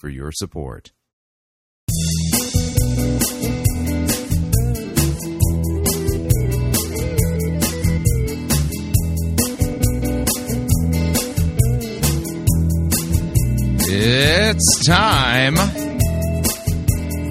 [0.00, 0.92] for your support.
[13.92, 15.56] It's time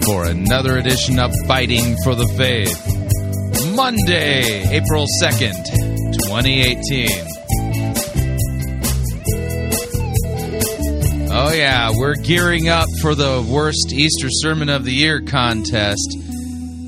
[0.03, 3.75] for another edition of Fighting for the Faith.
[3.75, 5.65] Monday, April 2nd,
[6.27, 7.28] 2018.
[11.41, 16.17] Oh, yeah, we're gearing up for the worst Easter Sermon of the Year contest.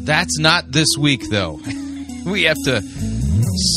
[0.03, 1.53] That's not this week, though.
[2.25, 2.81] we have to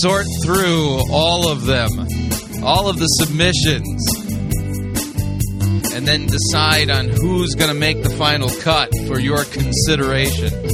[0.03, 1.91] sort through all of them,
[2.65, 4.05] all of the submissions,
[5.95, 10.74] and then decide on who's going to make the final cut for your consideration.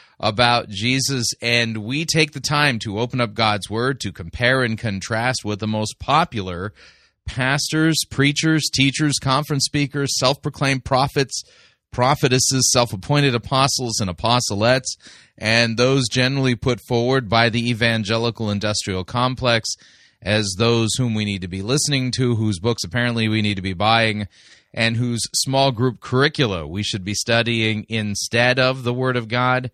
[0.21, 4.77] about Jesus, and we take the time to open up God's Word to compare and
[4.77, 6.73] contrast with the most popular
[7.25, 11.43] pastors, preachers, teachers, conference speakers, self proclaimed prophets,
[11.91, 14.95] prophetesses, self appointed apostles, and apostolettes,
[15.39, 19.69] and those generally put forward by the evangelical industrial complex
[20.21, 23.61] as those whom we need to be listening to, whose books apparently we need to
[23.61, 24.27] be buying,
[24.71, 29.71] and whose small group curricula we should be studying instead of the Word of God.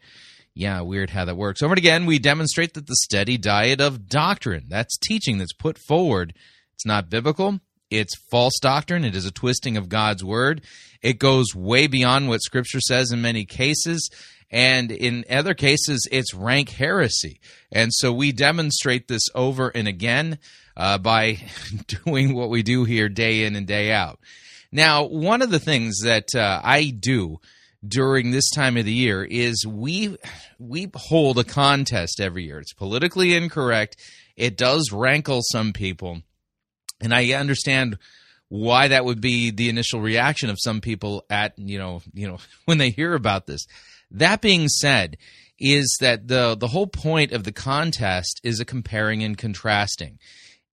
[0.58, 1.62] Yeah, weird how that works.
[1.62, 5.78] Over and again, we demonstrate that the steady diet of doctrine, that's teaching that's put
[5.78, 6.34] forward,
[6.74, 7.60] it's not biblical.
[7.92, 9.06] It's false doctrine.
[9.06, 10.62] It is a twisting of God's word.
[11.02, 14.10] It goes way beyond what Scripture says in many cases.
[14.50, 17.40] And in other cases, it's rank heresy.
[17.72, 20.40] And so we demonstrate this over and again
[20.76, 21.38] uh, by
[22.06, 24.20] doing what we do here day in and day out.
[24.72, 27.40] Now, one of the things that uh, I do
[27.86, 30.18] during this time of the year is we
[30.60, 32.60] we hold a contest every year.
[32.60, 33.98] It's politically incorrect.
[34.36, 36.22] It does rankle some people,
[37.02, 37.98] and I understand
[38.50, 42.38] why that would be the initial reaction of some people at you know you know
[42.66, 43.66] when they hear about this.
[44.10, 45.18] That being said,
[45.60, 50.20] is that the the whole point of the contest is a comparing and contrasting.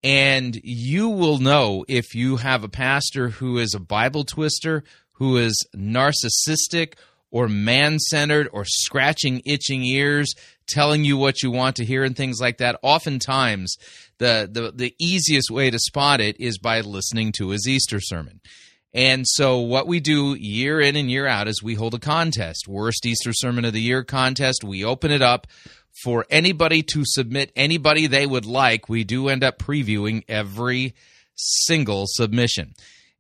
[0.02, 5.36] And you will know if you have a pastor who is a Bible twister who
[5.36, 6.94] is narcissistic
[7.30, 10.32] or man centered or scratching itching ears,
[10.68, 12.78] telling you what you want to hear and things like that.
[12.82, 13.76] Oftentimes,
[14.18, 18.40] the, the, the easiest way to spot it is by listening to his Easter sermon.
[18.94, 22.68] And so, what we do year in and year out is we hold a contest,
[22.68, 24.62] Worst Easter Sermon of the Year contest.
[24.62, 25.48] We open it up
[26.04, 28.88] for anybody to submit anybody they would like.
[28.88, 30.94] We do end up previewing every
[31.34, 32.74] single submission.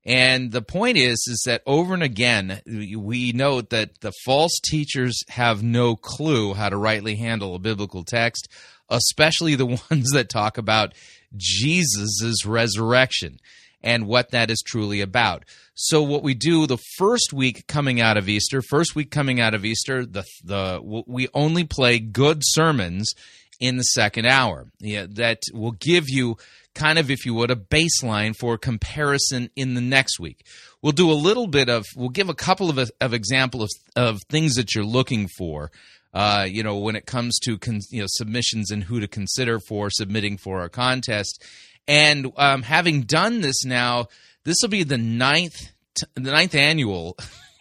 [0.06, 5.22] And the point is, is that over and again, we note that the false teachers
[5.30, 8.48] have no clue how to rightly handle a biblical text,
[8.90, 10.94] especially the ones that talk about
[11.36, 13.38] Jesus' resurrection
[13.82, 15.44] and what that is truly about.
[15.74, 19.54] So what we do the first week coming out of Easter, first week coming out
[19.54, 23.12] of Easter, the the we only play good sermons
[23.60, 24.66] in the second hour.
[24.80, 26.36] Yeah, that will give you
[26.74, 30.46] kind of, if you would, a baseline for comparison in the next week.
[30.82, 34.20] We'll do a little bit of, we'll give a couple of, of example of, of
[34.28, 35.70] things that you're looking for.
[36.12, 39.58] Uh, you know, when it comes to con- you know submissions and who to consider
[39.58, 41.42] for submitting for our contest,
[41.88, 44.06] and um, having done this now,
[44.44, 47.16] this will be the ninth t- the ninth annual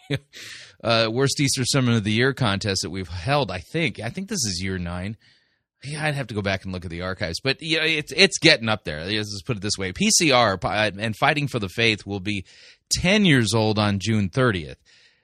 [0.84, 3.50] uh, worst Easter sermon of the year contest that we've held.
[3.50, 5.16] I think I think this is year nine
[5.84, 8.38] yeah, I'd have to go back and look at the archives, but yeah, it's it's
[8.38, 9.04] getting up there.
[9.04, 12.44] Let's put it this way: PCR uh, and Fighting for the Faith will be
[12.90, 14.78] ten years old on June thirtieth.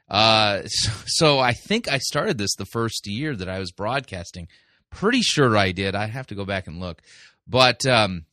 [0.08, 4.48] Uh, so, so, I think I started this the first year that I was broadcasting.
[4.90, 5.94] Pretty sure I did.
[5.94, 7.00] I'd have to go back and look,
[7.46, 8.24] but um,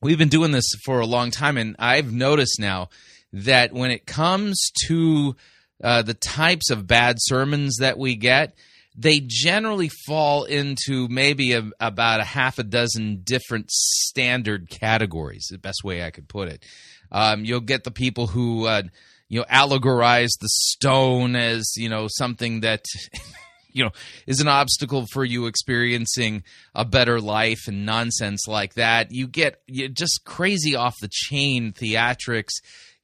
[0.00, 2.90] we've been doing this for a long time, and I've noticed now
[3.32, 5.34] that when it comes to
[5.82, 8.54] uh, the types of bad sermons that we get,
[8.96, 15.48] they generally fall into maybe a, about a half a dozen different standard categories.
[15.50, 16.64] The best way I could put it.
[17.12, 18.82] Um, you'll get the people who uh,
[19.28, 22.84] you know allegorize the stone as you know something that
[23.70, 23.90] you know
[24.26, 26.42] is an obstacle for you experiencing
[26.74, 29.08] a better life and nonsense like that.
[29.10, 32.54] You get you just crazy off the chain theatrics.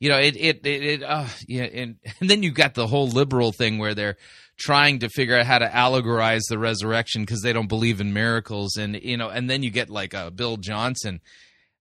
[0.01, 3.09] You know it it it, it uh, yeah, and, and then you've got the whole
[3.09, 4.17] liberal thing where they're
[4.63, 8.77] trying to figure out how to allegorize the resurrection because they don't believe in miracles.
[8.77, 11.21] And you know and then you get like a Bill Johnson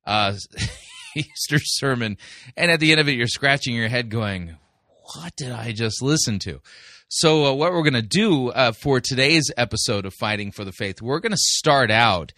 [0.05, 0.35] uh
[1.15, 2.17] Easter sermon
[2.57, 4.55] and at the end of it you're scratching your head going
[5.13, 6.61] what did I just listen to?
[7.09, 10.71] So uh, what we're going to do uh, for today's episode of Fighting for the
[10.71, 12.31] Faith we're going to start out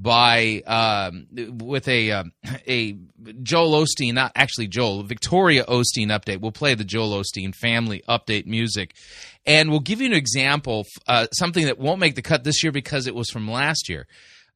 [0.00, 1.26] by um,
[1.58, 2.32] with a um,
[2.66, 2.96] a
[3.42, 6.40] Joel Osteen, not actually Joel, Victoria Osteen update.
[6.40, 8.94] We'll play the Joel Osteen family update music,
[9.44, 12.72] and we'll give you an example, uh, something that won't make the cut this year
[12.72, 14.06] because it was from last year,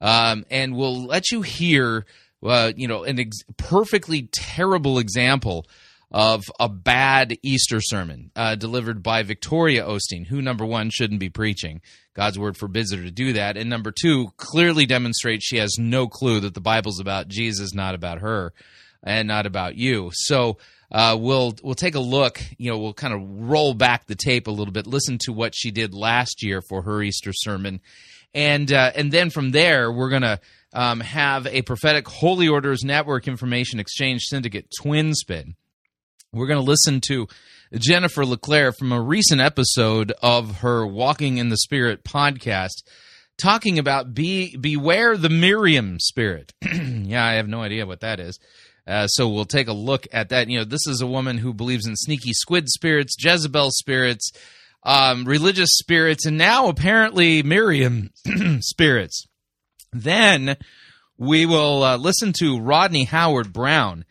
[0.00, 2.06] um, and we'll let you hear,
[2.42, 5.66] uh, you know, an ex- perfectly terrible example
[6.14, 11.28] of a bad Easter sermon uh, delivered by Victoria Osteen, who, number one, shouldn't be
[11.28, 11.80] preaching.
[12.14, 13.56] God's word forbids her to do that.
[13.56, 17.96] And number two, clearly demonstrates she has no clue that the Bible's about Jesus, not
[17.96, 18.52] about her,
[19.02, 20.12] and not about you.
[20.12, 20.58] So
[20.92, 22.40] uh, we'll we'll take a look.
[22.58, 23.20] You know, we'll kind of
[23.50, 26.82] roll back the tape a little bit, listen to what she did last year for
[26.82, 27.80] her Easter sermon,
[28.32, 30.40] and uh, and then from there we're gonna.
[30.76, 35.54] Um, have a prophetic Holy Orders Network Information Exchange Syndicate twin spin
[36.34, 37.28] we're going to listen to
[37.72, 42.82] Jennifer LeClaire from a recent episode of her Walking in the Spirit podcast
[43.38, 46.52] talking about be beware the Miriam spirit.
[46.62, 48.38] yeah, I have no idea what that is.
[48.86, 50.48] Uh, so we'll take a look at that.
[50.48, 54.30] You know, this is a woman who believes in sneaky squid spirits, Jezebel spirits,
[54.82, 58.10] um, religious spirits, and now apparently Miriam
[58.60, 59.24] spirits.
[59.92, 60.56] Then
[61.16, 64.04] we will uh, listen to Rodney Howard Browne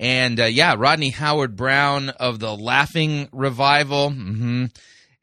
[0.00, 4.10] and uh, yeah, Rodney Howard Browne of the Laughing Revival.
[4.10, 4.66] Mm-hmm.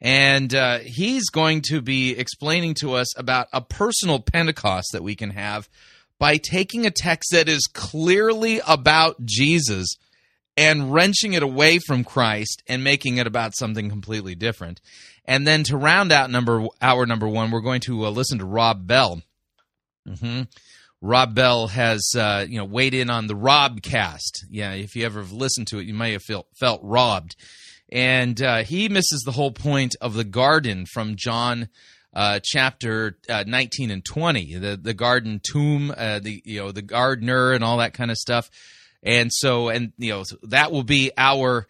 [0.02, 5.16] And uh, he's going to be explaining to us about a personal Pentecost that we
[5.16, 5.70] can have
[6.20, 9.96] by taking a text that is clearly about Jesus
[10.58, 14.80] and wrenching it away from Christ and making it about something completely different.
[15.26, 18.46] And then to round out number hour number one, we're going to uh, listen to
[18.46, 19.22] Rob Bell.
[20.08, 20.44] Mm-hmm.
[21.06, 24.46] Rob Bell has uh, you know weighed in on the RobCast.
[24.50, 27.36] Yeah, if you ever have listened to it, you may have felt felt robbed.
[27.92, 31.70] And uh, he misses the whole point of the garden from John
[32.16, 36.82] uh, chapter uh, 19 and 20, the the garden tomb, uh, the you know the
[36.82, 38.50] gardener and all that kind of stuff.
[39.04, 41.68] And so and you know that will be our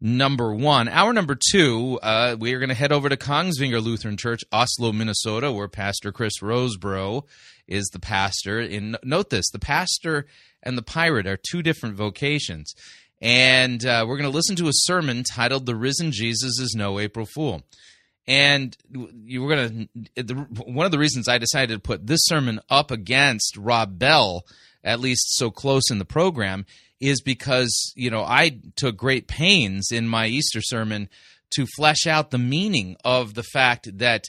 [0.00, 0.88] number one.
[0.88, 4.92] Our number two, uh, we are going to head over to Kongsvinger Lutheran Church, Oslo,
[4.92, 7.24] Minnesota, where Pastor Chris Rosebrough
[7.66, 8.60] is the pastor.
[8.60, 10.26] And note this the pastor
[10.62, 12.74] and the pirate are two different vocations.
[13.20, 16.98] And uh, we're going to listen to a sermon titled The Risen Jesus is No
[16.98, 17.62] April Fool.
[18.26, 22.60] And you were going to, one of the reasons I decided to put this sermon
[22.68, 24.44] up against Rob Bell,
[24.82, 26.66] at least so close in the program,
[27.00, 31.08] is because, you know, I took great pains in my Easter sermon
[31.54, 34.24] to flesh out the meaning of the fact that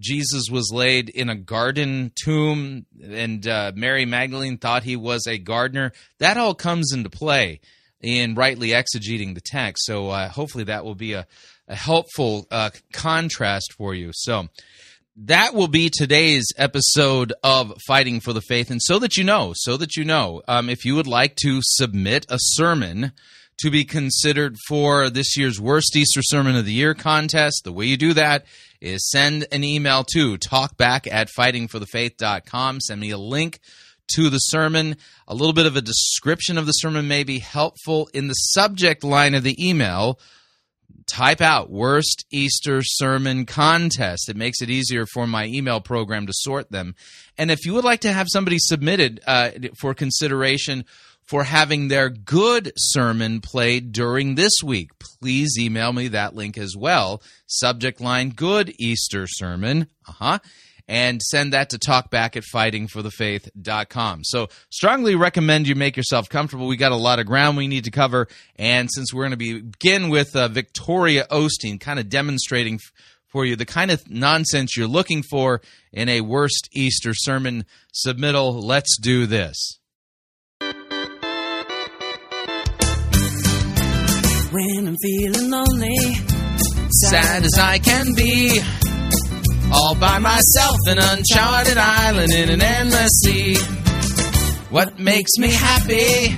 [0.00, 5.38] Jesus was laid in a garden tomb and uh, Mary Magdalene thought he was a
[5.38, 5.92] gardener.
[6.18, 7.60] That all comes into play
[8.00, 9.84] in rightly exegeting the text.
[9.86, 11.26] So uh, hopefully that will be a,
[11.68, 14.10] a helpful uh, contrast for you.
[14.12, 14.48] So
[15.16, 18.70] that will be today's episode of Fighting for the Faith.
[18.70, 21.60] And so that you know, so that you know, um, if you would like to
[21.62, 23.12] submit a sermon
[23.58, 27.84] to be considered for this year's Worst Easter Sermon of the Year contest, the way
[27.84, 28.46] you do that
[28.80, 32.80] is send an email to talkback at fightingforthefaith.com.
[32.80, 33.60] Send me a link
[34.14, 34.96] to the sermon.
[35.28, 39.04] A little bit of a description of the sermon may be helpful in the subject
[39.04, 40.18] line of the email
[41.06, 44.28] type out worst Easter sermon contest.
[44.28, 46.94] It makes it easier for my email program to sort them.
[47.36, 50.84] And if you would like to have somebody submitted uh, for consideration
[51.24, 56.74] for having their good sermon played during this week, please email me that link as
[56.76, 57.22] well.
[57.46, 59.86] Subject line good Easter sermon.
[60.06, 60.38] Uh huh
[60.92, 64.24] and send that to talkback at fightingforthefaith.com.
[64.24, 66.66] So, strongly recommend you make yourself comfortable.
[66.66, 69.62] We got a lot of ground we need to cover, and since we're going to
[69.62, 72.78] begin with uh, Victoria Osteen, kind of demonstrating
[73.28, 75.62] for you the kind of nonsense you're looking for
[75.94, 77.64] in a worst Easter sermon
[78.06, 79.78] submittal, let's do this.
[84.52, 85.96] when I'm feeling lonely.
[87.08, 88.60] Sad as I can be.
[89.74, 93.56] All by myself, an uncharted island in an endless sea.
[94.70, 96.28] What makes me happy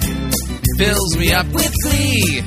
[0.78, 2.42] fills me up with glee.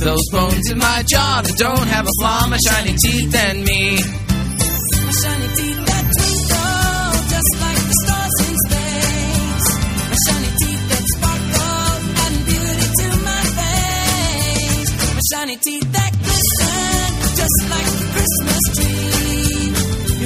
[0.00, 3.96] Those bones in my jaw that don't have a flaw, my shiny teeth and me.
[3.96, 9.68] My shiny teeth that twinkle just like the stars in space.
[10.10, 14.90] My shiny teeth that sparkle add beauty to my face.
[15.16, 17.08] My shiny teeth that glisten
[17.40, 19.33] just like the Christmas tree.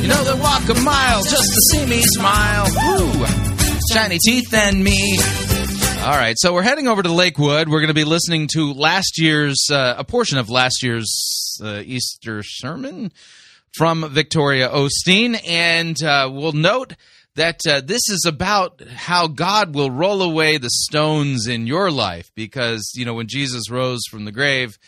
[0.08, 2.64] Know they walk a mile just to see me smile.
[2.64, 3.26] Woo!
[3.92, 5.18] Shiny teeth and me.
[6.00, 7.68] All right, so we're heading over to Lakewood.
[7.68, 11.82] We're going to be listening to last year's, uh, a portion of last year's uh,
[11.84, 13.12] Easter sermon
[13.76, 15.38] from Victoria Osteen.
[15.46, 16.94] And uh, we'll note
[17.34, 22.30] that uh, this is about how God will roll away the stones in your life
[22.34, 24.78] because, you know, when Jesus rose from the grave,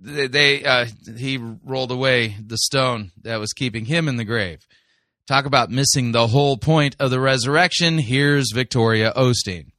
[0.00, 4.66] they uh, he rolled away the stone that was keeping him in the grave.
[5.26, 7.98] Talk about missing the whole point of the resurrection.
[7.98, 9.72] Here's Victoria Osteen.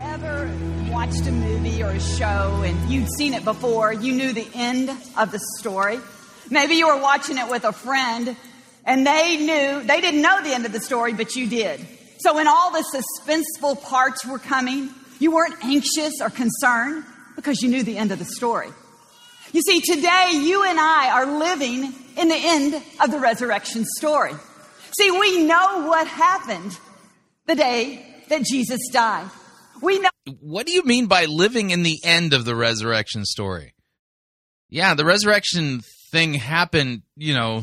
[0.00, 0.50] Ever
[0.90, 4.90] watched a movie or a show and you'd seen it before, you knew the end
[5.18, 5.98] of the story?
[6.50, 8.34] Maybe you were watching it with a friend
[8.86, 11.86] and they knew, they didn't know the end of the story, but you did.
[12.18, 14.88] So when all the suspenseful parts were coming,
[15.18, 17.04] you weren't anxious or concerned
[17.36, 18.68] because you knew the end of the story.
[19.54, 24.32] You see, today you and I are living in the end of the resurrection story.
[24.98, 26.76] See, we know what happened
[27.46, 29.30] the day that Jesus died.
[29.80, 30.08] We know
[30.40, 33.74] What do you mean by living in the end of the resurrection story?
[34.70, 37.62] Yeah, the resurrection thing happened, you know,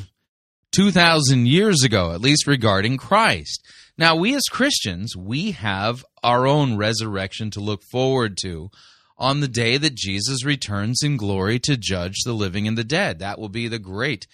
[0.72, 3.68] 2,000 years ago, at least regarding Christ.
[3.98, 8.70] Now, we as Christians, we have our own resurrection to look forward to
[9.22, 13.20] on the day that Jesus returns in glory to judge the living and the dead.
[13.20, 14.25] That will be the great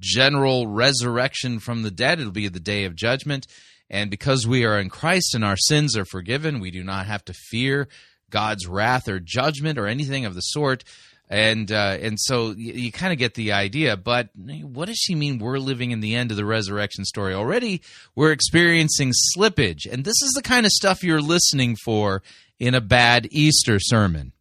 [0.00, 2.18] general resurrection from the dead.
[2.18, 3.46] It'll be the day of judgment.
[3.88, 7.24] And because we are in Christ and our sins are forgiven, we do not have
[7.26, 7.86] to fear
[8.30, 10.82] God's wrath or judgment or anything of the sort.
[11.28, 13.96] And uh, and so you, you kind of get the idea.
[13.96, 15.38] But what does she mean?
[15.38, 17.80] We're living in the end of the resurrection story already.
[18.16, 22.22] We're experiencing slippage, and this is the kind of stuff you're listening for
[22.58, 24.32] in a bad Easter sermon.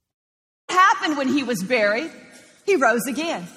[0.68, 2.12] what happened when he was buried.
[2.66, 3.48] He rose again.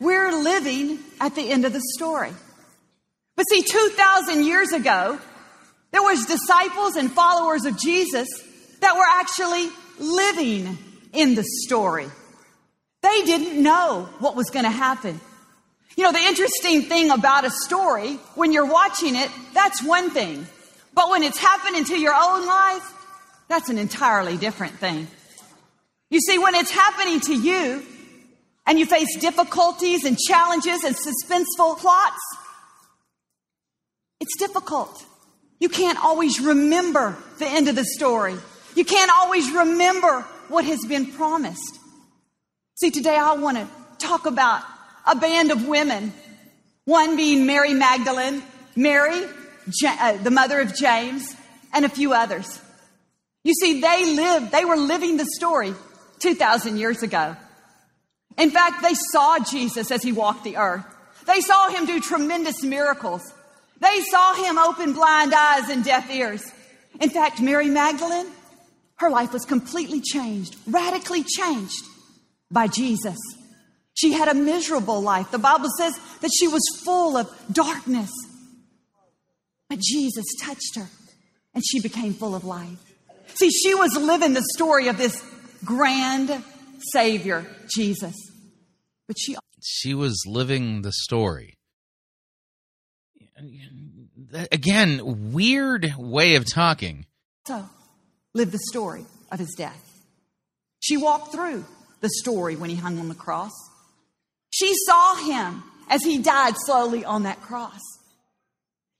[0.00, 2.32] We're living at the end of the story.
[3.36, 5.18] But see, 2,000 years ago,
[5.90, 8.28] there was disciples and followers of Jesus
[8.80, 9.68] that were actually
[9.98, 10.76] living
[11.12, 12.06] in the story.
[13.02, 15.20] They didn't know what was going to happen.
[15.96, 20.46] You know, the interesting thing about a story, when you're watching it, that's one thing.
[20.94, 22.94] But when it's happening to your own life,
[23.52, 25.06] that's an entirely different thing.
[26.10, 27.82] You see, when it's happening to you
[28.66, 32.20] and you face difficulties and challenges and suspenseful plots,
[34.20, 35.04] it's difficult.
[35.60, 38.36] You can't always remember the end of the story.
[38.74, 41.78] You can't always remember what has been promised.
[42.76, 43.68] See, today I want to
[43.98, 44.62] talk about
[45.06, 46.14] a band of women.
[46.86, 48.42] One being Mary Magdalene,
[48.76, 49.24] Mary,
[49.86, 51.36] uh, the mother of James,
[51.74, 52.61] and a few others.
[53.44, 55.74] You see, they lived, they were living the story
[56.20, 57.36] 2,000 years ago.
[58.38, 60.84] In fact, they saw Jesus as he walked the earth.
[61.26, 63.22] They saw him do tremendous miracles.
[63.80, 66.42] They saw him open blind eyes and deaf ears.
[67.00, 68.26] In fact, Mary Magdalene,
[68.96, 71.82] her life was completely changed, radically changed
[72.50, 73.16] by Jesus.
[73.94, 75.30] She had a miserable life.
[75.30, 78.10] The Bible says that she was full of darkness.
[79.68, 80.88] But Jesus touched her
[81.54, 82.91] and she became full of life.
[83.34, 85.22] See, she was living the story of this
[85.64, 86.42] grand
[86.92, 88.14] Savior, Jesus.
[89.06, 91.54] But she She was living the story.
[94.50, 97.06] Again, weird way of talking.
[97.48, 97.68] also
[98.34, 100.00] lived the story of his death.
[100.80, 101.64] She walked through
[102.00, 103.52] the story when he hung on the cross.
[104.50, 107.80] She saw him as he died slowly on that cross.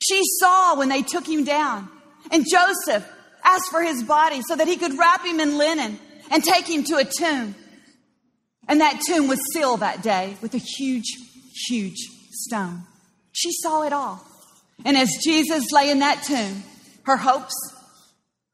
[0.02, 1.88] She saw when they took him down
[2.30, 3.08] and Joseph
[3.44, 5.99] asked for his body so that he could wrap him in linen
[6.30, 7.54] and take him to a tomb.
[8.68, 11.06] And that tomb was sealed that day with a huge,
[11.68, 11.99] huge
[12.30, 12.82] stone.
[13.32, 14.25] She saw it all.
[14.84, 16.62] And as Jesus lay in that tomb,
[17.04, 17.54] her hopes,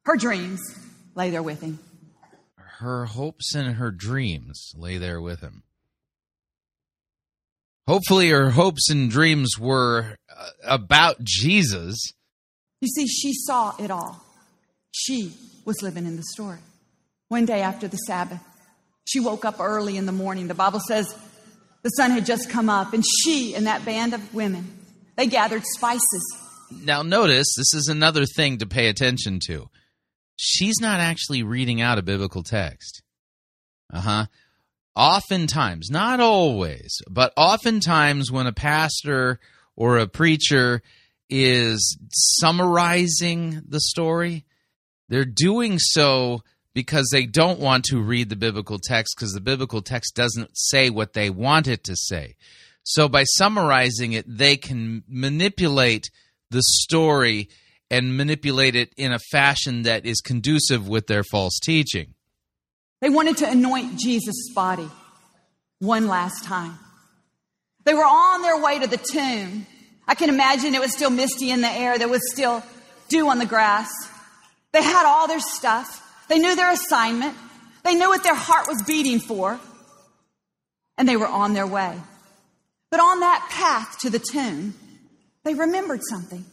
[0.05, 0.61] her dreams
[1.15, 1.79] lay there with him.
[2.57, 5.65] Her hopes and her dreams lay there with him.
[7.89, 12.13] Hopefully, her hopes and dreams were uh, about Jesus.
[12.81, 14.23] You see, she saw it all.
[14.99, 15.33] She
[15.65, 16.59] was living in the story.
[17.29, 18.41] One day after the Sabbath,
[19.05, 20.49] She woke up early in the morning.
[20.49, 21.15] The Bible says
[21.83, 24.67] the sun had just come up, and she and that band of women,
[25.17, 26.37] they gathered spices.
[26.71, 29.71] Now, notice this is another thing to pay attention to.
[30.37, 33.03] She's not actually reading out a biblical text.
[33.91, 34.27] Uh huh.
[34.95, 39.39] Oftentimes, not always, but oftentimes when a pastor
[39.77, 40.83] or a preacher
[41.31, 44.45] is summarizing the story,
[45.09, 46.43] they're doing so
[46.75, 50.91] because they don't want to read the biblical text because the biblical text doesn't say
[50.91, 52.37] what they want it to say.
[52.85, 56.11] So by summarizing it, they can manipulate
[56.51, 57.49] the story
[57.91, 62.15] and manipulate it in a fashion that is conducive with their false teaching.
[63.01, 64.89] They wanted to anoint Jesus' body
[65.79, 66.79] one last time.
[67.85, 69.67] They were on their way to the tomb.
[70.07, 71.99] I can imagine it was still misty in the air.
[71.99, 72.63] There was still
[73.09, 73.91] dew on the grass.
[74.73, 76.05] They had all their stuff.
[76.29, 77.37] They knew their assignment.
[77.85, 79.59] They knew what their heart was beating for.
[80.97, 81.99] And they were on their way.
[82.91, 84.75] But on that path to the tomb,
[85.45, 86.45] they remembered something.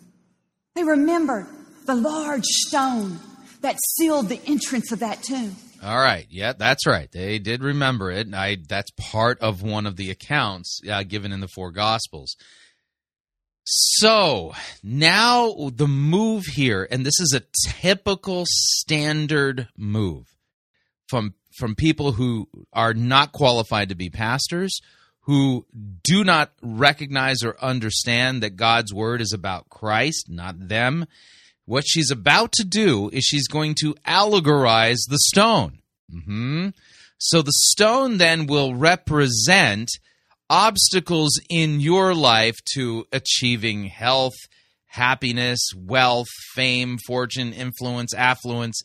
[0.76, 1.48] They remembered
[1.86, 3.20] the large stone
[3.62, 5.56] that sealed the entrance of that tomb.
[5.84, 7.12] All right, yeah, that's right.
[7.12, 8.34] They did remember it.
[8.34, 12.36] I that's part of one of the accounts uh, given in the four gospels.
[13.66, 14.54] So
[14.84, 17.44] now the move here, and this is a
[17.82, 20.36] typical standard move
[21.08, 24.82] from from people who are not qualified to be pastors,
[25.22, 25.66] who
[26.04, 31.08] do not recognize or understand that God's word is about Christ, not them.
[31.66, 35.80] What she's about to do is she's going to allegorize the stone.
[36.12, 36.70] hmm
[37.18, 39.90] So the stone then will represent
[40.50, 44.36] obstacles in your life to achieving health,
[44.86, 48.82] happiness, wealth, fame, fortune, influence, affluence,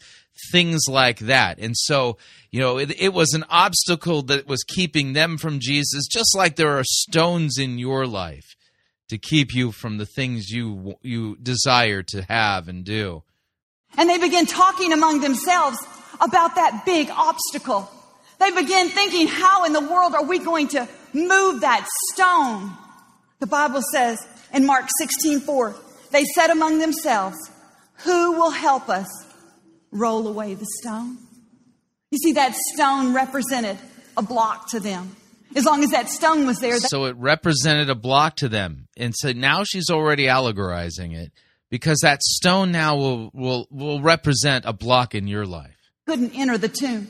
[0.51, 1.59] things like that.
[1.59, 2.19] And so,
[2.51, 6.57] you know, it, it was an obstacle that was keeping them from Jesus, just like
[6.57, 8.57] there are stones in your life
[9.09, 13.23] to keep you from the things you you desire to have and do.
[13.99, 15.79] And they begin talking among themselves
[16.21, 17.91] about that big obstacle.
[18.41, 22.73] They begin thinking, how in the world are we going to move that stone?
[23.39, 24.19] The Bible says
[24.53, 25.75] in Mark 16, 4,
[26.11, 27.37] they said among themselves,
[27.99, 29.07] who will help us
[29.93, 31.19] roll away the stone?
[32.11, 33.77] You see, that stone represented
[34.17, 35.17] a block to them.
[35.55, 38.89] As long as that stone was there, So it represented a block to them.
[38.97, 41.33] And so now she's already allegorizing it
[41.71, 45.77] because that stone now will will will represent a block in your life.
[46.07, 47.09] couldn't enter the tomb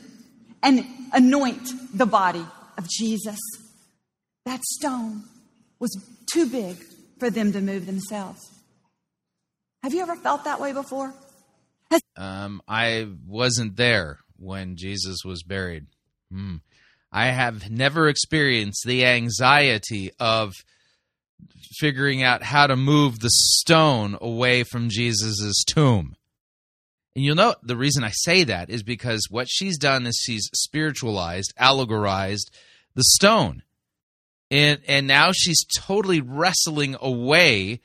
[0.63, 2.45] and anoint the body
[2.77, 3.39] of Jesus.
[4.45, 5.23] That stone
[5.79, 5.91] was
[6.31, 6.77] too big
[7.19, 8.39] for them to move themselves.
[9.83, 11.13] Have you ever felt that way before?
[12.15, 15.87] Um, I wasn't there when Jesus was buried.
[16.31, 16.57] Hmm.
[17.11, 20.53] I have never experienced the anxiety of
[21.79, 26.15] figuring out how to move the stone away from Jesus' tomb.
[27.15, 30.49] And you'll note the reason I say that is because what she's done is she's
[30.53, 32.49] spiritualized, allegorized
[32.95, 33.63] the stone.
[34.49, 37.79] And and now she's totally wrestling away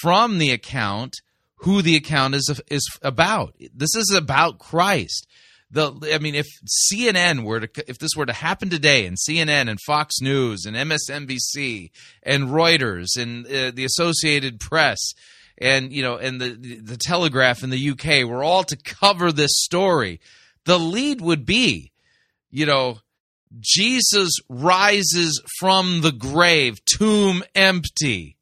[0.00, 1.16] from the account
[1.56, 3.54] who the account is is about.
[3.74, 5.26] This is about Christ.
[5.70, 6.46] The I mean, if
[6.92, 10.76] CNN were to if this were to happen today, and CNN and Fox News and
[10.76, 11.90] MSNBC
[12.22, 15.12] and Reuters and uh, the Associated Press
[15.60, 19.52] and you know and the the Telegraph in the UK were all to cover this
[19.54, 20.20] story,
[20.64, 21.92] the lead would be,
[22.50, 22.98] you know,
[23.58, 28.36] Jesus rises from the grave, tomb empty.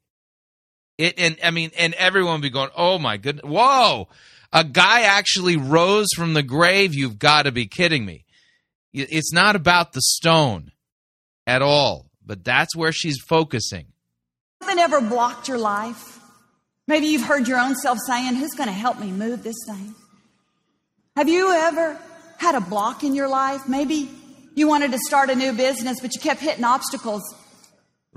[0.97, 4.07] It and I mean, and everyone would be going, "Oh my goodness, whoa!
[4.51, 6.93] A guy actually rose from the grave.
[6.93, 8.25] You've got to be kidding me!"
[8.93, 10.71] It's not about the stone
[11.45, 13.87] at all, but that's where she's focusing.
[14.61, 16.08] Something ever blocked your life?
[16.89, 19.93] Maybe you've heard your own self saying, Who's going to help me move this thing?
[21.15, 21.95] Have you ever
[22.39, 23.69] had a block in your life?
[23.69, 24.09] Maybe
[24.55, 27.21] you wanted to start a new business, but you kept hitting obstacles.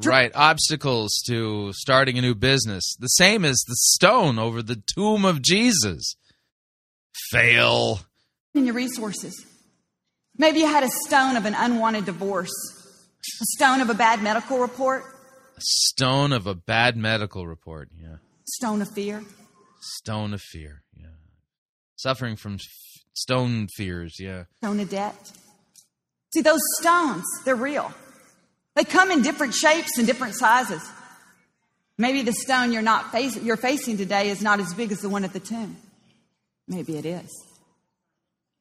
[0.03, 2.97] Right, obstacles to starting a new business.
[2.99, 6.17] The same as the stone over the tomb of Jesus.
[7.31, 8.01] Fail.
[8.55, 9.35] in your resources.
[10.39, 12.55] Maybe you had a stone of an unwanted divorce,
[13.21, 15.05] a stone of a bad medical report,
[15.59, 17.91] A stone of a bad medical report.
[17.95, 18.17] Yeah.
[18.55, 19.23] Stone of fear.
[19.81, 20.83] Stone of fear.
[20.97, 21.07] Yeah.
[21.97, 22.61] Suffering from f-
[23.15, 24.17] stone fears.
[24.19, 24.45] Yeah.
[24.59, 25.33] stone of debt.
[26.35, 27.93] See, those stones, they're real.
[28.75, 30.83] They come in different shapes and different sizes.
[31.99, 35.09] Maybe the stone you're not facing, you're facing today is not as big as the
[35.11, 35.77] one at the tomb.
[36.67, 37.29] Maybe it is.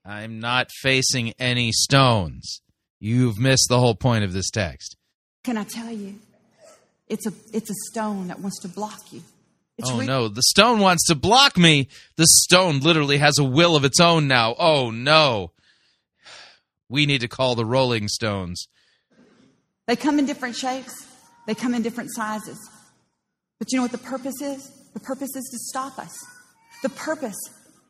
[0.04, 2.62] I'm not facing any stones.
[3.00, 4.98] you've missed the whole point of this text.
[5.44, 6.20] Can I tell you?
[7.08, 9.22] It's a it's a stone that wants to block you.
[9.82, 11.88] It's oh re- no, the stone wants to block me.
[12.16, 14.56] The stone literally has a will of its own now.
[14.60, 15.54] Oh no.
[16.88, 18.68] We need to call the Rolling Stones.
[19.88, 20.94] They come in different shapes.
[21.48, 22.60] They come in different sizes.
[23.58, 24.72] But you know what the purpose is?
[24.94, 26.12] The purpose is to stop us.
[26.84, 27.40] The purpose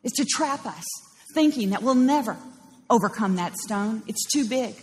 [0.02, 0.84] is to trap us,
[1.34, 2.38] thinking that we'll never
[2.88, 4.02] overcome that stone.
[4.06, 4.76] It's too big.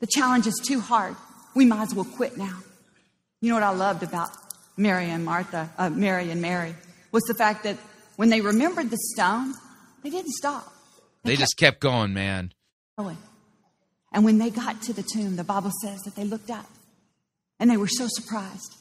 [0.00, 1.14] The challenge is too hard.
[1.54, 2.58] We might as well quit now.
[3.40, 4.30] You know what I loved about
[4.76, 6.74] Mary and Martha, uh, Mary and Mary,
[7.12, 7.76] was the fact that
[8.16, 9.54] when they remembered the stone,
[10.02, 10.72] they didn't stop.
[11.24, 12.52] They just kept going, man.
[12.98, 13.16] going.
[14.12, 16.66] And when they got to the tomb, the Bible says that they looked up
[17.58, 18.74] and they were so surprised.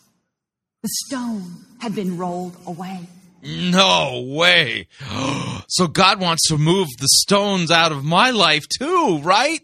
[0.84, 3.08] The stone had been rolled away.
[3.42, 4.88] No way.
[5.68, 9.62] So God wants to move the stones out of my life too, right?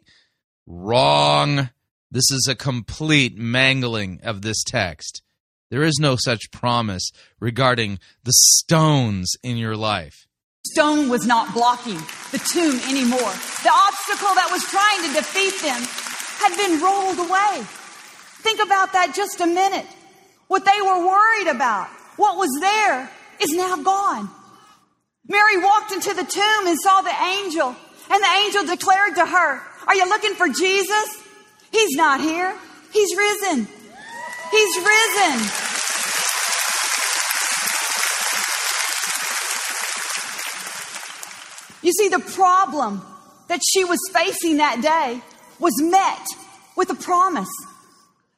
[0.65, 1.69] Wrong.
[2.09, 5.21] This is a complete mangling of this text.
[5.71, 10.27] There is no such promise regarding the stones in your life.
[10.67, 11.97] Stone was not blocking
[12.31, 13.33] the tomb anymore.
[13.63, 15.81] The obstacle that was trying to defeat them
[16.43, 17.65] had been rolled away.
[18.43, 19.87] Think about that just a minute.
[20.49, 24.29] What they were worried about, what was there, is now gone.
[25.29, 27.69] Mary walked into the tomb and saw the angel,
[28.11, 31.23] and the angel declared to her, Are you looking for Jesus?
[31.71, 32.53] He's not here.
[32.91, 33.67] He's risen.
[34.51, 35.49] He's risen.
[41.83, 43.01] You see, the problem
[43.47, 45.21] that she was facing that day
[45.59, 46.25] was met
[46.75, 47.49] with a promise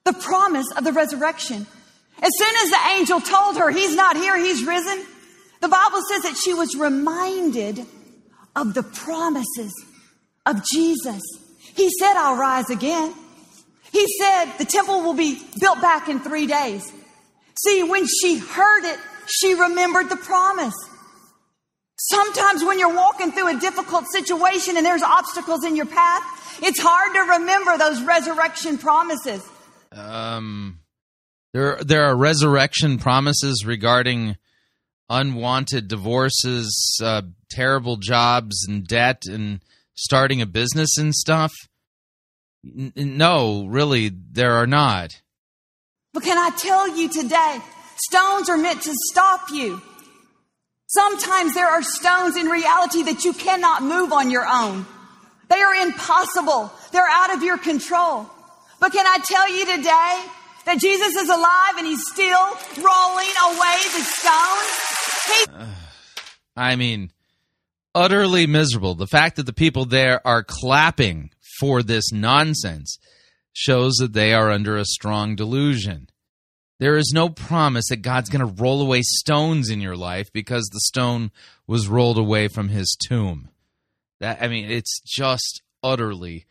[0.03, 1.65] the promise of the resurrection.
[2.21, 5.05] As soon as the angel told her, He's not here, He's risen,
[5.61, 7.85] the Bible says that she was reminded
[8.55, 9.73] of the promises
[10.45, 11.21] of Jesus.
[11.57, 13.13] He said, I'll rise again.
[13.93, 16.91] He said, the temple will be built back in three days.
[17.63, 20.73] See, when she heard it, she remembered the promise.
[21.97, 26.79] Sometimes when you're walking through a difficult situation and there's obstacles in your path, it's
[26.81, 29.47] hard to remember those resurrection promises.
[29.91, 30.79] Um,
[31.53, 34.37] there there are resurrection promises regarding
[35.09, 39.61] unwanted divorces, uh, terrible jobs, and debt, and
[39.93, 41.53] starting a business and stuff.
[42.65, 45.21] N- no, really, there are not.
[46.13, 47.59] But can I tell you today,
[47.97, 49.81] stones are meant to stop you.
[50.87, 54.85] Sometimes there are stones in reality that you cannot move on your own.
[55.49, 56.71] They are impossible.
[56.91, 58.27] They're out of your control.
[58.79, 60.25] But can I tell you today
[60.65, 62.45] that Jesus is alive and he's still
[62.77, 64.69] rolling away the stones?
[65.27, 65.73] He
[66.55, 67.11] I mean,
[67.95, 68.95] utterly miserable.
[68.95, 72.97] The fact that the people there are clapping for this nonsense
[73.53, 76.09] shows that they are under a strong delusion.
[76.79, 80.67] There is no promise that God's going to roll away stones in your life because
[80.71, 81.31] the stone
[81.67, 83.49] was rolled away from his tomb.
[84.19, 86.45] That I mean, it's just utterly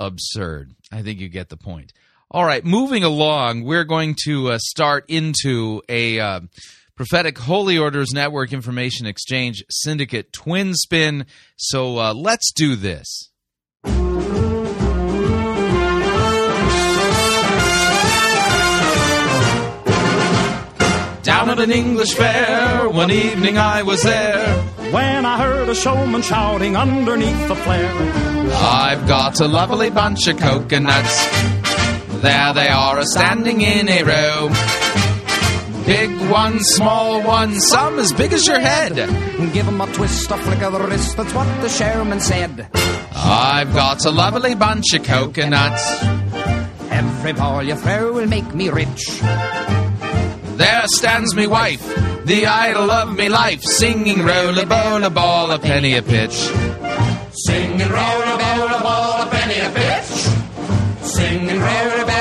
[0.00, 0.74] absurd.
[0.90, 1.92] I think you get the point.
[2.30, 6.40] All right, moving along, we're going to uh, start into a uh,
[6.96, 11.26] prophetic Holy Orders Network Information Exchange Syndicate twin spin.
[11.56, 13.30] So uh, let's do this.
[21.22, 24.62] Down at an English fair, one evening I was there.
[24.92, 27.92] When I heard a showman shouting underneath the flare,
[28.54, 31.26] I've got a lovely bunch of coconuts.
[32.22, 35.05] There they are, standing in a row.
[35.86, 38.96] Big one, small one, some as big as your head.
[39.52, 42.66] Give 'em a twist, a flick of the wrist, that's what the chairman said.
[43.14, 45.84] I've got a lovely bunch of coconuts.
[46.90, 49.20] Every ball you throw will make me rich.
[50.56, 51.84] There stands me wife,
[52.24, 56.50] the idol of me life, singing roll a bowl a ball a penny a pitch.
[57.46, 60.14] Singing roll a bowl a ball a penny a pitch.
[61.02, 62.15] Singing roll a bowl a ball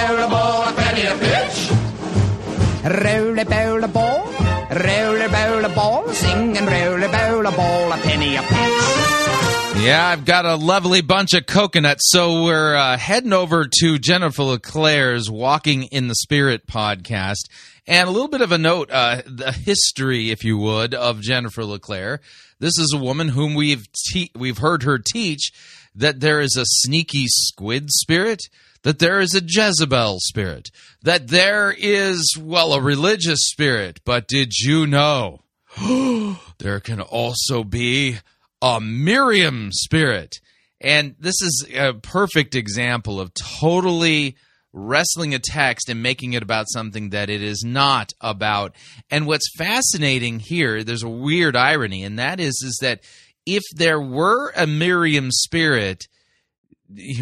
[2.86, 8.42] Bowl a ball, bowl a ball, singing roll a bowl a ball a penny a
[8.44, 9.84] pitch.
[9.84, 12.12] Yeah, I've got a lovely bunch of coconuts.
[12.12, 17.50] So we're uh, heading over to Jennifer LeClaire's Walking in the Spirit podcast.
[17.88, 21.66] And a little bit of a note, uh, the history, if you would, of Jennifer
[21.66, 22.22] LeClaire.
[22.60, 25.52] This is a woman whom we've te- we've heard her teach
[25.96, 28.42] that there is a sneaky squid spirit,
[28.86, 30.70] that there is a Jezebel spirit,
[31.02, 34.00] that there is well a religious spirit.
[34.06, 35.42] But did you know
[36.60, 38.20] there can also be
[38.62, 40.36] a Miriam spirit.
[40.80, 44.36] And this is a perfect example of totally
[44.72, 48.76] wrestling a text and making it about something that it is not about.
[49.10, 53.02] And what's fascinating here, there's a weird irony, and that is is that
[53.48, 56.08] if there were a Miriam spirit,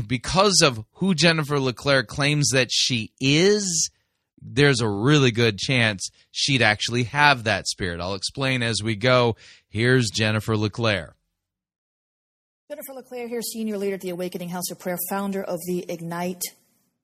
[0.08, 3.90] because of who Jennifer LeClaire claims that she is,
[4.42, 8.02] there's a really good chance she'd actually have that spirit.
[8.02, 9.36] I'll explain as we go.
[9.70, 11.16] Here's Jennifer LeClaire.
[12.70, 16.42] Jennifer LeClaire here, senior leader at the Awakening House of Prayer, founder of the Ignite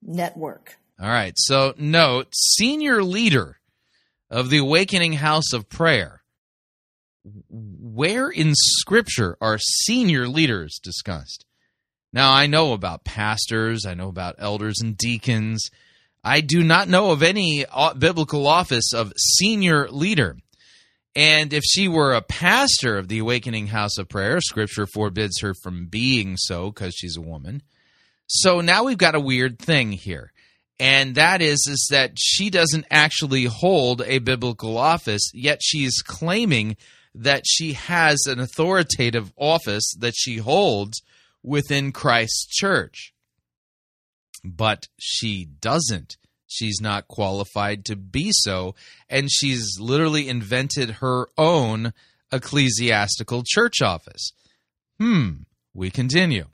[0.02, 0.76] Network.
[1.00, 1.32] All right.
[1.36, 3.60] So, note, senior leader
[4.30, 6.22] of the Awakening House of Prayer.
[7.48, 11.44] Where in Scripture are senior leaders discussed?
[12.12, 15.70] Now, I know about pastors, I know about elders and deacons.
[16.24, 20.36] I do not know of any uh, biblical office of senior leader.
[21.16, 25.54] And if she were a pastor of the Awakening House of Prayer, Scripture forbids her
[25.62, 27.62] from being so because she's a woman.
[28.26, 30.32] So now we've got a weird thing here.
[30.78, 36.76] And that is is that she doesn't actually hold a biblical office, yet she's claiming
[37.14, 41.02] that she has an authoritative office that she holds
[41.42, 43.12] within Christ's church.
[44.44, 46.16] But she doesn't.
[46.46, 48.74] She's not qualified to be so,
[49.08, 51.92] and she's literally invented her own
[52.32, 54.32] ecclesiastical church office.
[54.98, 56.46] Hmm, we continue.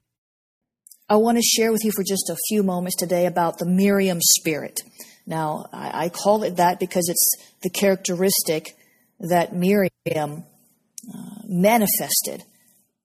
[1.08, 4.18] I want to share with you for just a few moments today about the Miriam
[4.20, 4.80] spirit.
[5.26, 8.76] Now, I, call it that because it's the characteristic
[9.18, 12.44] that Miriam uh, manifested.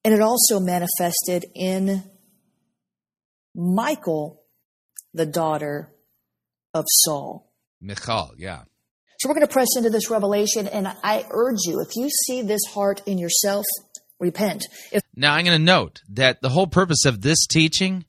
[0.04, 2.04] And it also manifested in
[3.56, 4.44] Michael,
[5.14, 5.94] the daughter
[6.74, 7.52] of Saul.
[7.80, 8.64] Michal, yeah.
[9.20, 12.42] So we're going to press into this revelation, and I urge you, if you see
[12.42, 13.66] this heart in yourself,
[14.20, 14.66] repent.
[14.92, 18.06] If Now, I'm going to note that the whole purpose of this teaching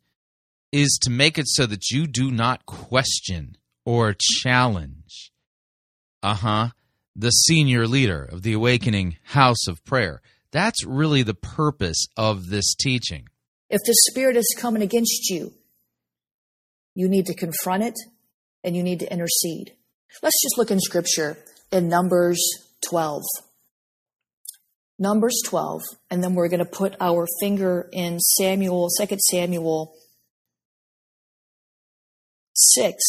[0.70, 5.32] is to make it so that you do not question or challenge,
[6.22, 6.68] uh huh,
[7.14, 10.22] the senior leader of the Awakening House of Prayer.
[10.52, 13.28] That's really the purpose of this teaching.
[13.70, 15.54] if the spirit is coming against you,
[16.94, 17.94] you need to confront it
[18.62, 19.72] and you need to intercede.
[20.22, 21.38] Let's just look in scripture
[21.72, 22.38] in Numbers
[22.86, 23.22] 12.
[24.98, 29.94] Numbers 12, and then we're going to put our finger in Samuel, 2 Samuel
[32.52, 33.02] 6,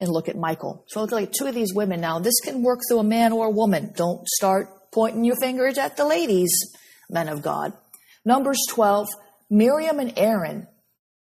[0.00, 0.84] and look at Michael.
[0.88, 2.18] So look like two of these women now.
[2.18, 3.92] This can work through a man or a woman.
[3.94, 6.50] Don't start pointing your fingers at the ladies,
[7.08, 7.72] men of God.
[8.24, 9.08] Numbers 12,
[9.48, 10.66] Miriam and Aaron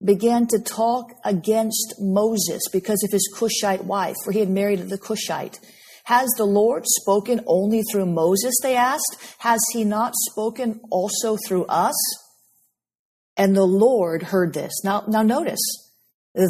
[0.03, 4.97] began to talk against Moses because of his Cushite wife, for he had married the
[4.97, 5.59] Cushite.
[6.05, 8.55] Has the Lord spoken only through Moses?
[8.63, 9.17] They asked.
[9.39, 11.95] Has he not spoken also through us?
[13.37, 14.71] And the Lord heard this.
[14.83, 15.61] Now, now notice,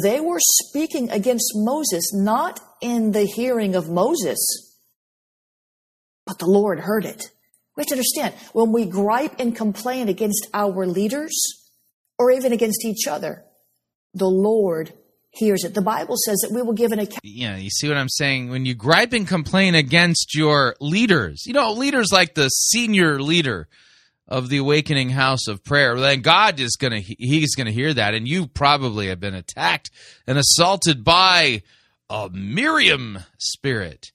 [0.02, 4.38] they were speaking against Moses, not in the hearing of Moses,
[6.30, 7.28] but the Lord heard it.
[7.76, 11.32] We have to understand when we gripe and complain against our leaders
[12.20, 13.44] or even against each other,
[14.14, 14.92] the Lord
[15.30, 15.74] hears it.
[15.74, 17.18] The Bible says that we will give an account.
[17.24, 18.48] Yeah, you see what I'm saying?
[18.48, 23.66] When you gripe and complain against your leaders, you know, leaders like the senior leader
[24.28, 28.14] of the Awakening House of Prayer, then God is to, he's to hear that.
[28.14, 29.90] And you probably have been attacked
[30.28, 31.62] and assaulted by
[32.08, 34.12] a Miriam spirit.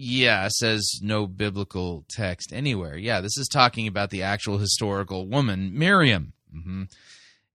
[0.00, 2.96] Yeah, says no biblical text anywhere.
[2.96, 6.32] Yeah, this is talking about the actual historical woman, Miriam.
[6.52, 6.84] hmm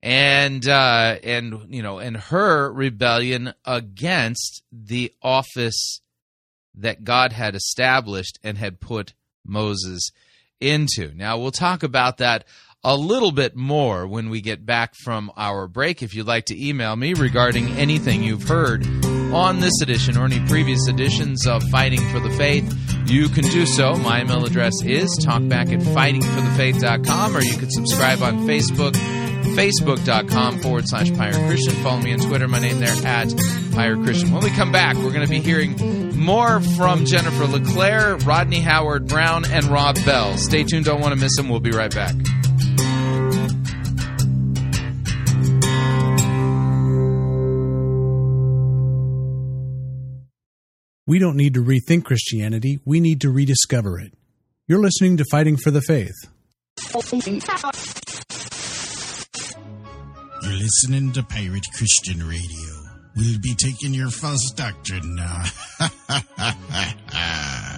[0.04, 6.02] and uh, and you know and her rebellion against the office
[6.76, 9.14] that God had established and had put
[9.46, 10.12] Moses
[10.60, 11.14] into.
[11.16, 12.46] Now we'll talk about that
[12.84, 16.04] a little bit more when we get back from our break.
[16.04, 18.86] If you'd like to email me regarding anything you've heard
[19.34, 22.72] on this edition or any previous editions of Fighting for the Faith,
[23.08, 23.96] you can do so.
[23.96, 28.96] My email address is talkback at fightingforthefaith.com or you can subscribe on Facebook
[29.56, 31.74] facebook.com forward slash Pirate Christian.
[31.84, 32.48] Follow me on Twitter.
[32.48, 33.30] My name there at
[33.74, 34.32] Pirate Christian.
[34.32, 39.08] When we come back, we're going to be hearing more from Jennifer LeClaire, Rodney Howard
[39.08, 40.38] Browne, and Rob Bell.
[40.38, 40.86] Stay tuned.
[40.86, 41.50] Don't want to miss them.
[41.50, 42.16] We'll be right back.
[51.06, 54.14] We don't need to rethink Christianity, we need to rediscover it.
[54.68, 56.16] You're listening to Fighting for the Faith.
[60.42, 62.70] You're listening to Pirate Christian Radio.
[63.18, 65.44] We'll be taking your false doctrine now.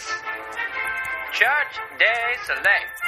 [0.00, 0.22] presents
[1.32, 3.00] Church Day Select.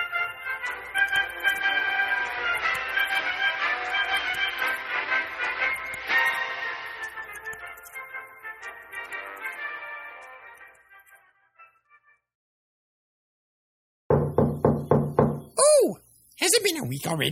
[15.59, 15.96] Oh,
[16.40, 17.31] has it been a week already?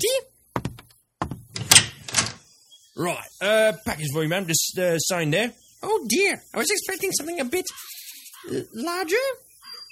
[2.96, 4.46] Right, uh, package for you, ma'am.
[4.46, 5.52] Just uh, sign there.
[5.82, 7.64] Oh dear, I was expecting something a bit
[8.74, 9.16] larger.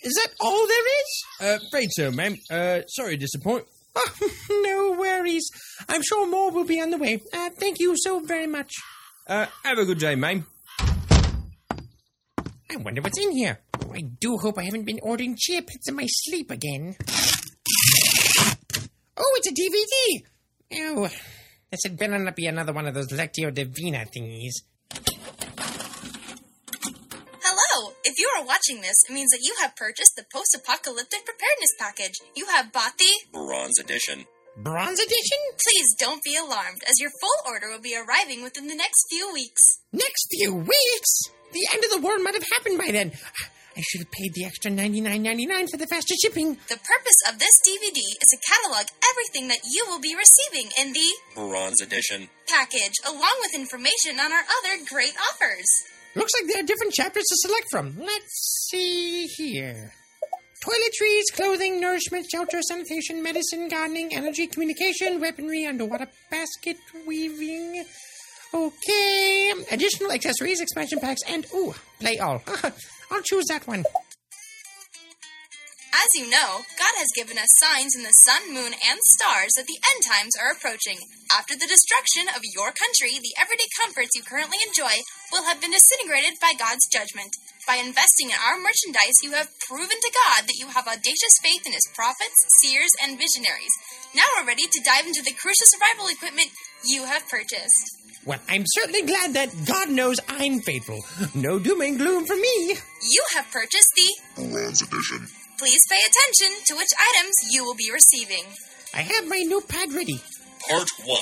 [0.03, 1.25] Is that all there is?
[1.41, 2.37] Uh, afraid so, ma'am.
[2.51, 3.65] Uh, sorry to disappoint.
[3.97, 4.31] Oh,
[4.63, 5.51] no worries.
[5.89, 7.21] I'm sure more will be on the way.
[7.33, 8.73] Uh, thank you so very much.
[9.27, 10.47] Uh, have a good day, ma'am.
[12.71, 13.59] I wonder what's in here.
[13.83, 16.95] Oh, I do hope I haven't been ordering chia pets in my sleep again.
[19.17, 20.23] Oh, it's a DVD.
[20.81, 21.09] Oh,
[21.71, 24.53] this had better not be another one of those Lectio Divina thingies.
[28.19, 31.71] If you are watching this, it means that you have purchased the post apocalyptic preparedness
[31.79, 32.15] package.
[32.35, 34.27] You have bought the Bronze Edition.
[34.57, 35.39] Bronze Edition?
[35.55, 39.33] Please don't be alarmed, as your full order will be arriving within the next few
[39.33, 39.63] weeks.
[39.93, 41.11] Next few weeks?
[41.53, 43.13] The end of the world might have happened by then.
[43.77, 46.59] I should have paid the extra ninety-nine ninety-nine for the faster shipping.
[46.67, 50.91] The purpose of this DVD is to catalog everything that you will be receiving in
[50.93, 52.31] the Bronze Edition.
[52.49, 55.71] package, along with information on our other great offers.
[56.15, 57.99] Looks like there are different chapters to select from.
[57.99, 59.93] Let's see here.
[60.65, 67.85] Toiletries, clothing, nourishment, shelter, sanitation, medicine, gardening, energy, communication, weaponry, underwater basket weaving.
[68.53, 69.53] Okay.
[69.71, 72.43] Additional accessories, expansion packs, and ooh, play all.
[73.11, 73.85] I'll choose that one.
[75.99, 79.67] As you know, God has given us signs in the sun, moon, and stars that
[79.67, 81.03] the end times are approaching.
[81.35, 85.03] After the destruction of your country, the everyday comforts you currently enjoy
[85.35, 87.35] will have been disintegrated by God's judgment.
[87.67, 91.67] By investing in our merchandise, you have proven to God that you have audacious faith
[91.67, 93.75] in His prophets, seers, and visionaries.
[94.15, 96.55] Now we're ready to dive into the crucial survival equipment
[96.87, 97.99] you have purchased.
[98.23, 101.03] Well, I'm certainly glad that God knows I'm faithful.
[101.35, 102.79] No doom and gloom for me.
[103.03, 105.27] You have purchased the Bronze Edition.
[105.59, 108.47] Please pay attention to which items you will be receiving.
[108.95, 110.23] I have my new pad ready.
[110.71, 111.19] Part 1.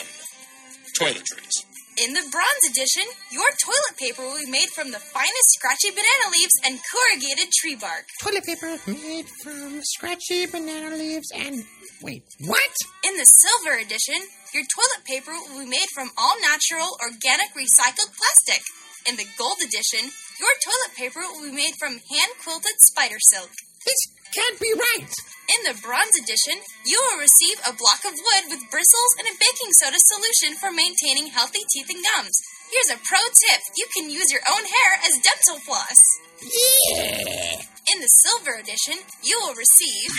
[1.00, 1.64] Toiletries.
[1.96, 6.28] In the bronze edition, your toilet paper will be made from the finest scratchy banana
[6.28, 8.04] leaves and corrugated tree bark.
[8.20, 11.64] Toilet paper made from scratchy banana leaves and.
[12.02, 12.74] Wait, what?
[13.08, 14.20] In the silver edition,
[14.52, 18.60] your toilet paper will be made from all natural, organic, recycled plastic.
[19.08, 23.48] In the gold edition, your toilet paper will be made from hand quilted spider silk.
[23.86, 25.12] This can't be right.
[25.48, 29.38] In the bronze edition, you will receive a block of wood with bristles and a
[29.40, 32.36] baking soda solution for maintaining healthy teeth and gums.
[32.68, 35.96] Here's a pro tip you can use your own hair as dental floss.
[36.44, 37.64] Yeah.
[37.94, 40.10] In the silver edition, you will receive.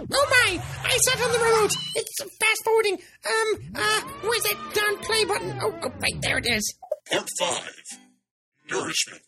[0.00, 0.62] Oh my!
[0.84, 1.74] I sat on the remote.
[1.96, 2.98] It's fast forwarding.
[3.26, 5.58] Um, uh, where's that darn play button?
[5.60, 6.64] Oh, oh, right there it is.
[7.10, 7.72] Part 5.
[8.70, 9.22] Nourishment.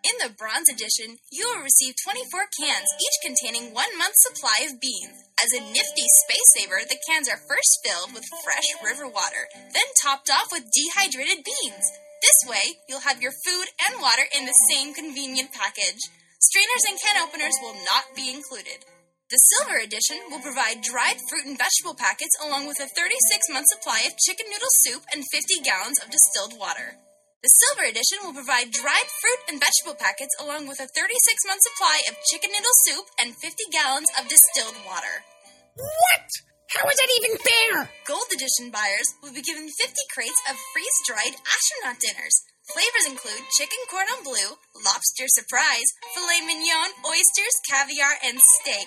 [0.00, 4.80] In the bronze edition, you will receive 24 cans, each containing one month's supply of
[4.80, 5.12] beans.
[5.36, 9.84] As a nifty space saver, the cans are first filled with fresh river water, then
[10.00, 11.84] topped off with dehydrated beans.
[12.24, 16.00] This way, you'll have your food and water in the same convenient package.
[16.40, 18.88] Strainers and can openers will not be included.
[19.28, 23.68] The silver edition will provide dried fruit and vegetable packets along with a 36 month
[23.68, 26.96] supply of chicken noodle soup and 50 gallons of distilled water.
[27.40, 31.64] The silver edition will provide dried fruit and vegetable packets along with a 36 month
[31.64, 35.24] supply of chicken noodle soup and 50 gallons of distilled water.
[35.72, 36.28] What?
[36.76, 37.88] How is that even fair?
[38.04, 42.44] Gold edition buyers will be given 50 crates of freeze dried astronaut dinners.
[42.76, 48.86] Flavors include chicken cordon bleu, lobster surprise, filet mignon, oysters, caviar, and steak.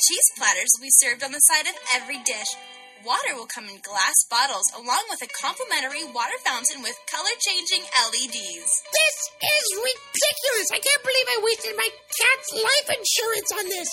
[0.00, 2.48] Cheese platters will be served on the side of every dish.
[3.00, 7.80] Water will come in glass bottles along with a complimentary water fountain with color changing
[7.96, 8.68] LEDs.
[8.92, 10.68] This is ridiculous.
[10.68, 13.90] I can't believe I wasted my cat's life insurance on this.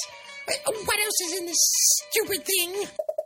[0.51, 1.63] Uh, What else is in this
[2.03, 2.71] stupid thing?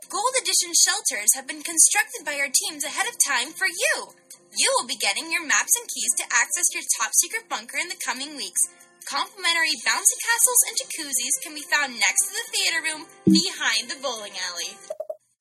[0.06, 4.14] Gold Edition shelters have been constructed by our teams ahead of time for you.
[4.54, 7.88] You will be getting your maps and keys to access your top secret bunker in
[7.90, 8.60] the coming weeks.
[9.02, 13.98] Complimentary bouncy castles and jacuzzis can be found next to the theater room behind the
[13.98, 14.78] bowling alley.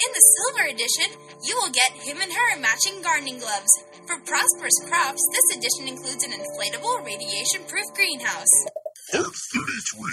[0.02, 1.14] In the silver edition,
[1.46, 3.70] you will get him and her matching gardening gloves.
[4.10, 8.50] For prosperous crops, this edition includes an inflatable radiation proof greenhouse.
[9.14, 10.10] Part 33.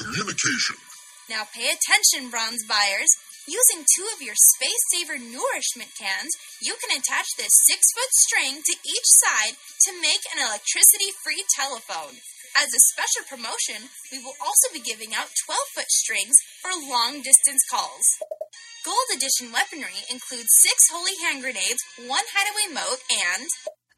[0.00, 0.80] Communication.
[1.28, 3.12] Now pay attention, bronze buyers.
[3.44, 6.32] Using two of your Space Saver nourishment cans,
[6.64, 9.60] you can attach this six foot string to each side
[9.92, 12.16] to make an electricity free telephone.
[12.56, 17.20] As a special promotion, we will also be giving out 12 foot strings for long
[17.20, 18.04] distance calls.
[18.84, 23.46] Gold Edition weaponry includes six holy hand grenades, one hideaway moat, and.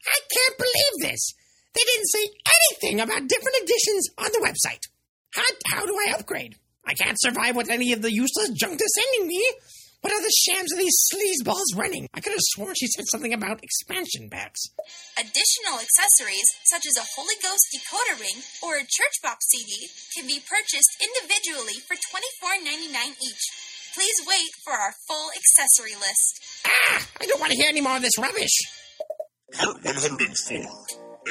[0.05, 1.33] I can't believe this.
[1.73, 4.85] They didn't say anything about different editions on the website.
[5.33, 6.55] How, how do I upgrade?
[6.85, 9.43] I can't survive with any of the useless junk they're sending me.
[10.05, 12.07] What are the shams of these sleazeballs running?
[12.13, 14.69] I could have sworn she said something about expansion packs.
[15.17, 20.27] Additional accessories, such as a Holy Ghost decoder ring or a church box CD, can
[20.27, 23.43] be purchased individually for $24.99 each.
[23.95, 26.43] Please wait for our full accessory list.
[26.67, 27.07] Ah!
[27.21, 28.51] I don't want to hear any more of this rubbish.
[29.55, 30.19] Part 104.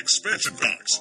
[0.00, 0.96] Expansion packs.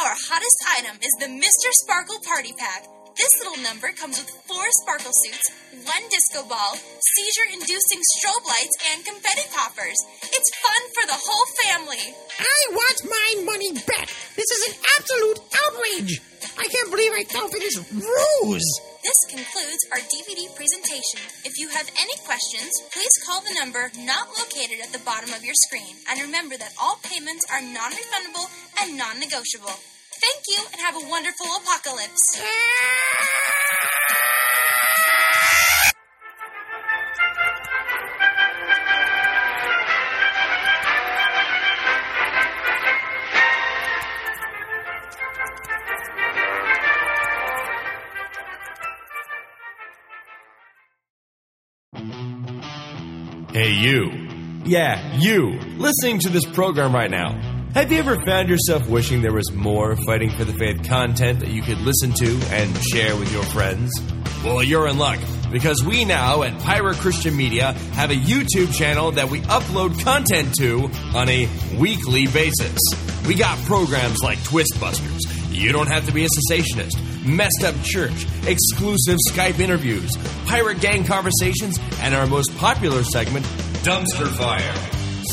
[0.00, 1.68] Our hottest item is the Mr.
[1.84, 2.88] Sparkle Party Pack.
[3.20, 5.44] This little number comes with four sparkle suits,
[5.84, 10.00] one disco ball, seizure inducing strobe lights, and confetti poppers.
[10.24, 12.16] It's fun for the whole family.
[12.40, 14.08] I want my money back.
[14.40, 15.38] This is an absolute
[15.68, 16.20] outrage.
[16.56, 18.93] I can't believe I fell for this ruse.
[19.04, 21.20] This concludes our DVD presentation.
[21.44, 25.44] If you have any questions, please call the number not located at the bottom of
[25.44, 25.96] your screen.
[26.08, 28.48] And remember that all payments are non refundable
[28.80, 29.76] and non negotiable.
[30.24, 32.40] Thank you and have a wonderful apocalypse.
[53.84, 54.10] You.
[54.64, 55.60] Yeah, you.
[55.76, 57.38] Listening to this program right now.
[57.74, 61.50] Have you ever found yourself wishing there was more Fighting for the Faith content that
[61.50, 63.90] you could listen to and share with your friends?
[64.42, 65.18] Well, you're in luck
[65.52, 70.54] because we now at Pirate Christian Media have a YouTube channel that we upload content
[70.60, 71.46] to on a
[71.78, 72.78] weekly basis.
[73.26, 75.20] We got programs like Twistbusters,
[75.50, 80.10] You Don't Have to Be a Cessationist, Messed Up Church, exclusive Skype interviews,
[80.46, 83.46] Pirate Gang conversations, and our most popular segment,
[83.84, 84.74] Dumpster Fire.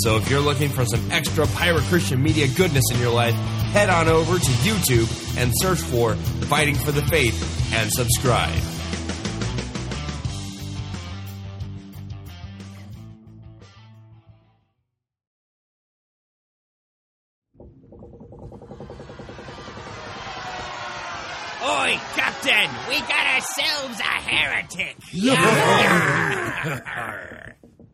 [0.02, 3.34] So if you're looking for some extra Pirate Christian Media goodness in your life,
[3.72, 6.16] head on over to YouTube and search for
[6.48, 8.52] Fighting for the Faith and subscribe.
[21.64, 24.98] Oi, Captain, we got ourselves a heretic.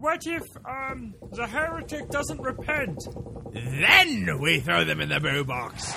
[0.00, 3.08] What if, um, the heretic doesn't repent?
[3.52, 5.92] Then we throw them in the boo box.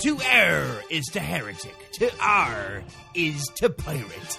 [0.00, 1.92] To err is to heretic.
[1.92, 2.82] To R
[3.14, 4.38] is to pirate.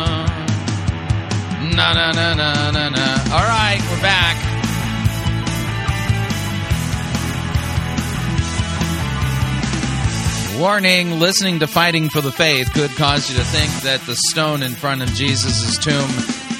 [1.81, 3.05] Na na na na na na.
[3.33, 4.37] All right, we're back.
[10.59, 14.61] Warning listening to Fighting for the Faith could cause you to think that the stone
[14.61, 16.11] in front of Jesus' tomb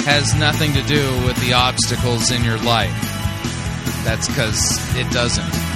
[0.05, 2.89] has nothing to do with the obstacles in your life.
[4.03, 5.70] That's because it doesn't.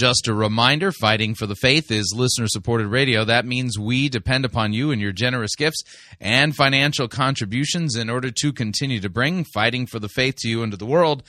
[0.00, 3.22] Just a reminder Fighting for the Faith is listener supported radio.
[3.22, 5.82] That means we depend upon you and your generous gifts
[6.18, 10.62] and financial contributions in order to continue to bring Fighting for the Faith to you
[10.62, 11.22] and to the world.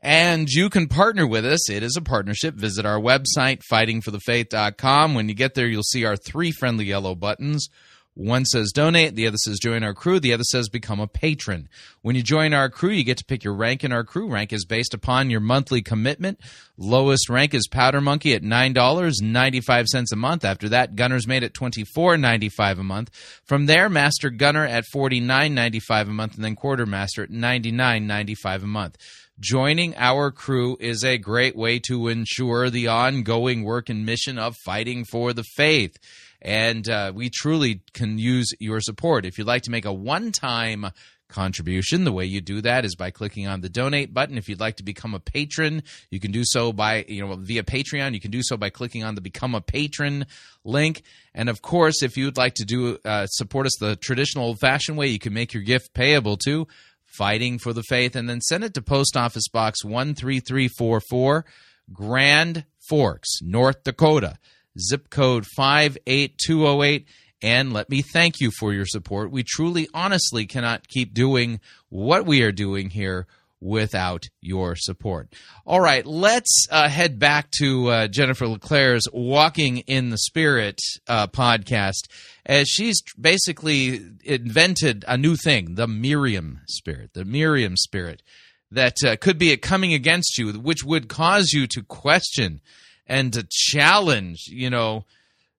[0.00, 1.68] And you can partner with us.
[1.68, 2.54] It is a partnership.
[2.54, 5.14] Visit our website, fightingforthefaith.com.
[5.14, 7.68] When you get there, you'll see our three friendly yellow buttons.
[8.16, 11.68] One says donate, the other says join our crew, the other says become a patron.
[12.02, 14.30] When you join our crew, you get to pick your rank in our crew.
[14.30, 16.38] Rank is based upon your monthly commitment.
[16.76, 20.44] Lowest rank is Powder Monkey at $9.95 a month.
[20.44, 23.10] After that, Gunner's Mate at $24.95 a month.
[23.44, 28.96] From there, Master Gunner at $49.95 a month, and then Quartermaster at $99.95 a month.
[29.40, 34.54] Joining our crew is a great way to ensure the ongoing work and mission of
[34.64, 35.98] fighting for the faith.
[36.44, 39.24] And uh, we truly can use your support.
[39.24, 40.90] If you'd like to make a one time
[41.30, 44.36] contribution, the way you do that is by clicking on the donate button.
[44.36, 47.62] If you'd like to become a patron, you can do so by, you know, via
[47.62, 48.12] Patreon.
[48.12, 50.26] You can do so by clicking on the become a patron
[50.64, 51.02] link.
[51.34, 54.98] And of course, if you'd like to do uh, support us the traditional old fashioned
[54.98, 56.68] way, you can make your gift payable to
[57.06, 61.44] Fighting for the Faith and then send it to Post Office Box 13344,
[61.92, 64.36] Grand Forks, North Dakota,
[64.78, 67.06] zip code 58208.
[67.42, 69.30] And let me thank you for your support.
[69.30, 71.60] We truly, honestly cannot keep doing
[71.90, 73.26] what we are doing here
[73.60, 75.32] without your support.
[75.66, 81.26] All right, let's uh, head back to uh, Jennifer LeClaire's Walking in the Spirit uh,
[81.26, 82.08] podcast,
[82.44, 88.22] as she's basically invented a new thing the Miriam spirit, the Miriam spirit
[88.70, 92.60] that uh, could be coming against you, which would cause you to question
[93.06, 95.04] and to challenge, you know,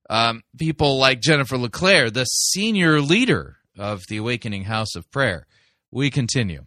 [0.10, 5.48] um, people like Jennifer LeClaire, the senior leader of the Awakening House of Prayer.
[5.92, 6.66] We continue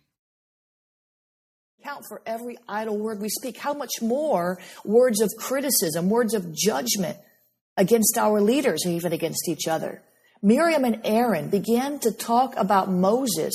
[1.88, 3.56] account for every idle word we speak.
[3.56, 7.16] How much more words of criticism, words of judgment
[7.76, 10.02] against our leaders and even against each other.
[10.42, 13.54] Miriam and Aaron began to talk about Moses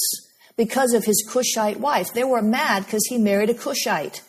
[0.58, 2.14] because of his Cushite wife.
[2.14, 4.22] They were mad because he married a Cushite.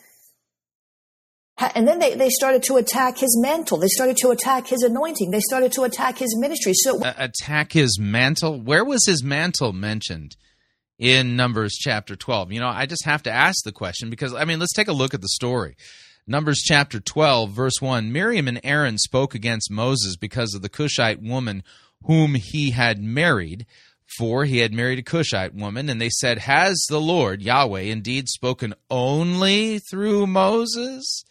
[1.59, 3.79] And then they, they started to attack his mantle.
[3.79, 5.31] They started to attack his anointing.
[5.31, 6.73] They started to attack his ministry.
[6.75, 8.61] So uh, attack his mantle.
[8.61, 10.37] Where was his mantle mentioned?
[10.99, 12.53] in Numbers chapter 12?
[12.53, 14.93] You know, I just have to ask the question because, I mean, let's take a
[14.93, 15.77] look at the story.
[16.27, 21.21] Numbers chapter 12, verse 1 Miriam and Aaron spoke against Moses because of the Cushite
[21.21, 21.63] woman
[22.05, 23.67] whom he had married,
[24.19, 25.89] for he had married a Cushite woman.
[25.89, 31.25] And they said, Has the Lord, Yahweh, indeed spoken only through Moses?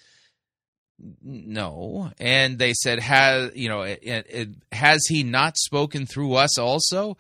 [1.22, 2.12] No.
[2.20, 7.18] And they said, Has, you know, it, it, has he not spoken through us also?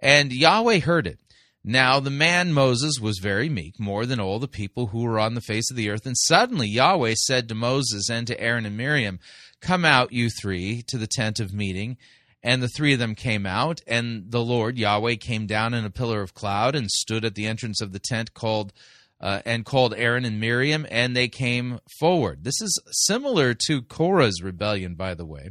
[0.00, 1.18] And Yahweh heard it.
[1.62, 5.34] Now the man Moses was very meek, more than all the people who were on
[5.34, 6.06] the face of the earth.
[6.06, 9.20] And suddenly Yahweh said to Moses and to Aaron and Miriam,
[9.60, 11.98] Come out, you three, to the tent of meeting.
[12.42, 15.90] And the three of them came out, and the Lord Yahweh came down in a
[15.90, 18.72] pillar of cloud and stood at the entrance of the tent called
[19.20, 22.44] uh, and called Aaron and Miriam, and they came forward.
[22.44, 25.50] This is similar to Korah's rebellion, by the way.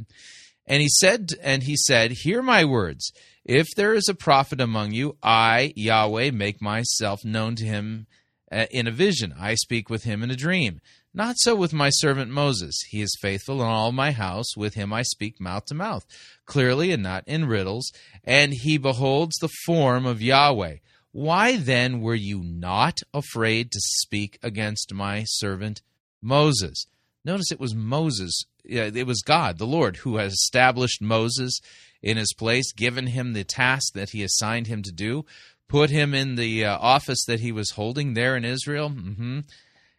[0.66, 3.12] And he said, and he said, Hear my words.
[3.44, 8.06] If there is a prophet among you, I, Yahweh, make myself known to him
[8.52, 9.34] uh, in a vision.
[9.38, 10.80] I speak with him in a dream.
[11.12, 12.78] Not so with my servant Moses.
[12.88, 14.56] He is faithful in all my house.
[14.56, 16.04] With him I speak mouth to mouth,
[16.46, 17.90] clearly and not in riddles.
[18.22, 20.76] And he beholds the form of Yahweh.
[21.12, 25.82] Why then were you not afraid to speak against my servant
[26.22, 26.86] Moses?
[27.24, 31.58] Notice it was Moses, it was God, the Lord, who has established Moses
[32.02, 35.24] in his place, given him the task that he assigned him to do,
[35.68, 39.40] put him in the uh, office that he was holding there in Israel mm-hmm,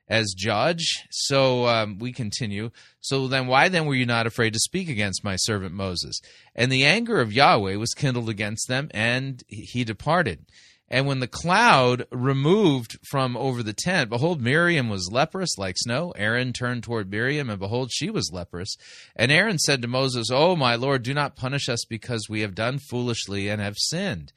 [0.07, 1.05] as judge.
[1.11, 2.71] So um, we continue.
[3.01, 6.19] So then, why then were you not afraid to speak against my servant Moses?
[6.55, 10.45] And the anger of Yahweh was kindled against them, and he departed.
[10.91, 16.11] And when the cloud removed from over the tent, behold, Miriam was leprous like snow.
[16.17, 18.75] Aaron turned toward Miriam, and behold, she was leprous.
[19.15, 22.55] And Aaron said to Moses, Oh, my Lord, do not punish us because we have
[22.55, 24.33] done foolishly and have sinned.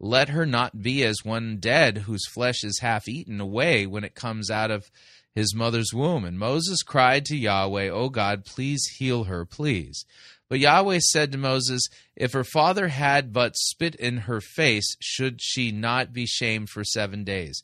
[0.00, 4.14] Let her not be as one dead whose flesh is half eaten away when it
[4.14, 4.90] comes out of
[5.34, 6.24] his mother's womb.
[6.24, 10.06] And Moses cried to Yahweh, O God, please heal her, please.
[10.48, 15.40] But Yahweh said to Moses, If her father had but spit in her face, should
[15.42, 17.62] she not be shamed for seven days?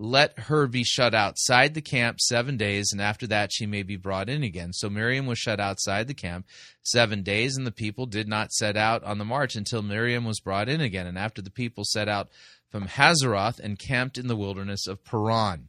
[0.00, 3.96] Let her be shut outside the camp seven days, and after that she may be
[3.96, 4.72] brought in again.
[4.72, 6.46] So Miriam was shut outside the camp
[6.84, 10.38] seven days, and the people did not set out on the march until Miriam was
[10.38, 11.08] brought in again.
[11.08, 12.28] And after the people set out
[12.70, 15.68] from Hazeroth and camped in the wilderness of Paran.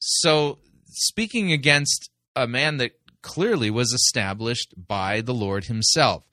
[0.00, 2.92] So, speaking against a man that
[3.24, 6.24] clearly was established by the Lord Himself.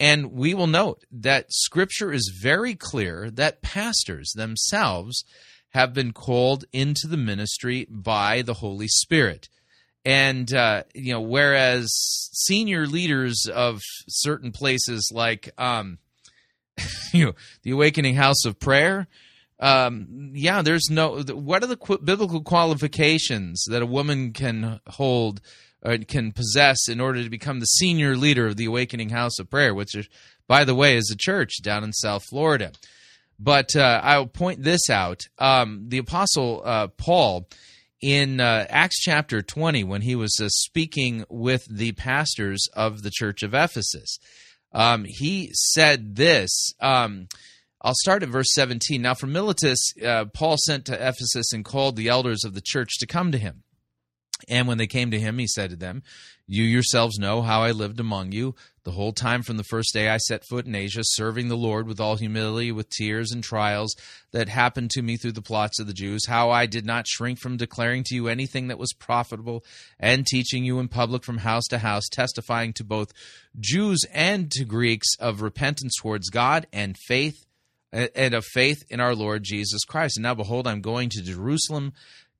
[0.00, 5.24] And we will note that Scripture is very clear that pastors themselves
[5.70, 9.48] have been called into the ministry by the Holy Spirit.
[10.04, 11.88] And, uh, you know, whereas
[12.32, 15.98] senior leaders of certain places like, um,
[17.12, 17.32] you know,
[17.62, 19.06] the Awakening House of Prayer.
[19.60, 21.22] Um, yeah, there's no.
[21.22, 25.40] What are the qu- biblical qualifications that a woman can hold
[25.84, 29.50] or can possess in order to become the senior leader of the Awakening House of
[29.50, 30.08] Prayer, which, is,
[30.48, 32.72] by the way, is a church down in South Florida.
[33.38, 37.48] But uh, I'll point this out: um, the Apostle uh, Paul
[38.00, 43.10] in uh, Acts chapter 20, when he was uh, speaking with the pastors of the
[43.10, 44.18] church of Ephesus,
[44.72, 46.74] um, he said this.
[46.80, 47.28] Um,
[47.80, 49.00] I'll start at verse 17.
[49.00, 52.98] Now, from Miletus, uh, Paul sent to Ephesus and called the elders of the church
[52.98, 53.62] to come to him.
[54.48, 56.02] And when they came to him, he said to them,
[56.46, 60.08] You yourselves know how I lived among you the whole time from the first day
[60.08, 63.96] I set foot in Asia, serving the Lord with all humility, with tears and trials
[64.32, 67.38] that happened to me through the plots of the Jews, how I did not shrink
[67.38, 69.64] from declaring to you anything that was profitable
[69.98, 73.12] and teaching you in public from house to house, testifying to both
[73.58, 77.46] Jews and to Greeks of repentance towards God and faith
[77.94, 80.16] and of faith in our Lord Jesus Christ.
[80.16, 81.92] And now behold, I'm going to Jerusalem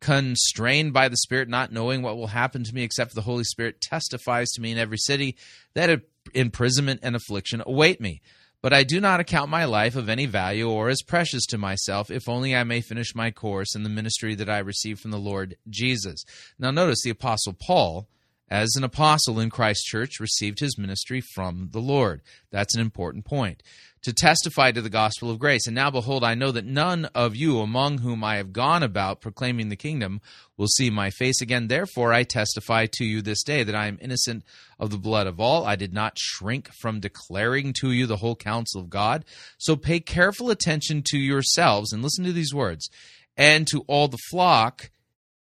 [0.05, 3.80] constrained by the Spirit, not knowing what will happen to me, except the Holy Spirit
[3.80, 5.34] testifies to me in every city
[5.72, 6.02] that
[6.34, 8.20] imprisonment and affliction await me.
[8.61, 12.11] But I do not account my life of any value or as precious to myself,
[12.11, 15.18] if only I may finish my course in the ministry that I received from the
[15.18, 16.22] Lord Jesus.
[16.59, 18.07] Now, notice the Apostle Paul,
[18.55, 22.22] as an apostle in Christ's church, received his ministry from the Lord.
[22.52, 23.64] That's an important point
[24.02, 25.66] to testify to the gospel of grace.
[25.66, 29.20] And now, behold, I know that none of you among whom I have gone about
[29.20, 30.20] proclaiming the kingdom
[30.57, 31.66] will see my face again.
[31.66, 34.44] Therefore, I testify to you this day that I am innocent
[34.78, 35.66] of the blood of all.
[35.66, 39.24] I did not shrink from declaring to you the whole counsel of God.
[39.59, 42.88] So pay careful attention to yourselves and listen to these words
[43.36, 44.90] and to all the flock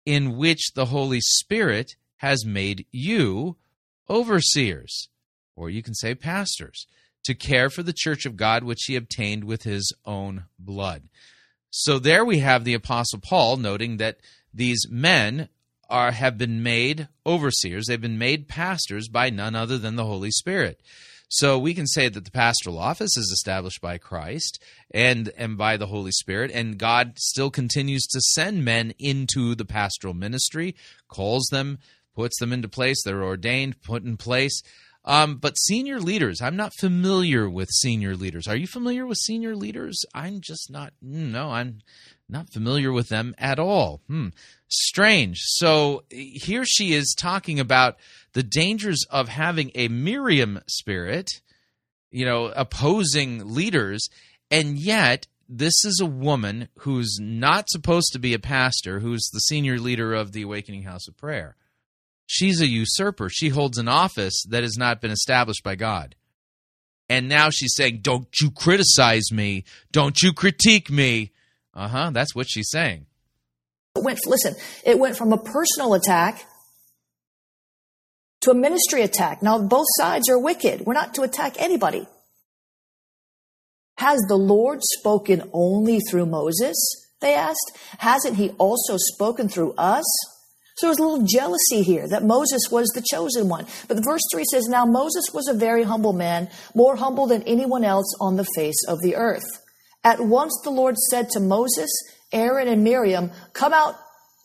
[0.06, 3.56] in which the Holy Spirit has made you
[4.08, 5.08] overseers,
[5.54, 6.86] or you can say pastors
[7.24, 11.02] to care for the church of God, which he obtained with his own blood.
[11.70, 14.18] So there we have the Apostle Paul noting that
[14.54, 15.48] these men
[15.90, 20.30] are have been made overseers, they've been made pastors by none other than the Holy
[20.30, 20.80] Spirit.
[21.28, 24.62] So we can say that the pastoral office is established by Christ
[24.92, 29.64] and and by the Holy Spirit and God still continues to send men into the
[29.64, 30.76] pastoral ministry,
[31.08, 31.78] calls them,
[32.16, 34.62] puts them into place, they're ordained, put in place.
[35.04, 38.48] Um, but senior leaders, I'm not familiar with senior leaders.
[38.48, 40.04] Are you familiar with senior leaders?
[40.12, 40.92] I'm just not.
[41.00, 41.78] No, I'm
[42.28, 44.00] not familiar with them at all.
[44.08, 44.28] Hmm.
[44.68, 45.38] Strange.
[45.42, 47.98] So here she is talking about
[48.32, 51.30] the dangers of having a Miriam spirit,
[52.10, 54.08] you know, opposing leaders,
[54.50, 59.38] and yet this is a woman who's not supposed to be a pastor, who's the
[59.38, 61.54] senior leader of the Awakening House of Prayer.
[62.26, 63.28] She's a usurper.
[63.28, 66.16] She holds an office that has not been established by God.
[67.08, 69.64] And now she's saying, Don't you criticize me.
[69.92, 71.32] Don't you critique me.
[71.72, 72.10] Uh huh.
[72.12, 73.06] That's what she's saying.
[73.96, 74.54] It went, listen,
[74.84, 76.44] it went from a personal attack
[78.42, 79.42] to a ministry attack.
[79.42, 80.82] Now, both sides are wicked.
[80.84, 82.06] We're not to attack anybody.
[83.98, 86.76] Has the Lord spoken only through Moses?
[87.20, 87.78] They asked.
[87.98, 90.04] Hasn't he also spoken through us?
[90.76, 93.66] So there's a little jealousy here that Moses was the chosen one.
[93.88, 97.82] But verse 3 says, Now Moses was a very humble man, more humble than anyone
[97.82, 99.46] else on the face of the earth.
[100.04, 101.90] At once the Lord said to Moses,
[102.30, 103.96] Aaron, and Miriam, Come out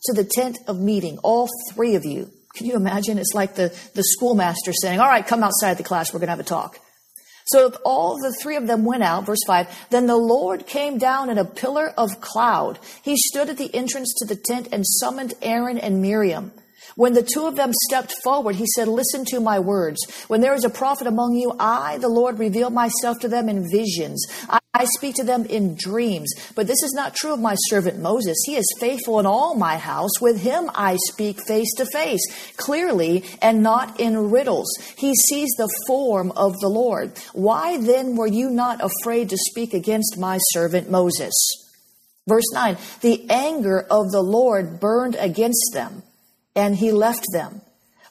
[0.04, 2.30] to the tent of meeting, all three of you.
[2.54, 3.18] Can you imagine?
[3.18, 6.32] It's like the, the schoolmaster saying, All right, come outside the class, we're going to
[6.32, 6.78] have a talk.
[7.52, 9.88] So all the three of them went out, verse 5.
[9.90, 12.78] Then the Lord came down in a pillar of cloud.
[13.02, 16.52] He stood at the entrance to the tent and summoned Aaron and Miriam.
[16.94, 19.98] When the two of them stepped forward, he said, Listen to my words.
[20.28, 23.70] When there is a prophet among you, I, the Lord, reveal myself to them in
[23.70, 24.26] visions.
[24.74, 26.32] I speak to them in dreams.
[26.54, 28.38] But this is not true of my servant Moses.
[28.46, 30.18] He is faithful in all my house.
[30.20, 32.22] With him I speak face to face,
[32.56, 34.68] clearly and not in riddles.
[34.96, 37.12] He sees the form of the Lord.
[37.34, 41.34] Why then were you not afraid to speak against my servant Moses?
[42.26, 46.02] Verse 9 The anger of the Lord burned against them
[46.56, 47.60] and he left them.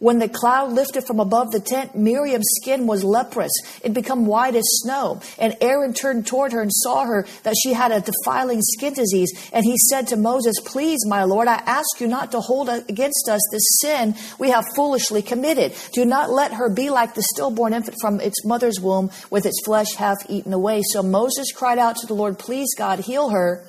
[0.02, 3.52] When the cloud lifted from above the tent, Miriam's skin was leprous.
[3.84, 5.22] It became white as snow.
[5.38, 9.32] And Aaron turned toward her and saw her that she had a defiling skin disease.
[9.54, 13.30] And he said to Moses, Please, my Lord, I ask you not to hold against
[13.30, 15.76] us this sin we have foolishly committed.
[15.94, 19.62] Do not let her be like the stillborn infant from its mother's womb with its
[19.64, 20.82] flesh half eaten away.
[20.84, 23.64] So Moses cried out to the Lord, Please, God, heal her.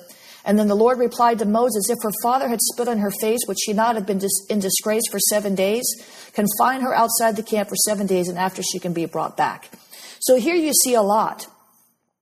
[0.45, 3.39] And then the Lord replied to Moses, If her father had spit on her face,
[3.47, 5.83] would she not have been dis- in disgrace for seven days?
[6.33, 9.69] Confine her outside the camp for seven days, and after she can be brought back.
[10.19, 11.47] So here you see a lot.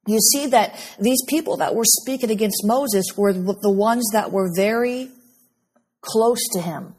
[0.08, 4.50] you see that these people that were speaking against Moses were the ones that were
[4.56, 5.10] very
[6.02, 6.96] close to him.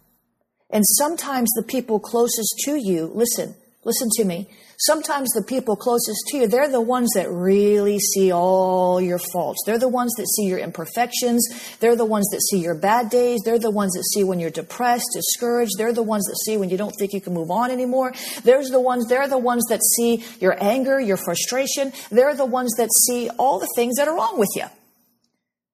[0.71, 3.55] And sometimes the people closest to you, listen,
[3.85, 4.49] listen to me.
[4.85, 9.63] Sometimes the people closest to you, they're the ones that really see all your faults.
[9.65, 11.47] They're the ones that see your imperfections.
[11.79, 13.43] They're the ones that see your bad days.
[13.45, 15.79] They're the ones that see when you're depressed, discouraged.
[15.79, 18.13] They're the ones that see when you don't think you can move on anymore.
[18.43, 21.93] There's the ones, they're the ones that see your anger, your frustration.
[22.11, 24.67] They're the ones that see all the things that are wrong with you.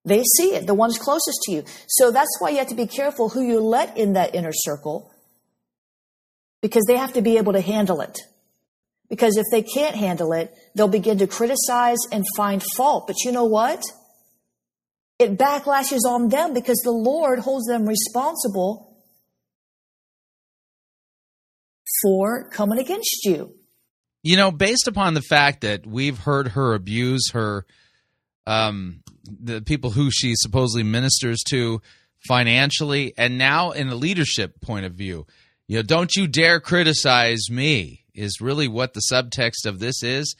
[0.04, 1.64] They see it, the ones closest to you.
[1.86, 5.10] So that's why you have to be careful who you let in that inner circle
[6.60, 8.18] because they have to be able to handle it.
[9.08, 13.06] Because if they can't handle it, they'll begin to criticize and find fault.
[13.06, 13.82] But you know what?
[15.18, 18.96] It backlashes on them because the Lord holds them responsible
[22.02, 23.54] for coming against you.
[24.22, 27.64] You know, based upon the fact that we've heard her abuse her,
[28.46, 31.80] um, the people who she supposedly ministers to
[32.26, 35.26] financially, and now in a leadership point of view,
[35.66, 40.36] you know, don't you dare criticize me is really what the subtext of this is.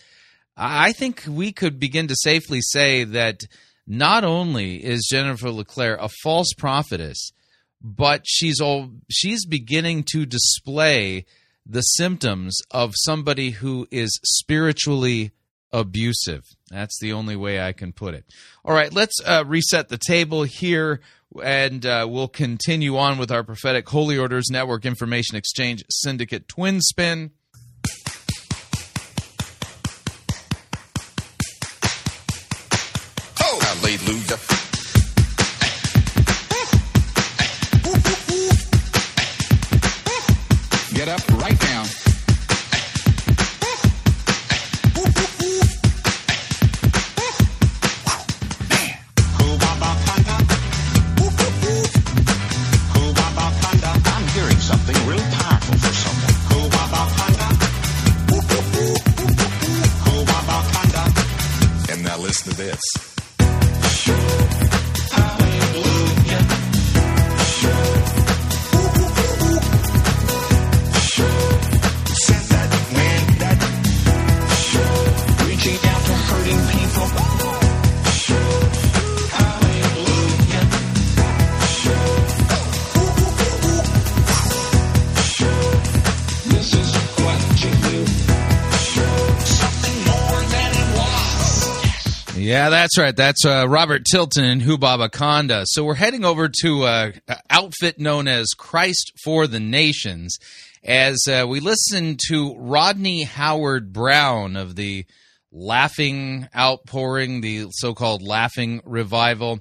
[0.57, 3.43] I think we could begin to safely say that
[3.87, 7.33] not only is Jennifer LeClaire a false prophetess,
[7.81, 11.25] but she's all she's beginning to display
[11.65, 15.31] the symptoms of somebody who is spiritually
[15.73, 16.43] abusive.
[16.71, 18.25] That's the only way I can put it.
[18.65, 21.01] All right, let's uh, reset the table here,
[21.43, 26.81] and uh, we'll continue on with our prophetic Holy Orders Network Information Exchange Syndicate Twin
[26.81, 27.33] Spin.
[92.49, 93.15] Yeah, that's right.
[93.15, 95.65] That's uh, Robert Tilton and Hubaba Kanda.
[95.67, 100.39] So we're heading over to uh, an outfit known as Christ for the Nations
[100.83, 105.05] as uh, we listen to Rodney Howard Browne of the
[105.53, 109.59] Laughing Outpouring, the so called Laughing Revival.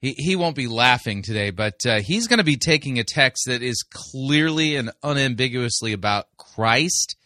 [0.00, 3.46] He, he won't be laughing today, but uh, he's going to be taking a text
[3.48, 7.16] that is clearly and unambiguously about Christ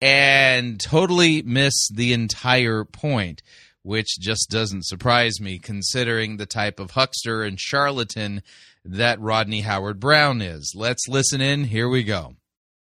[0.00, 3.42] and totally miss the entire point,
[3.86, 8.42] which just doesn't surprise me considering the type of huckster and charlatan
[8.84, 10.74] that Rodney Howard Browne is.
[10.74, 11.62] Let's listen in.
[11.62, 12.34] Here we go.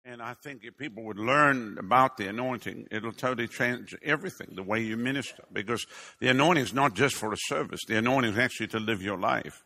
[0.04, 4.62] And I think if people would learn about the anointing, it'll totally change everything, the
[4.62, 5.42] way you minister.
[5.52, 5.84] Because
[6.20, 9.18] the anointing is not just for a service, the anointing is actually to live your
[9.18, 9.64] life.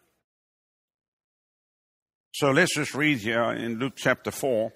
[2.33, 4.73] So let's just read here in Luke chapter 4.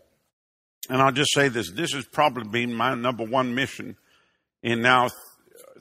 [0.90, 3.96] And I'll just say this this has probably been my number one mission
[4.62, 5.08] in now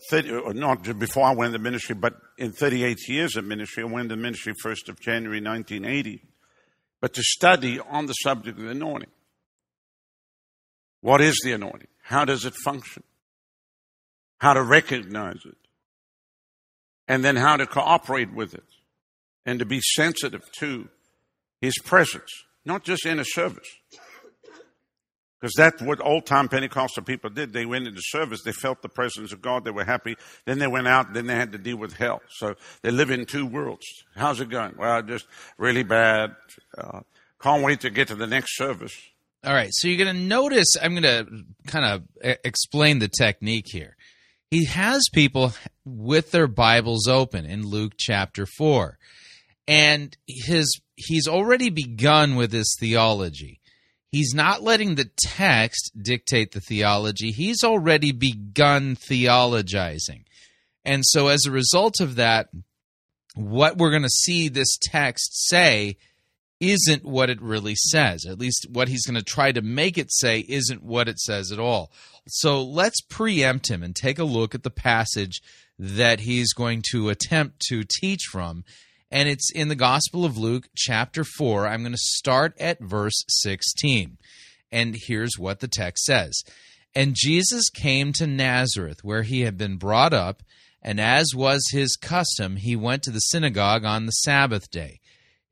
[0.09, 3.83] 30, or uh, not before I went into ministry, but in 38 years of ministry.
[3.83, 6.23] I went into ministry 1st of January 1980.
[6.99, 9.09] But to study on the subject of the anointing.
[11.01, 11.87] What is the anointing?
[12.03, 13.03] How does it function?
[14.37, 15.57] How to recognize it.
[17.07, 18.63] And then how to cooperate with it.
[19.45, 20.89] And to be sensitive to
[21.59, 22.29] His presence,
[22.65, 23.67] not just in a service.
[25.41, 27.51] Because that's what old time Pentecostal people did.
[27.51, 30.15] They went into service, they felt the presence of God, they were happy.
[30.45, 32.21] Then they went out, then they had to deal with hell.
[32.29, 33.85] So they live in two worlds.
[34.15, 34.75] How's it going?
[34.77, 35.25] Well, just
[35.57, 36.35] really bad.
[36.77, 37.01] Uh,
[37.41, 38.95] can't wait to get to the next service.
[39.43, 43.65] All right, so you're going to notice, I'm going to kind of explain the technique
[43.67, 43.95] here.
[44.51, 48.99] He has people with their Bibles open in Luke chapter 4.
[49.67, 53.60] And his he's already begun with his theology.
[54.11, 57.31] He's not letting the text dictate the theology.
[57.31, 60.25] He's already begun theologizing.
[60.83, 62.49] And so as a result of that,
[63.35, 65.97] what we're going to see this text say
[66.59, 68.25] isn't what it really says.
[68.25, 71.51] At least what he's going to try to make it say isn't what it says
[71.51, 71.91] at all.
[72.27, 75.41] So let's preempt him and take a look at the passage
[75.79, 78.63] that he's going to attempt to teach from.
[79.11, 81.67] And it's in the Gospel of Luke, chapter 4.
[81.67, 84.17] I'm going to start at verse 16.
[84.71, 86.43] And here's what the text says
[86.95, 90.43] And Jesus came to Nazareth, where he had been brought up,
[90.81, 95.01] and as was his custom, he went to the synagogue on the Sabbath day.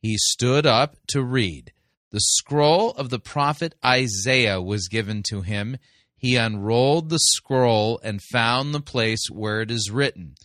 [0.02, 1.74] He stood up to read.
[2.12, 5.78] The scroll of the prophet Isaiah was given to him.
[6.16, 10.36] He unrolled the scroll and found the place where it is written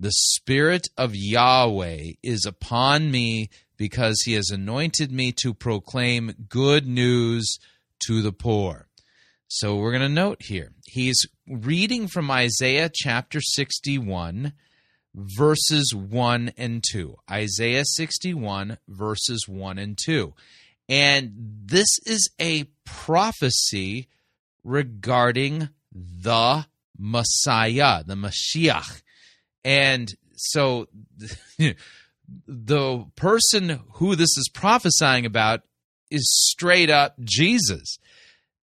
[0.00, 6.86] The Spirit of Yahweh is upon me because he has anointed me to proclaim good
[6.86, 7.58] news
[8.06, 8.86] to the poor.
[9.48, 14.52] So we're going to note here, he's reading from Isaiah chapter 61,
[15.14, 17.16] verses 1 and 2.
[17.28, 20.32] Isaiah 61, verses 1 and 2.
[20.88, 21.32] And
[21.64, 24.06] this is a prophecy
[24.62, 29.02] regarding the Messiah, the Mashiach.
[29.64, 30.88] And so
[32.46, 35.62] the person who this is prophesying about
[36.10, 37.98] is straight up Jesus.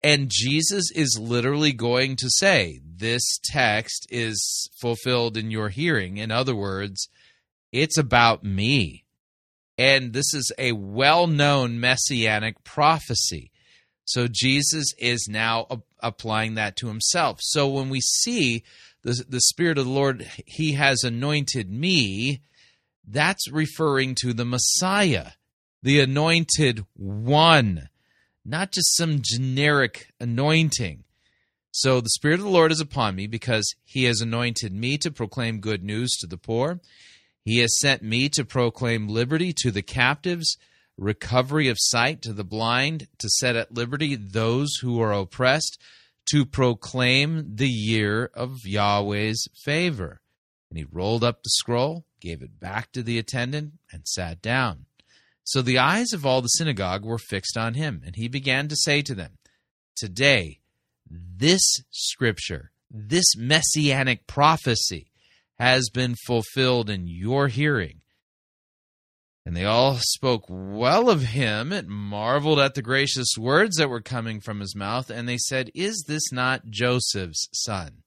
[0.05, 6.17] And Jesus is literally going to say, This text is fulfilled in your hearing.
[6.17, 7.09] In other words,
[7.71, 9.05] it's about me.
[9.79, 13.51] And this is a well known messianic prophecy.
[14.05, 17.39] So Jesus is now a- applying that to himself.
[17.41, 18.65] So when we see
[19.03, 22.43] the, the Spirit of the Lord, He has anointed me,
[23.07, 25.33] that's referring to the Messiah,
[25.83, 27.89] the anointed one
[28.45, 31.05] not just some generic anointing.
[31.71, 35.11] So the Spirit of the Lord is upon me because he has anointed me to
[35.11, 36.81] proclaim good news to the poor.
[37.45, 40.59] He has sent me to proclaim liberty to the captives,
[40.99, 45.81] recovery of sight to the blind, to set at liberty those who are oppressed,
[46.31, 50.21] to proclaim the year of Yahweh's favor.
[50.71, 54.87] And he rolled up the scroll, gave it back to the attendant, and sat down.
[55.45, 58.77] So the eyes of all the synagogue were fixed on him, and he began to
[58.77, 59.39] say to them,
[59.97, 60.61] Today,
[61.11, 65.11] this scripture, this messianic prophecy,
[65.59, 68.02] has been fulfilled in your hearing.
[69.45, 74.01] And they all spoke well of him and marveled at the gracious words that were
[74.01, 75.11] coming from his mouth.
[75.11, 78.03] And they said, Is this not Joseph's son?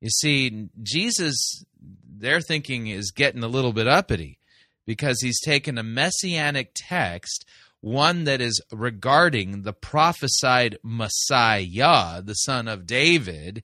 [0.00, 1.64] You see, Jesus,
[2.06, 4.38] their thinking is getting a little bit uppity
[4.86, 7.46] because he's taken a messianic text,
[7.80, 13.62] one that is regarding the prophesied Messiah, the son of David,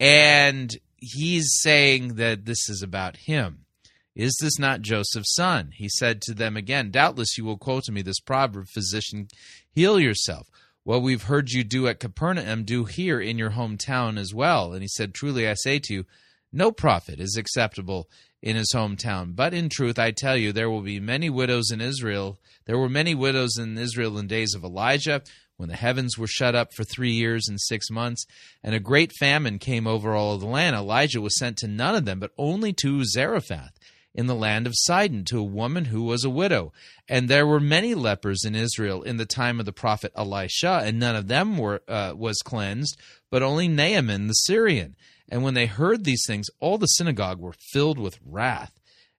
[0.00, 3.65] and he's saying that this is about him.
[4.16, 5.72] Is this not Joseph's son?
[5.74, 9.28] He said to them again, Doubtless you will quote to me this proverb, Physician,
[9.70, 10.48] heal yourself.
[10.84, 14.72] What we've heard you do at Capernaum, do here in your hometown as well.
[14.72, 16.06] And he said, Truly I say to you,
[16.50, 18.08] no prophet is acceptable
[18.40, 19.36] in his hometown.
[19.36, 22.38] But in truth, I tell you, there will be many widows in Israel.
[22.64, 25.20] There were many widows in Israel in days of Elijah,
[25.58, 28.24] when the heavens were shut up for three years and six months,
[28.62, 30.74] and a great famine came over all of the land.
[30.74, 33.75] Elijah was sent to none of them, but only to Zarephath
[34.16, 36.72] in the land of Sidon, to a woman who was a widow.
[37.06, 40.98] And there were many lepers in Israel in the time of the prophet Elisha, and
[40.98, 42.98] none of them were uh, was cleansed,
[43.30, 44.96] but only Naaman the Syrian.
[45.28, 48.72] And when they heard these things, all the synagogue were filled with wrath.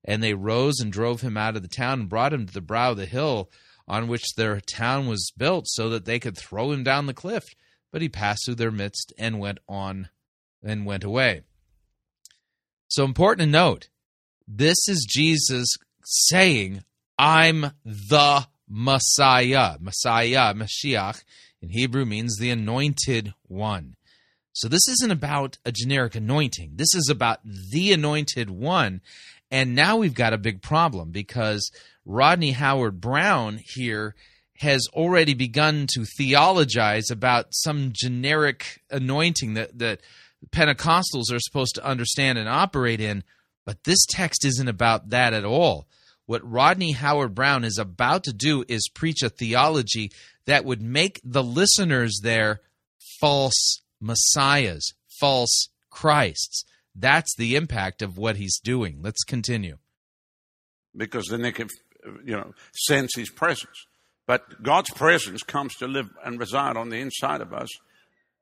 [0.03, 2.61] And they rose and drove him out of the town and brought him to the
[2.61, 3.51] brow of the hill
[3.87, 7.45] on which their town was built, so that they could throw him down the cliff.
[7.91, 10.09] But he passed through their midst and went on
[10.63, 11.43] and went away.
[12.87, 13.89] So important to note,
[14.47, 15.67] this is Jesus
[16.03, 16.83] saying,
[17.17, 19.77] I'm the Messiah.
[19.79, 21.23] Messiah, Mashiach,
[21.61, 23.95] in Hebrew means the anointed one.
[24.53, 26.71] So this isn't about a generic anointing.
[26.75, 29.01] This is about the anointed one.
[29.51, 31.71] And now we've got a big problem because
[32.05, 34.15] Rodney Howard Browne here
[34.59, 40.01] has already begun to theologize about some generic anointing that, that
[40.49, 43.23] Pentecostals are supposed to understand and operate in.
[43.67, 45.87] But this text isn't about that at all.
[46.25, 50.09] What Rodney Howard Browne is about to do is preach a theology
[50.45, 52.61] that would make the listeners there
[53.19, 56.63] false messiahs, false Christs.
[56.95, 58.99] That's the impact of what he's doing.
[59.01, 59.77] Let's continue.
[60.95, 61.69] because then they can,
[62.23, 63.85] you know, sense His presence.
[64.25, 67.69] But God's presence comes to live and reside on the inside of us.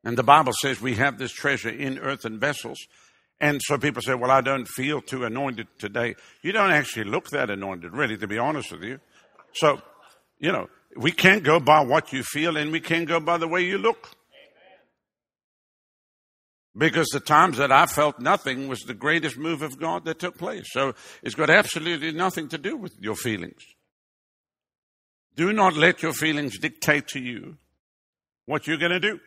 [0.04, 2.88] And the Bible says we have this treasure in earthen vessels.
[3.42, 6.16] And so people say, well, I don't feel too anointed today.
[6.42, 9.00] You don't actually look that anointed, really, to be honest with you.
[9.54, 9.82] So
[10.40, 13.48] You know, we can't go by what you feel and we can't go by the
[13.48, 14.12] way you look.
[16.78, 20.38] Because the times that I felt nothing was the greatest move of God that took
[20.38, 20.66] place.
[20.72, 23.62] So it's got absolutely nothing to do with your feelings.
[25.38, 27.58] Do not let your feelings dictate to you
[28.46, 29.20] what you're going to do.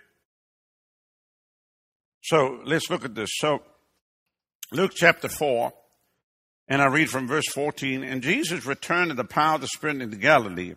[2.22, 3.30] So let's look at this.
[3.32, 3.62] So,
[4.70, 5.72] Luke chapter 4,
[6.68, 8.04] and I read from verse 14.
[8.04, 10.74] And Jesus returned in the power of the Spirit into Galilee.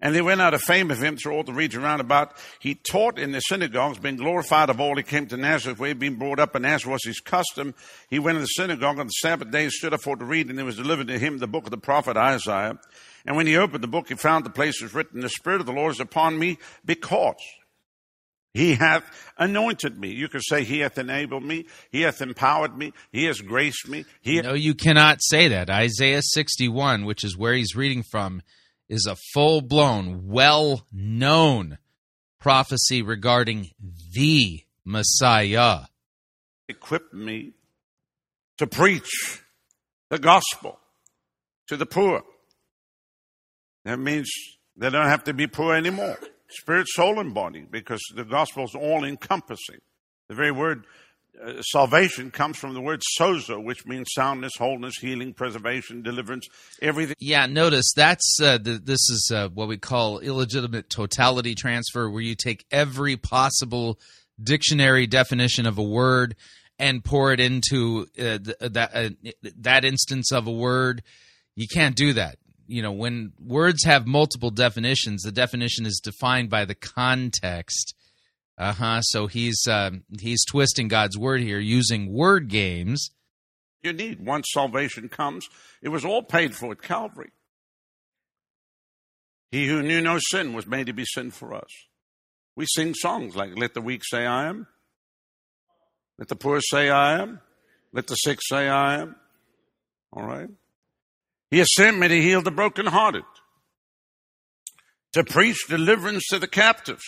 [0.00, 2.32] And there went out a fame of him through all the region round about.
[2.58, 4.96] He taught in the synagogues, being glorified of all.
[4.96, 7.76] He came to Nazareth, where he had been brought up, and as was his custom,
[8.10, 10.48] he went in the synagogue on the Sabbath day and stood up for to read,
[10.48, 12.76] and there was delivered to him the book of the prophet Isaiah.
[13.24, 15.66] And when he opened the book, he found the place was written, The Spirit of
[15.66, 17.36] the Lord is upon me, because
[18.54, 19.04] he hath
[19.38, 20.10] anointed me.
[20.10, 21.66] You could say he hath enabled me.
[21.90, 22.92] He hath empowered me.
[23.10, 24.04] He has graced me.
[24.20, 25.70] He No, you cannot say that.
[25.70, 28.42] Isaiah 61, which is where he's reading from,
[28.88, 31.78] is a full blown, well known
[32.38, 33.70] prophecy regarding
[34.12, 35.82] the Messiah.
[36.68, 37.52] equipped me
[38.58, 39.42] to preach
[40.10, 40.78] the gospel
[41.68, 42.22] to the poor.
[43.84, 44.30] That means
[44.76, 46.18] they don't have to be poor anymore.
[46.52, 49.78] Spirit, soul, and body, because the gospel is all encompassing.
[50.28, 50.84] The very word
[51.42, 56.46] uh, salvation comes from the word sozo, which means soundness, wholeness, healing, preservation, deliverance,
[56.80, 57.16] everything.
[57.18, 62.22] Yeah, notice that's uh, the, this is uh, what we call illegitimate totality transfer, where
[62.22, 63.98] you take every possible
[64.42, 66.36] dictionary definition of a word
[66.78, 69.10] and pour it into uh, th- that uh,
[69.58, 71.02] that instance of a word.
[71.54, 72.36] You can't do that.
[72.72, 77.94] You know, when words have multiple definitions, the definition is defined by the context.
[78.56, 79.02] Uh huh.
[79.02, 83.10] So he's um, he's twisting God's word here using word games.
[83.82, 85.46] You need once salvation comes.
[85.82, 87.32] It was all paid for at Calvary.
[89.50, 91.68] He who knew no sin was made to be sin for us.
[92.56, 94.66] We sing songs like "Let the weak say I am,"
[96.18, 97.42] "Let the poor say I am,"
[97.92, 99.16] "Let the sick say I am."
[100.10, 100.48] All right.
[101.52, 103.24] He has sent me to heal the brokenhearted,
[105.12, 107.04] to preach deliverance to the captives,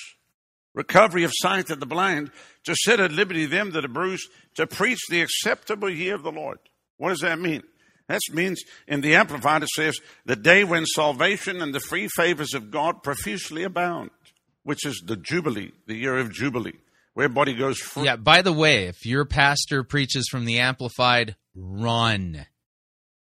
[0.74, 2.30] recovery of sight to the blind,
[2.64, 6.30] to set at liberty them that are bruised, to preach the acceptable year of the
[6.30, 6.58] Lord.
[6.98, 7.62] What does that mean?
[8.06, 12.52] That means in the Amplified it says, the day when salvation and the free favors
[12.52, 14.10] of God profusely abound,
[14.62, 16.80] which is the Jubilee, the year of Jubilee,
[17.14, 18.04] where everybody goes free.
[18.04, 22.44] Yeah, by the way, if your pastor preaches from the Amplified, run.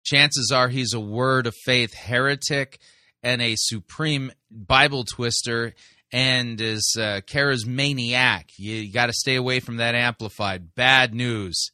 [0.08, 2.80] Chances are he's a word of faith heretic
[3.24, 5.74] and a supreme Bible twister
[6.14, 8.45] and is a charismaniac.
[8.58, 10.74] You got to stay away from that Amplified.
[10.76, 11.72] Bad news.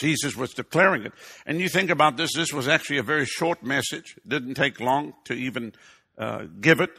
[0.00, 1.12] Jesus was declaring it.
[1.44, 4.14] And you think about this, this was actually a very short message.
[4.16, 5.74] It didn't take long to even
[6.16, 6.98] uh, give it.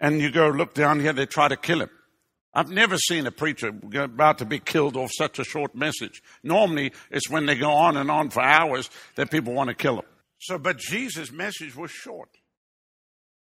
[0.00, 1.90] And you go look down here, they try to kill him.
[2.52, 6.22] I've never seen a preacher about to be killed off such a short message.
[6.42, 9.98] Normally, it's when they go on and on for hours that people want to kill
[9.98, 10.06] him.
[10.40, 12.30] So, but Jesus' message was short.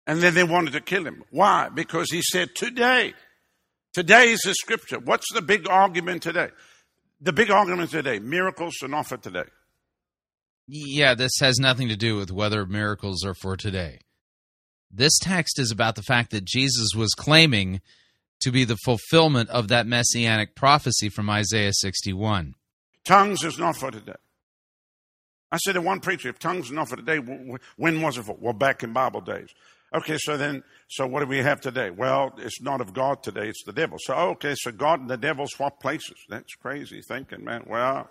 [0.06, 1.22] And then they wanted to kill him.
[1.30, 1.68] Why?
[1.68, 3.14] Because he said, today,
[3.92, 4.98] today is the scripture.
[4.98, 6.48] What's the big argument today?
[7.20, 9.44] The big argument today, miracles are not for today.
[10.66, 14.00] Yeah, this has nothing to do with whether miracles are for today.
[14.90, 17.80] This text is about the fact that Jesus was claiming
[18.40, 22.54] to be the fulfillment of that messianic prophecy from Isaiah 61.
[23.04, 24.14] Tongues is not for today.
[25.52, 28.16] I said to one preacher, if tongues are not for today, wh- wh- when was
[28.18, 28.36] it for?
[28.38, 29.48] Well, back in Bible days.
[29.92, 31.90] Okay, so then, so what do we have today?
[31.90, 33.98] Well, it's not of God today, it's the devil.
[34.00, 36.14] So, okay, so God and the devil swap places.
[36.28, 37.64] That's crazy thinking, man.
[37.66, 38.08] Well,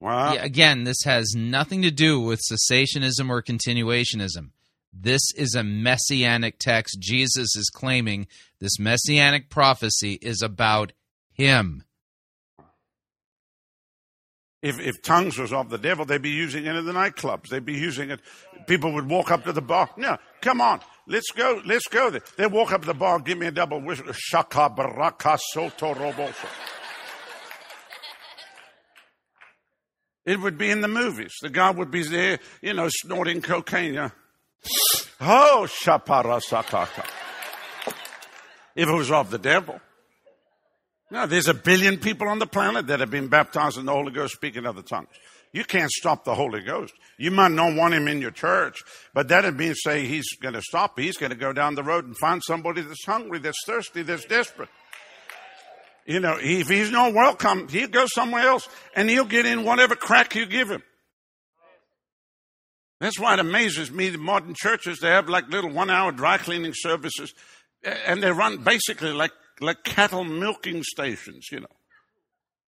[0.00, 0.34] well.
[0.34, 4.50] Yeah, again, this has nothing to do with cessationism or continuationism.
[5.00, 6.98] This is a messianic text.
[7.00, 8.26] Jesus is claiming
[8.60, 10.92] this messianic prophecy is about
[11.32, 11.84] him.
[14.60, 17.48] If, if tongues was of the devil, they'd be using it in the nightclubs.
[17.48, 18.18] They'd be using it.
[18.66, 19.88] People would walk up to the bar.
[19.96, 20.80] No, come on.
[21.06, 21.62] Let's go.
[21.64, 22.22] Let's go there.
[22.36, 24.06] They'd walk up to the bar, give me a double whistle.
[24.12, 26.48] Shaka baraka soto roboso.
[30.26, 31.32] It would be in the movies.
[31.40, 33.94] The guy would be there, you know, snorting cocaine.
[33.94, 34.10] Yeah.
[35.20, 37.06] Oh, shaparasakata.
[38.76, 39.80] If it was of the devil.
[41.10, 44.12] No, there's a billion people on the planet that have been baptized in the Holy
[44.12, 45.08] Ghost speaking other tongues.
[45.52, 46.92] You can't stop the Holy Ghost.
[47.16, 48.82] You might not want him in your church,
[49.14, 50.98] but that doesn't mean say he's going to stop.
[50.98, 54.26] He's going to go down the road and find somebody that's hungry, that's thirsty, that's
[54.26, 54.68] desperate.
[56.04, 59.94] You know, if he's not welcome, he'll go somewhere else and he'll get in whatever
[59.94, 60.82] crack you give him.
[63.00, 66.38] That's why it amazes me the modern churches, they have like little one hour dry
[66.38, 67.32] cleaning services,
[67.84, 71.66] and they run basically like, like cattle milking stations, you know.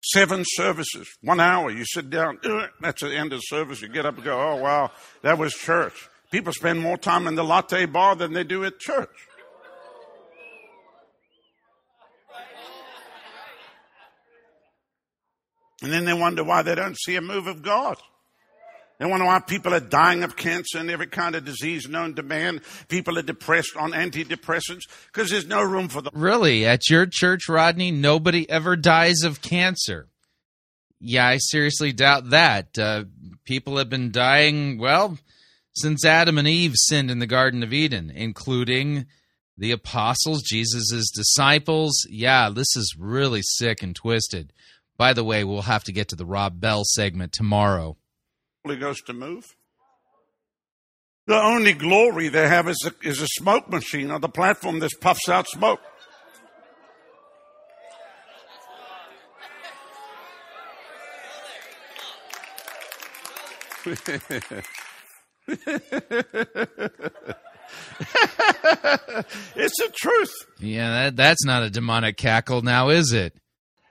[0.02, 1.70] Seven services, one hour.
[1.70, 3.82] You sit down, uh, that's the end of the service.
[3.82, 4.90] You get up and go, oh, wow,
[5.22, 6.08] that was church.
[6.30, 9.28] People spend more time in the latte bar than they do at church.
[15.82, 17.96] And then they wonder why they don't see a move of God.
[19.00, 22.22] They wonder why people are dying of cancer and every kind of disease known to
[22.22, 22.60] man.
[22.88, 26.12] People are depressed on antidepressants because there's no room for them.
[26.14, 30.08] Really, at your church, Rodney, nobody ever dies of cancer.
[31.00, 32.78] Yeah, I seriously doubt that.
[32.78, 33.04] Uh,
[33.46, 35.16] people have been dying, well,
[35.74, 39.06] since Adam and Eve sinned in the Garden of Eden, including
[39.56, 42.06] the apostles, Jesus' disciples.
[42.10, 44.52] Yeah, this is really sick and twisted.
[44.98, 47.96] By the way, we'll have to get to the Rob Bell segment tomorrow.
[48.64, 49.44] Holy Ghost to move.
[51.26, 54.90] The only glory they have is a, is a smoke machine on the platform that
[55.00, 55.80] puffs out smoke.
[63.86, 64.04] it's
[69.78, 70.32] the truth.
[70.58, 73.34] Yeah, that, that's not a demonic cackle now, is it?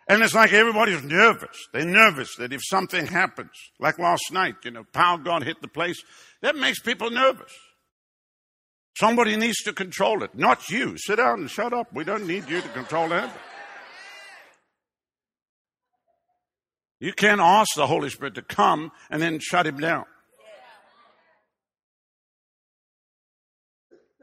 [0.10, 1.56] And it's like everybody's nervous.
[1.72, 5.68] They're nervous that if something happens, like last night, you know, power God hit the
[5.68, 6.02] place,
[6.42, 7.54] that makes people nervous.
[8.98, 10.98] Somebody needs to control it, not you.
[10.98, 11.94] Sit down and shut up.
[11.94, 13.40] We don't need you to control anything.
[17.00, 20.06] You can't ask the Holy Spirit to come and then shut him down.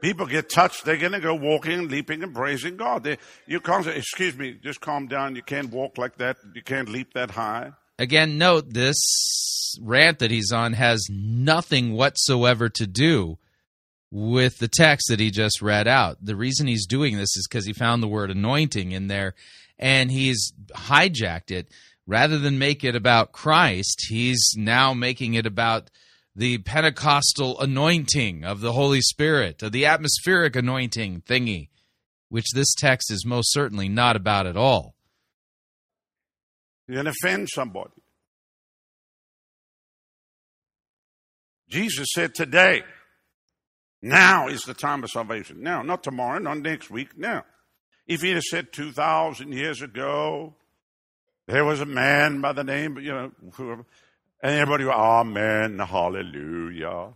[0.01, 3.03] People get touched, they're going to go walking, and leaping, and praising God.
[3.03, 3.17] They,
[3.47, 5.35] you can't say, excuse me, just calm down.
[5.35, 6.37] You can't walk like that.
[6.53, 7.71] You can't leap that high.
[7.97, 8.95] Again, note this
[9.81, 13.39] rant that he's on has nothing whatsoever to do
[14.11, 16.17] with the text that he just read out.
[16.21, 19.33] The reason he's doing this is because he found the word anointing in there
[19.79, 21.69] and he's hijacked it.
[22.05, 25.89] Rather than make it about Christ, he's now making it about
[26.37, 31.69] the Pentecostal anointing of the Holy Spirit, the atmospheric anointing thingy,
[32.29, 34.93] which this text is most certainly not about at all.
[36.87, 37.89] You're going to offend somebody.
[41.67, 42.83] Jesus said today,
[44.03, 45.63] now is the time of salvation.
[45.63, 47.45] Now, not tomorrow, not next week, now.
[48.05, 50.53] If he'd have said 2,000 years ago,
[51.47, 53.85] there was a man by the name, you know, whoever,
[54.41, 57.13] and everybody would, Amen, Hallelujah.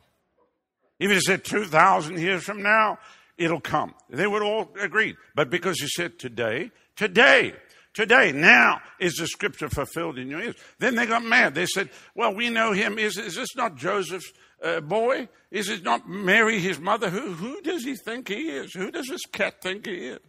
[0.99, 2.99] Even if he said 2,000 years from now,
[3.37, 3.93] it'll come.
[4.09, 5.15] They would all agree.
[5.35, 7.53] But because he said today, today,
[7.93, 10.55] today, now is the scripture fulfilled in your ears.
[10.79, 11.55] Then they got mad.
[11.55, 12.99] They said, well, we know him.
[12.99, 14.31] Is, is this not Joseph's
[14.63, 15.27] uh, boy?
[15.49, 17.09] Is it not Mary, his mother?
[17.09, 18.73] Who, who does he think he is?
[18.73, 20.19] Who does this cat think he is?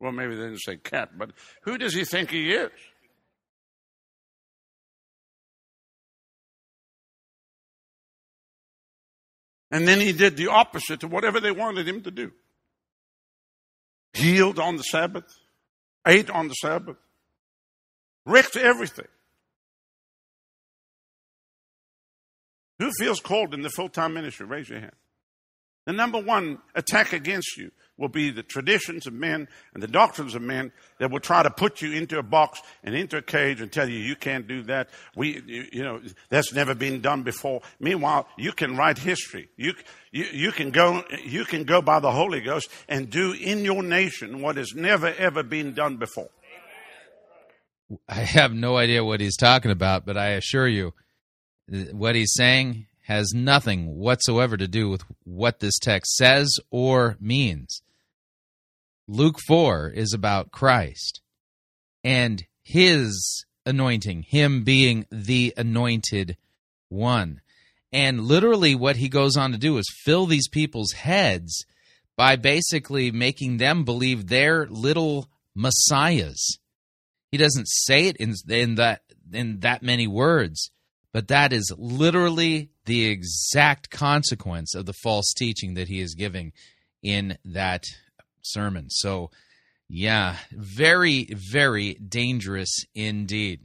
[0.00, 1.30] Well, maybe they didn't say cat, but
[1.62, 2.70] who does he think he is?
[9.70, 12.32] And then he did the opposite to whatever they wanted him to do.
[14.12, 15.24] Healed on the Sabbath,
[16.06, 16.96] ate on the Sabbath,
[18.24, 19.08] wrecked everything.
[22.78, 24.46] Who feels called in the full time ministry?
[24.46, 24.94] Raise your hand.
[25.86, 30.34] The number one attack against you will be the traditions of men and the doctrines
[30.34, 33.60] of men that will try to put you into a box and into a cage
[33.60, 34.88] and tell you you can't do that.
[35.14, 37.62] We, you, you know, that's never been done before.
[37.80, 39.48] Meanwhile, you can write history.
[39.56, 39.74] You,
[40.12, 43.82] you, you can go, you can go by the Holy Ghost and do in your
[43.82, 46.28] nation what has never ever been done before.
[48.08, 50.92] I have no idea what he's talking about, but I assure you,
[51.92, 57.82] what he's saying has nothing whatsoever to do with what this text says or means.
[59.08, 61.20] Luke 4 is about Christ
[62.02, 66.36] and his anointing, him being the anointed
[66.88, 67.40] one.
[67.92, 71.64] And literally, what he goes on to do is fill these people's heads
[72.16, 76.58] by basically making them believe they're little messiahs.
[77.30, 79.02] He doesn't say it in, in that
[79.32, 80.70] in that many words,
[81.12, 86.52] but that is literally the exact consequence of the false teaching that he is giving
[87.02, 87.84] in that
[88.46, 88.90] sermon.
[88.90, 89.30] So,
[89.88, 93.60] yeah, very, very dangerous indeed.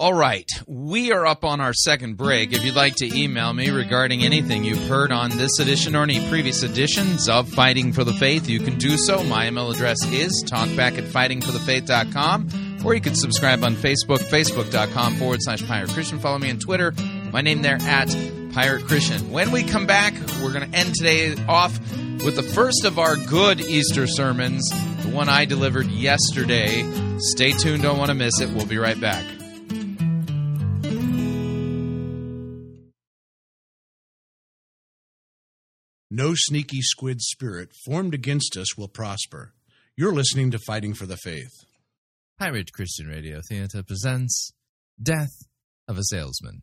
[0.00, 2.52] All right, we are up on our second break.
[2.52, 6.24] If you'd like to email me regarding anything you've heard on this edition or any
[6.28, 9.24] previous editions of Fighting for the Faith, you can do so.
[9.24, 15.40] My email address is talkback at fightingforthefaith.com, or you can subscribe on Facebook, facebook.com forward
[15.42, 16.20] slash Pirate Christian.
[16.20, 16.94] Follow me on Twitter.
[17.30, 18.08] My name there at
[18.52, 19.30] Pirate Christian.
[19.30, 21.78] When we come back, we're going to end today off
[22.24, 24.66] with the first of our good Easter sermons,
[25.02, 26.84] the one I delivered yesterday.
[27.18, 28.48] Stay tuned, don't want to miss it.
[28.48, 29.24] We'll be right back.
[36.10, 39.52] No sneaky squid spirit formed against us will prosper.
[39.96, 41.52] You're listening to Fighting for the Faith.
[42.38, 44.52] Pirate Christian Radio Theater presents
[45.00, 45.46] Death
[45.86, 46.62] of a Salesman.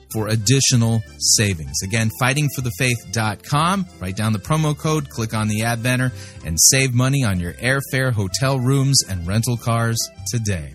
[0.11, 1.81] for additional savings.
[1.83, 3.85] Again, fightingforthefaith.com.
[3.99, 6.11] Write down the promo code, click on the ad banner,
[6.45, 9.97] and save money on your airfare, hotel rooms, and rental cars
[10.27, 10.73] today.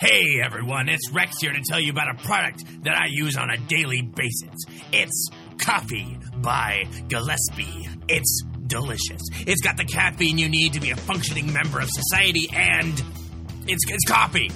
[0.00, 3.48] Hey everyone, it's Rex here to tell you about a product that I use on
[3.48, 4.54] a daily basis.
[4.92, 7.88] It's Coffee by Gillespie.
[8.08, 9.22] It's delicious.
[9.46, 12.92] It's got the caffeine you need to be a functioning member of society, and
[13.66, 14.50] it's, it's coffee.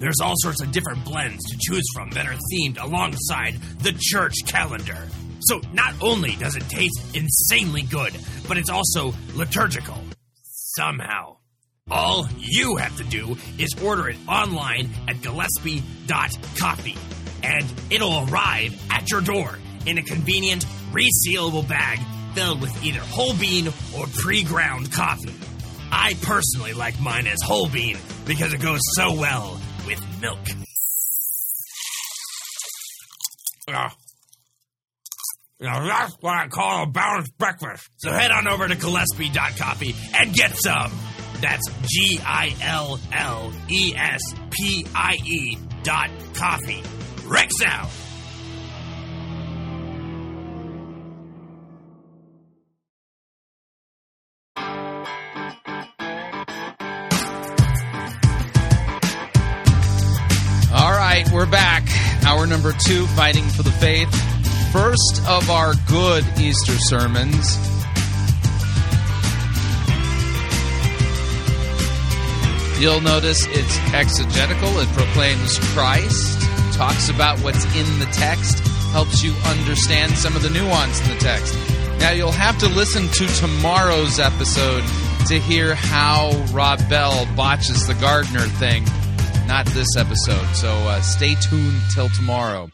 [0.00, 4.34] There's all sorts of different blends to choose from that are themed alongside the church
[4.46, 4.96] calendar.
[5.40, 8.16] So not only does it taste insanely good,
[8.48, 10.02] but it's also liturgical.
[10.42, 11.36] Somehow.
[11.90, 16.96] All you have to do is order it online at Gillespie.coffee,
[17.42, 21.98] and it'll arrive at your door in a convenient, resealable bag
[22.34, 25.34] filled with either whole bean or pre ground coffee.
[25.92, 29.60] I personally like mine as whole bean because it goes so well
[29.90, 30.38] with milk.
[33.68, 33.94] Ah.
[35.60, 37.88] Now that's what I call a balanced breakfast.
[37.98, 40.90] So head on over to Gillespie.coffee and get some.
[41.40, 46.82] That's G I L L E S P I E dot coffee.
[47.26, 47.90] Rex out.
[61.40, 61.84] We're back.
[62.26, 64.10] Hour number two, Fighting for the Faith.
[64.74, 67.56] First of our good Easter sermons.
[72.78, 74.80] You'll notice it's exegetical.
[74.80, 76.42] It proclaims Christ,
[76.76, 78.58] talks about what's in the text,
[78.92, 81.54] helps you understand some of the nuance in the text.
[82.00, 84.84] Now, you'll have to listen to tomorrow's episode
[85.28, 88.84] to hear how Rob Bell botches the gardener thing
[89.50, 90.46] not this episode.
[90.54, 92.70] So uh, stay tuned till tomorrow.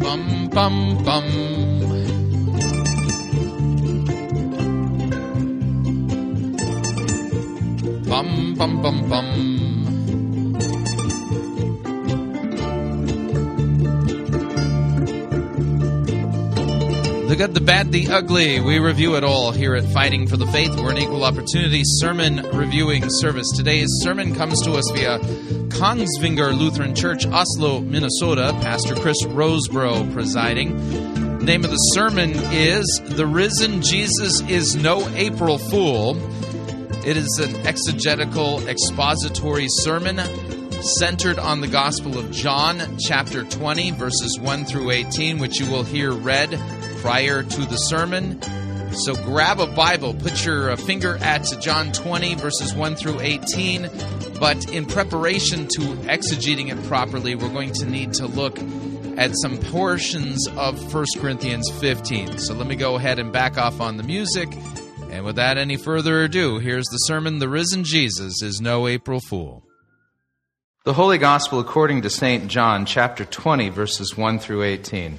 [0.00, 1.26] Bum bum bum.
[8.08, 9.53] Bum bum bum bum.
[17.34, 18.60] The good, the bad, the ugly.
[18.60, 20.76] We review it all here at Fighting for the Faith.
[20.76, 23.50] We're an equal opportunity sermon reviewing service.
[23.56, 28.56] Today's sermon comes to us via Kongsvinger Lutheran Church, Oslo, Minnesota.
[28.62, 30.76] Pastor Chris Rosebrough presiding.
[31.38, 36.16] The name of the sermon is The Risen Jesus is No April Fool.
[37.04, 40.20] It is an exegetical expository sermon
[41.00, 45.82] centered on the Gospel of John, chapter 20, verses 1 through 18, which you will
[45.82, 46.60] hear read
[47.04, 48.40] prior to the sermon.
[49.04, 53.90] So grab a Bible, put your uh, finger at John 20, verses 1 through 18.
[54.40, 58.58] But in preparation to exegeting it properly, we're going to need to look
[59.18, 62.38] at some portions of 1 Corinthians 15.
[62.38, 64.48] So let me go ahead and back off on the music.
[65.10, 69.62] And without any further ado, here's the sermon The Risen Jesus is No April Fool.
[70.84, 72.48] The Holy Gospel according to St.
[72.48, 75.18] John, chapter 20, verses 1 through 18.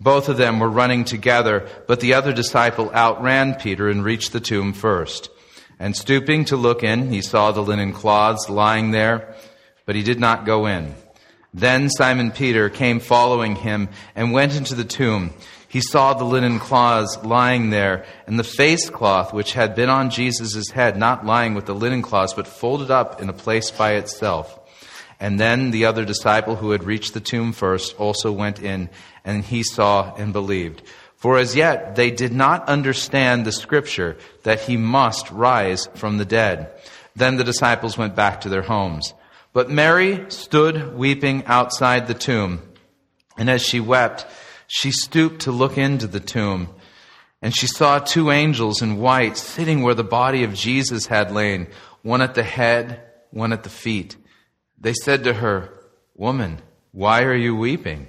[0.00, 4.40] Both of them were running together, but the other disciple outran Peter and reached the
[4.40, 5.28] tomb first.
[5.80, 9.34] And stooping to look in, he saw the linen cloths lying there,
[9.86, 10.94] but he did not go in.
[11.54, 15.32] Then Simon Peter came following him and went into the tomb.
[15.66, 20.10] He saw the linen cloths lying there, and the face cloth which had been on
[20.10, 23.94] Jesus' head, not lying with the linen cloths, but folded up in a place by
[23.94, 24.58] itself.
[25.20, 28.88] And then the other disciple who had reached the tomb first also went in,
[29.28, 30.82] and he saw and believed.
[31.16, 36.24] For as yet they did not understand the scripture that he must rise from the
[36.24, 36.70] dead.
[37.14, 39.12] Then the disciples went back to their homes.
[39.52, 42.62] But Mary stood weeping outside the tomb.
[43.36, 44.24] And as she wept,
[44.66, 46.70] she stooped to look into the tomb.
[47.42, 51.66] And she saw two angels in white sitting where the body of Jesus had lain,
[52.00, 54.16] one at the head, one at the feet.
[54.80, 55.74] They said to her,
[56.14, 58.08] Woman, why are you weeping?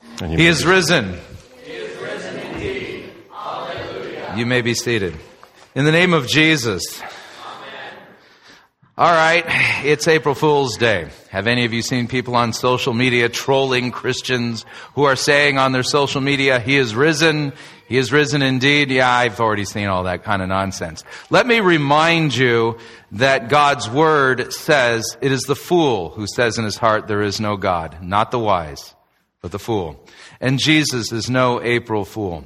[0.29, 1.17] He is risen.
[1.63, 3.09] He is risen indeed.
[3.31, 4.33] Hallelujah.
[4.37, 5.17] You may be seated.
[5.73, 7.01] In the name of Jesus.
[7.01, 7.11] Amen.
[8.97, 9.43] All right,
[9.83, 11.09] it's April Fool's Day.
[11.29, 15.71] Have any of you seen people on social media trolling Christians who are saying on
[15.71, 17.53] their social media, He is risen,
[17.87, 18.91] He is risen indeed?
[18.91, 21.03] Yeah, I've already seen all that kind of nonsense.
[21.31, 22.77] Let me remind you
[23.13, 27.39] that God's Word says it is the fool who says in his heart, There is
[27.39, 28.93] no God, not the wise,
[29.41, 30.05] but the fool.
[30.39, 32.45] And Jesus is no April Fool.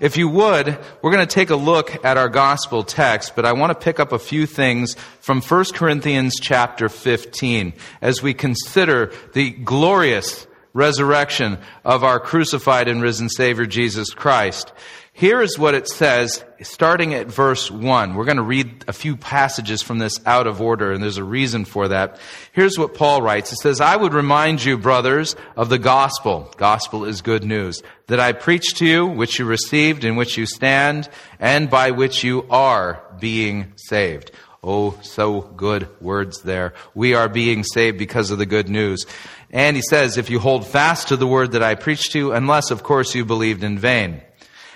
[0.00, 3.52] If you would, we're going to take a look at our gospel text, but I
[3.52, 7.72] want to pick up a few things from 1 Corinthians chapter 15
[8.02, 14.72] as we consider the glorious resurrection of our crucified and risen Savior Jesus Christ.
[15.16, 18.16] Here is what it says, starting at verse 1.
[18.16, 21.24] We're going to read a few passages from this out of order, and there's a
[21.24, 22.18] reason for that.
[22.50, 23.52] Here's what Paul writes.
[23.52, 26.52] It says, I would remind you, brothers, of the gospel.
[26.56, 27.80] Gospel is good news.
[28.08, 31.08] That I preached to you, which you received, in which you stand,
[31.38, 34.32] and by which you are being saved.
[34.64, 36.74] Oh, so good words there.
[36.92, 39.06] We are being saved because of the good news.
[39.52, 42.32] And he says, if you hold fast to the word that I preached to you,
[42.32, 44.20] unless, of course, you believed in vain.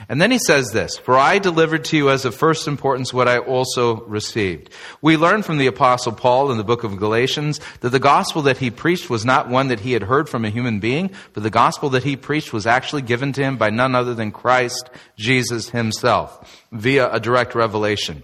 [0.09, 3.29] And then he says this, For I delivered to you as of first importance what
[3.29, 4.71] I also received.
[5.03, 8.59] We learn from the apostle Paul in the book of Galatians that the gospel that
[8.59, 11.51] he preached was not one that he had heard from a human being, but the
[11.51, 15.71] gospel that he preached was actually given to him by none other than Christ Jesus
[15.71, 18.23] himself via a direct revelation.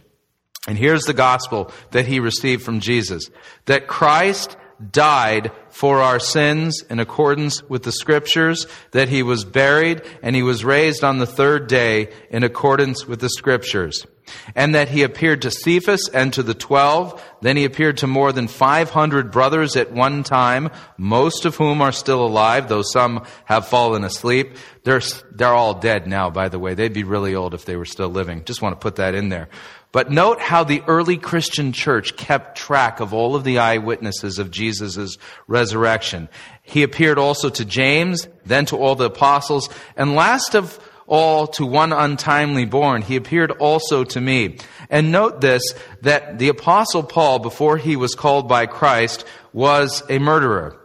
[0.67, 3.25] And here's the gospel that he received from Jesus.
[3.67, 4.57] That Christ
[4.91, 10.43] died for our sins in accordance with the scriptures, that he was buried and he
[10.43, 14.07] was raised on the third day in accordance with the scriptures.
[14.55, 18.33] And that he appeared to Cephas and to the twelve, then he appeared to more
[18.33, 23.69] than 500 brothers at one time, most of whom are still alive, though some have
[23.69, 24.57] fallen asleep.
[24.85, 26.75] They're, they're all dead now, by the way.
[26.75, 28.45] They'd be really old if they were still living.
[28.45, 29.49] Just want to put that in there.
[29.95, 34.51] But note how the early Christian church kept track of all of the eyewitnesses of
[34.51, 36.29] Jesus' resurrection.
[36.65, 41.65] He appeared also to James, then to all the apostles, and last of all to
[41.65, 43.03] one untimely born.
[43.03, 44.59] He appeared also to me.
[44.91, 45.63] And note this,
[46.03, 50.77] that the apostle Paul, before he was called by Christ, was a murderer.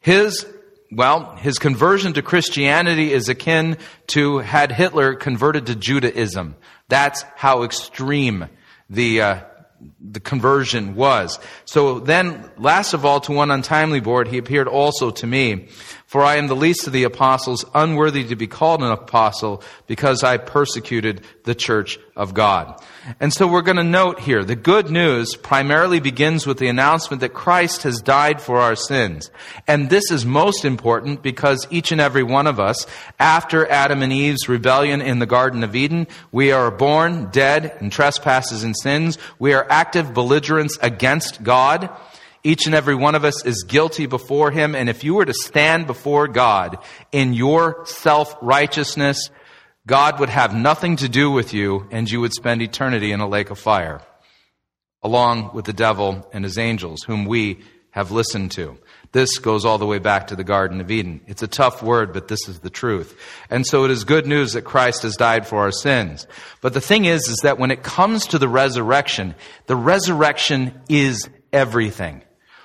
[0.00, 0.44] His
[0.90, 3.78] well, his conversion to Christianity is akin
[4.08, 6.56] to had Hitler converted to Judaism.
[6.88, 8.48] That's how extreme
[8.90, 9.40] the uh,
[10.00, 11.38] the conversion was.
[11.64, 15.68] So then, last of all, to one untimely board, he appeared also to me.
[16.14, 20.22] For I am the least of the apostles, unworthy to be called an apostle, because
[20.22, 22.80] I persecuted the church of God.
[23.18, 27.20] And so we're going to note here, the good news primarily begins with the announcement
[27.22, 29.32] that Christ has died for our sins.
[29.66, 32.86] And this is most important because each and every one of us,
[33.18, 37.90] after Adam and Eve's rebellion in the Garden of Eden, we are born dead in
[37.90, 39.18] trespasses and sins.
[39.40, 41.90] We are active belligerents against God.
[42.44, 44.74] Each and every one of us is guilty before Him.
[44.74, 46.78] And if you were to stand before God
[47.10, 49.30] in your self-righteousness,
[49.86, 53.28] God would have nothing to do with you and you would spend eternity in a
[53.28, 54.02] lake of fire,
[55.02, 57.60] along with the devil and his angels, whom we
[57.90, 58.76] have listened to.
[59.12, 61.20] This goes all the way back to the Garden of Eden.
[61.26, 63.16] It's a tough word, but this is the truth.
[63.48, 66.26] And so it is good news that Christ has died for our sins.
[66.60, 69.34] But the thing is, is that when it comes to the resurrection,
[69.66, 72.22] the resurrection is everything.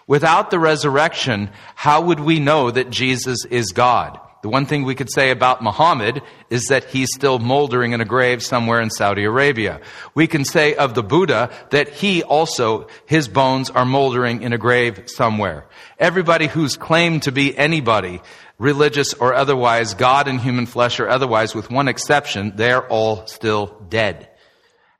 [0.09, 4.19] Without the resurrection, how would we know that Jesus is God?
[4.41, 8.05] The one thing we could say about Muhammad is that he's still moldering in a
[8.05, 9.79] grave somewhere in Saudi Arabia.
[10.15, 14.57] We can say of the Buddha that he also, his bones are moldering in a
[14.57, 15.67] grave somewhere.
[15.99, 18.19] Everybody who's claimed to be anybody,
[18.57, 23.79] religious or otherwise, God in human flesh or otherwise, with one exception, they're all still
[23.89, 24.27] dead.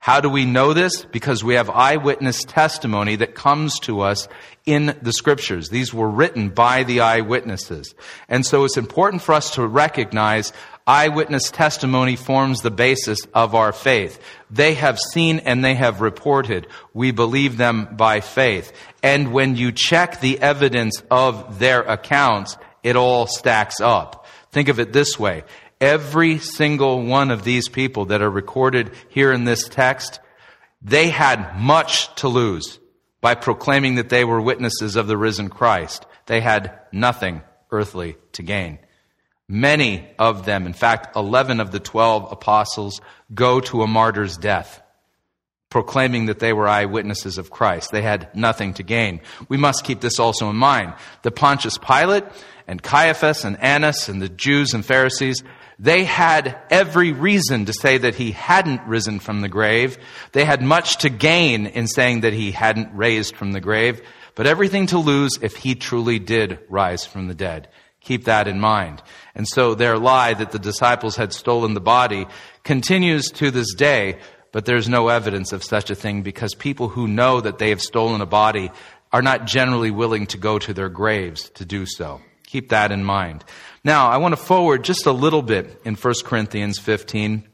[0.02, 1.04] How do we know this?
[1.04, 4.30] Because we have eyewitness testimony that comes to us
[4.66, 5.70] in the scriptures.
[5.70, 7.94] These were written by the eyewitnesses.
[8.30, 10.54] And so it's important for us to recognize
[10.88, 14.22] eyewitness testimony forms the basis of our faith.
[14.50, 16.68] They have seen and they have reported.
[16.94, 18.72] We believe them by faith.
[19.04, 24.26] And when you check the evidence of their accounts, it all stacks up.
[24.52, 25.44] Think of it this way.
[25.82, 30.20] Every single one of these people that are recorded here in this text,
[30.82, 32.80] they had much to lose
[33.22, 36.06] by proclaiming that they were witnesses of the risen Christ.
[36.26, 37.42] They had nothing
[37.72, 38.80] earthly to gain.
[39.48, 43.02] Many of them, in fact, 11 of the 12 apostles,
[43.34, 44.82] go to a martyr's death,
[45.70, 47.92] proclaiming that they were eyewitnesses of Christ.
[47.92, 49.22] They had nothing to gain.
[49.48, 50.94] We must keep this also in mind.
[51.24, 52.26] The Pontius Pilate
[52.68, 55.44] and Caiaphas and Annas and the Jews and Pharisees,
[55.80, 59.98] they had every reason to say that he hadn't risen from the grave.
[60.34, 64.02] They had much to gain in saying that he hadn't raised from the grave,
[64.36, 67.70] but everything to lose if he truly did rise from the dead.
[68.02, 69.02] Keep that in mind.
[69.36, 72.28] And so their lie that the disciples had stolen the body
[72.64, 74.20] continues to this day,
[74.52, 77.82] but there's no evidence of such a thing because people who know that they have
[77.82, 78.70] stolen a body
[79.14, 82.22] are not generally willing to go to their graves to do so.
[82.46, 83.44] Keep that in mind.
[83.84, 87.48] Now, I want to forward just a little bit in 1 Corinthians 15.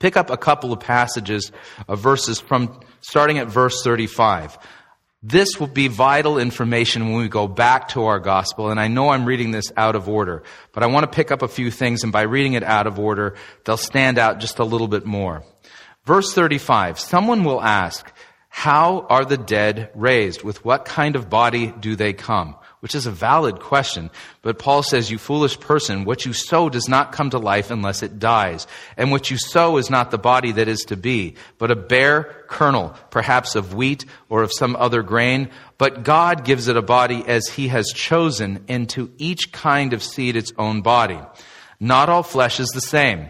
[0.00, 1.52] Pick up a couple of passages
[1.86, 4.58] of verses from starting at verse 35.
[5.22, 9.10] This will be vital information when we go back to our gospel, and I know
[9.10, 10.42] I'm reading this out of order,
[10.72, 12.98] but I want to pick up a few things, and by reading it out of
[12.98, 15.44] order, they'll stand out just a little bit more.
[16.06, 18.10] Verse 35, someone will ask,
[18.48, 20.42] how are the dead raised?
[20.42, 22.56] With what kind of body do they come?
[22.80, 24.10] Which is a valid question.
[24.40, 28.02] But Paul says, you foolish person, what you sow does not come to life unless
[28.02, 28.66] it dies.
[28.96, 32.44] And what you sow is not the body that is to be, but a bare
[32.48, 35.50] kernel, perhaps of wheat or of some other grain.
[35.76, 40.02] But God gives it a body as he has chosen, and to each kind of
[40.02, 41.20] seed its own body.
[41.80, 43.28] Not all flesh is the same.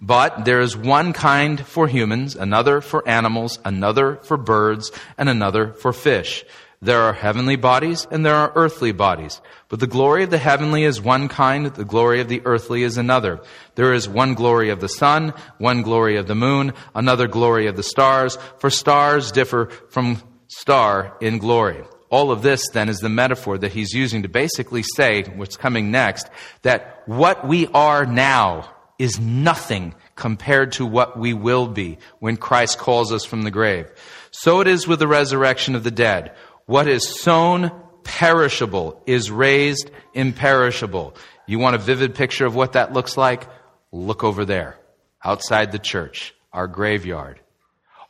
[0.00, 5.74] But there is one kind for humans, another for animals, another for birds, and another
[5.74, 6.44] for fish.
[6.82, 9.42] There are heavenly bodies and there are earthly bodies.
[9.68, 12.96] But the glory of the heavenly is one kind, the glory of the earthly is
[12.96, 13.42] another.
[13.74, 17.76] There is one glory of the sun, one glory of the moon, another glory of
[17.76, 21.84] the stars, for stars differ from star in glory.
[22.08, 25.90] All of this then is the metaphor that he's using to basically say what's coming
[25.90, 26.30] next,
[26.62, 32.78] that what we are now is nothing compared to what we will be when Christ
[32.78, 33.90] calls us from the grave.
[34.30, 36.34] So it is with the resurrection of the dead.
[36.70, 37.72] What is sown
[38.04, 41.16] perishable is raised imperishable.
[41.48, 43.48] You want a vivid picture of what that looks like?
[43.90, 44.78] Look over there,
[45.24, 47.40] outside the church, our graveyard.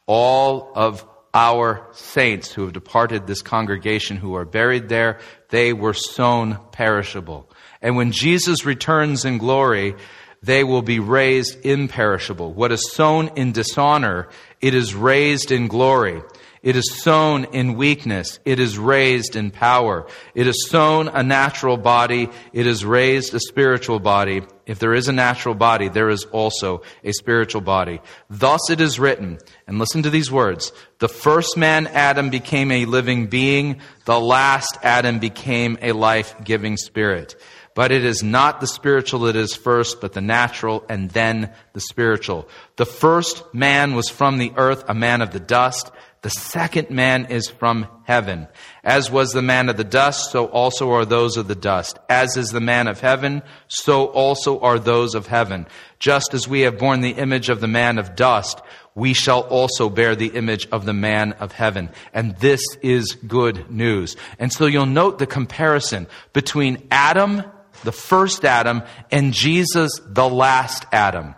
[0.04, 5.94] All of our saints who have departed this congregation who are buried there, they were
[5.94, 7.50] sown perishable.
[7.80, 9.94] And when Jesus returns in glory,
[10.42, 12.52] they will be raised imperishable.
[12.52, 14.28] What is sown in dishonor,
[14.60, 16.20] it is raised in glory.
[16.62, 18.38] It is sown in weakness.
[18.44, 20.06] It is raised in power.
[20.34, 22.28] It is sown a natural body.
[22.52, 24.42] It is raised a spiritual body.
[24.66, 28.00] If there is a natural body, there is also a spiritual body.
[28.28, 32.84] Thus it is written, and listen to these words, the first man, Adam, became a
[32.84, 33.80] living being.
[34.04, 37.36] The last Adam became a life-giving spirit.
[37.74, 41.80] But it is not the spiritual that is first, but the natural, and then the
[41.80, 42.48] spiritual.
[42.76, 45.90] The first man was from the earth, a man of the dust.
[46.22, 48.46] The second man is from heaven.
[48.84, 51.98] As was the man of the dust, so also are those of the dust.
[52.10, 55.66] As is the man of heaven, so also are those of heaven.
[55.98, 58.60] Just as we have borne the image of the man of dust,
[58.94, 61.88] we shall also bear the image of the man of heaven.
[62.12, 64.14] And this is good news.
[64.38, 67.42] And so you'll note the comparison between Adam,
[67.82, 71.34] the first Adam, and Jesus, the last Adam.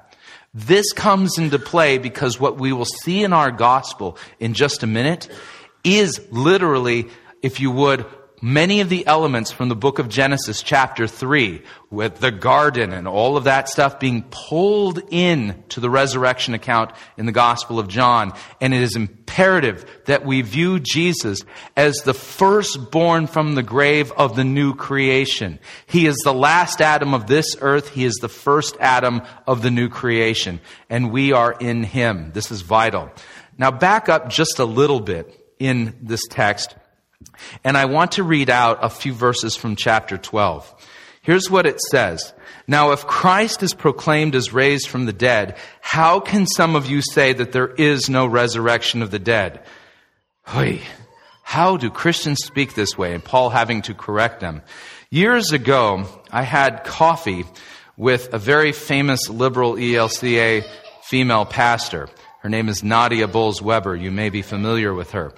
[0.55, 4.87] This comes into play because what we will see in our gospel in just a
[4.87, 5.29] minute
[5.83, 7.09] is literally,
[7.41, 8.05] if you would,
[8.43, 13.07] many of the elements from the book of Genesis chapter 3 with the garden and
[13.07, 17.87] all of that stuff being pulled in to the resurrection account in the gospel of
[17.87, 18.33] John.
[18.61, 21.39] And it is imperative that we view Jesus
[21.77, 25.61] as the firstborn from the grave of the new creation.
[25.87, 27.91] He is the last Adam of this earth.
[27.91, 30.61] He is the first Adam of the new creation.
[30.91, 32.33] And we are in him.
[32.35, 33.13] This is vital.
[33.57, 36.75] Now back up just a little bit in this text
[37.65, 40.75] and I want to read out a few verses from chapter 12.
[41.23, 42.35] Here's what it says.
[42.67, 47.01] Now, if Christ is proclaimed as raised from the dead, how can some of you
[47.01, 49.65] say that there is no resurrection of the dead?
[50.47, 50.81] Hey,
[51.43, 53.15] how do Christians speak this way?
[53.15, 54.63] And Paul having to correct them.
[55.11, 57.45] Years ago, I had coffee
[57.97, 60.65] with a very famous liberal ELCA
[61.05, 62.09] female pastor.
[62.41, 63.95] Her name is Nadia Bolz-Weber.
[63.95, 65.33] You may be familiar with her.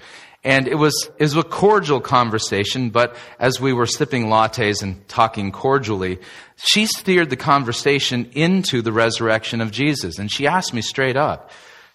[0.45, 5.09] And it was, it was a cordial conversation, but as we were sipping lattes and
[5.09, 6.19] talking cordially,
[6.57, 10.19] she steered the conversation into the resurrection of Jesus.
[10.19, 11.51] And she asked me straight up,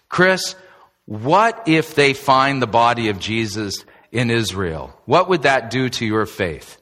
[0.08, 0.56] Chris,
[1.06, 4.98] what if they find the body of Jesus in Israel?
[5.04, 6.76] What would that do to your faith?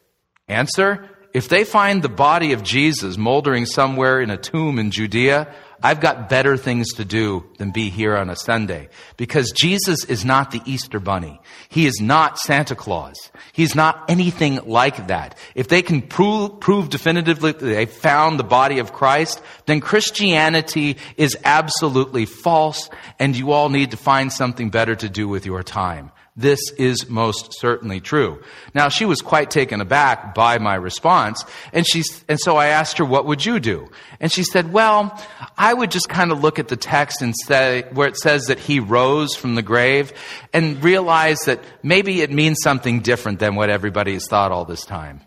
[0.49, 5.55] Answer, if they find the body of Jesus moldering somewhere in a tomb in Judea,
[5.83, 8.89] I've got better things to do than be here on a Sunday.
[9.17, 11.41] Because Jesus is not the Easter bunny.
[11.69, 13.31] He is not Santa Claus.
[13.53, 15.39] He's not anything like that.
[15.55, 20.97] If they can prove, prove definitively that they found the body of Christ, then Christianity
[21.17, 25.63] is absolutely false and you all need to find something better to do with your
[25.63, 26.11] time.
[26.39, 28.41] This is most certainly true.
[28.73, 32.99] Now, she was quite taken aback by my response, and she, and so I asked
[32.99, 33.91] her, what would you do?
[34.21, 35.21] And she said, well,
[35.57, 38.61] I would just kind of look at the text and say, where it says that
[38.61, 40.13] he rose from the grave,
[40.53, 44.85] and realize that maybe it means something different than what everybody has thought all this
[44.85, 45.23] time.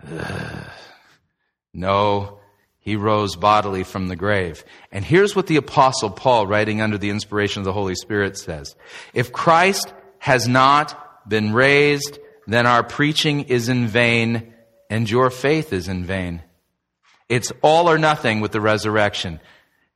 [1.74, 2.38] no,
[2.78, 4.64] he rose bodily from the grave.
[4.92, 8.76] And here's what the apostle Paul, writing under the inspiration of the Holy Spirit, says.
[9.12, 9.92] If Christ
[10.24, 14.54] has not been raised, then our preaching is in vain
[14.88, 16.42] and your faith is in vain.
[17.28, 19.38] It's all or nothing with the resurrection.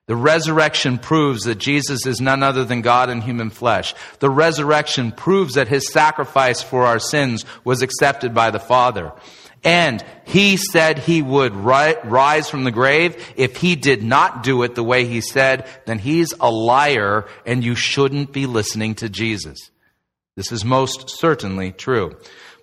[0.05, 3.95] The resurrection proves that Jesus is none other than God in human flesh.
[4.19, 9.15] The resurrection proves that his sacrifice for our sins was accepted by the Father.
[9.65, 13.33] And he said he would rise from the grave.
[13.35, 17.65] If he did not do it the way he said, then he's a liar and
[17.65, 19.71] you shouldn't be listening to Jesus.
[20.39, 22.17] This is most certainly true.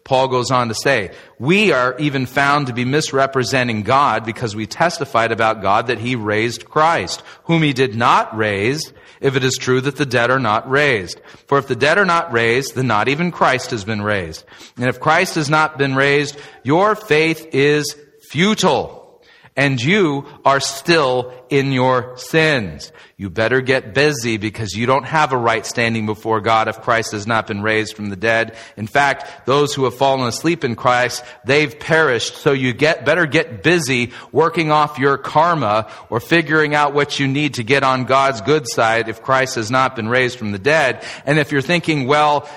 [0.05, 4.65] Paul goes on to say, we are even found to be misrepresenting God because we
[4.65, 9.57] testified about God that he raised Christ, whom he did not raise, if it is
[9.59, 11.19] true that the dead are not raised.
[11.47, 14.45] For if the dead are not raised, then not even Christ has been raised.
[14.77, 17.93] And if Christ has not been raised, your faith is
[18.29, 19.04] futile
[19.55, 22.91] and you are still in your sins.
[23.15, 27.13] You better get busy because you don't have a right standing before God if Christ
[27.13, 28.57] has not been raised from the dead.
[28.75, 32.35] In fact, those who have fallen asleep in Christ, they've perished.
[32.35, 37.27] So you get, better get busy working off your karma or figuring out what you
[37.27, 40.59] need to get on God's good side if Christ has not been raised from the
[40.59, 41.05] dead.
[41.25, 42.49] And if you're thinking, well,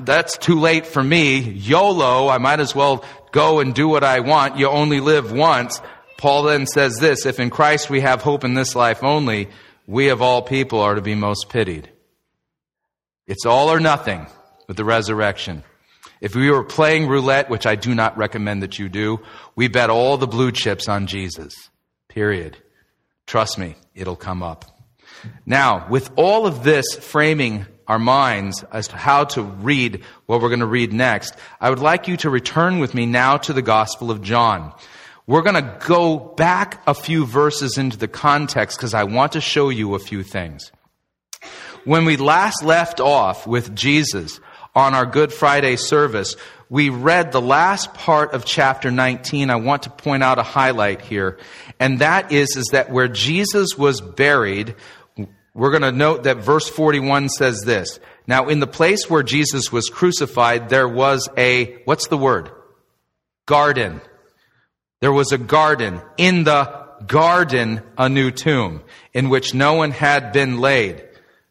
[0.00, 4.20] that's too late for me, YOLO, I might as well go and do what I
[4.20, 4.58] want.
[4.58, 5.80] You only live once.
[6.20, 9.48] Paul then says this, if in Christ we have hope in this life only,
[9.86, 11.90] we of all people are to be most pitied.
[13.26, 14.26] It's all or nothing
[14.68, 15.64] with the resurrection.
[16.20, 19.20] If we were playing roulette, which I do not recommend that you do,
[19.56, 21.54] we bet all the blue chips on Jesus.
[22.08, 22.58] Period.
[23.26, 24.66] Trust me, it'll come up.
[25.46, 30.48] Now, with all of this framing our minds as to how to read what we're
[30.48, 33.62] going to read next, I would like you to return with me now to the
[33.62, 34.74] Gospel of John.
[35.26, 39.40] We're going to go back a few verses into the context because I want to
[39.40, 40.72] show you a few things.
[41.84, 44.40] When we last left off with Jesus
[44.74, 46.36] on our Good Friday service,
[46.68, 49.50] we read the last part of chapter 19.
[49.50, 51.38] I want to point out a highlight here,
[51.78, 54.76] and that is, is that where Jesus was buried,
[55.54, 57.98] we're going to note that verse 41 says this.
[58.26, 62.50] Now, in the place where Jesus was crucified, there was a, what's the word?
[63.46, 64.00] Garden.
[65.00, 66.00] There was a garden.
[66.16, 68.82] In the garden, a new tomb
[69.12, 71.02] in which no one had been laid.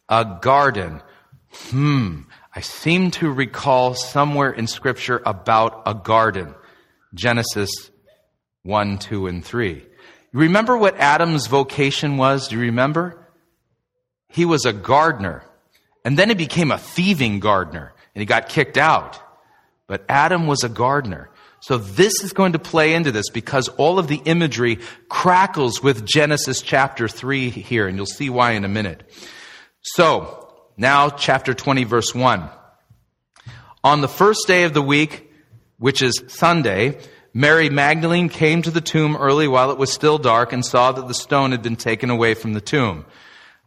[0.08, 1.02] A garden.
[1.52, 2.22] Hmm.
[2.56, 6.56] I seem to recall somewhere in scripture about a garden.
[7.14, 7.70] Genesis
[8.64, 9.70] 1, 2, and 3.
[10.32, 12.48] You remember what Adam's vocation was?
[12.48, 13.28] Do you remember?
[14.28, 15.44] He was a gardener.
[16.06, 19.20] And then he became a thieving gardener and he got kicked out.
[19.88, 21.29] But Adam was a gardener.
[21.62, 24.80] So this is going to play into this because all of the imagery
[25.10, 29.04] crackles with Genesis chapter 3 here, and you'll see why in a minute.
[29.82, 32.50] So, now chapter 20 verse 1.
[33.84, 35.32] On the first day of the week,
[35.78, 36.98] which is Sunday,
[37.34, 41.08] Mary Magdalene came to the tomb early while it was still dark and saw that
[41.08, 43.06] the stone had been taken away from the tomb.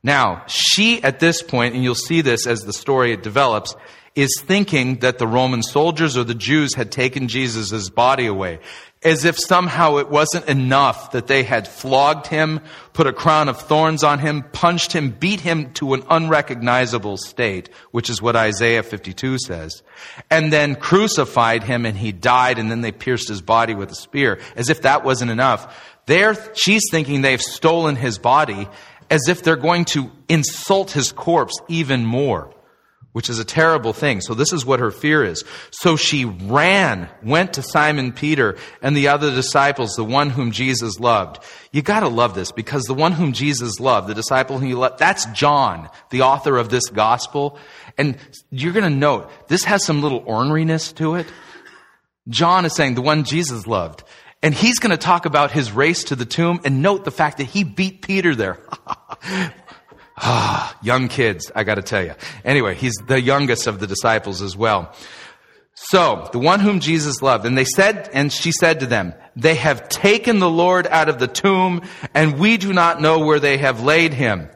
[0.02, 3.77] Now, she at this point, and you'll see this as the story develops,
[4.14, 8.59] is thinking that the Roman soldiers or the Jews had taken Jesus' body away.
[9.02, 12.60] As if somehow it wasn't enough that they had flogged him,
[12.93, 17.68] put a crown of thorns on him, punched him, beat him to an unrecognizable state,
[17.90, 19.82] which is what Isaiah 52 says,
[20.30, 23.97] and then crucified him and he died and then they pierced his body with a
[23.97, 24.39] spear.
[24.55, 25.97] As if that wasn't enough.
[26.06, 28.68] There, she's thinking they've stolen his body
[29.10, 32.55] as if they're going to insult his corpse even more
[33.12, 34.20] which is a terrible thing.
[34.20, 35.44] So this is what her fear is.
[35.70, 40.98] So she ran, went to Simon Peter and the other disciples, the one whom Jesus
[40.98, 41.43] loved.
[41.72, 44.98] You gotta love this because the one whom Jesus loved, the disciple whom he loved,
[44.98, 47.59] that's John, the author of this gospel.
[47.98, 48.16] And
[48.51, 51.26] you're gonna note, this has some little orneriness to it.
[52.28, 54.05] John is saying the one Jesus loved.
[54.44, 57.39] And he's going to talk about his race to the tomb and note the fact
[57.39, 58.59] that he beat Peter there.
[60.16, 62.14] Ah, young kids, I gotta tell you.
[62.44, 64.94] Anyway, he's the youngest of the disciples as well.
[65.74, 69.55] So, the one whom Jesus loved, and they said, and she said to them, they
[69.55, 71.82] have taken the Lord out of the tomb,
[72.12, 74.51] and we do not know where they have laid him.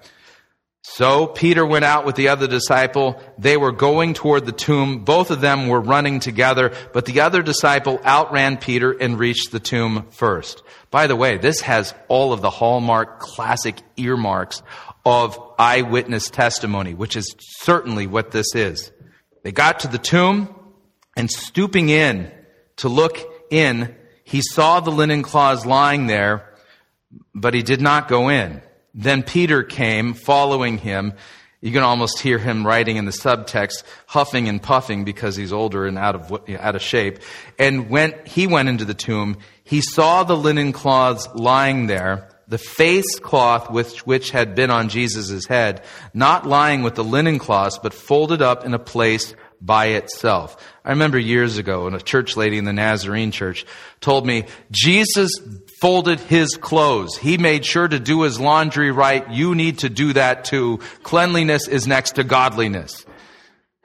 [0.89, 3.21] So Peter went out with the other disciple.
[3.39, 5.05] They were going toward the tomb.
[5.05, 9.61] Both of them were running together, but the other disciple outran Peter and reached the
[9.61, 10.63] tomb first.
[10.93, 14.63] By the way, this has all of the hallmark classic earmarks
[15.07, 18.91] of eyewitness testimony, which is certainly what this is.
[19.45, 20.53] They got to the tomb
[21.17, 22.31] and stooping in
[22.79, 23.19] to look
[23.51, 26.53] in, he saw the linen cloths lying there,
[27.33, 28.61] but he did not go in.
[28.93, 31.13] Then Peter came following him.
[31.61, 35.87] You can almost hear him writing in the subtext, huffing and puffing because he's older
[35.87, 37.21] and out of, out of shape.
[37.61, 42.59] And when he went into the tomb, he saw the linen cloths lying there, the
[42.59, 45.83] face cloth which, which had been on Jesus' head,
[46.15, 50.57] not lying with the linen cloths, but folded up in a place by itself.
[50.85, 53.65] I remember years ago when a church lady in the Nazarene church
[54.01, 55.31] told me, Jesus
[55.81, 57.17] folded his clothes.
[57.17, 59.29] He made sure to do his laundry right.
[59.31, 60.81] You need to do that too.
[61.03, 63.05] Cleanliness is next to godliness.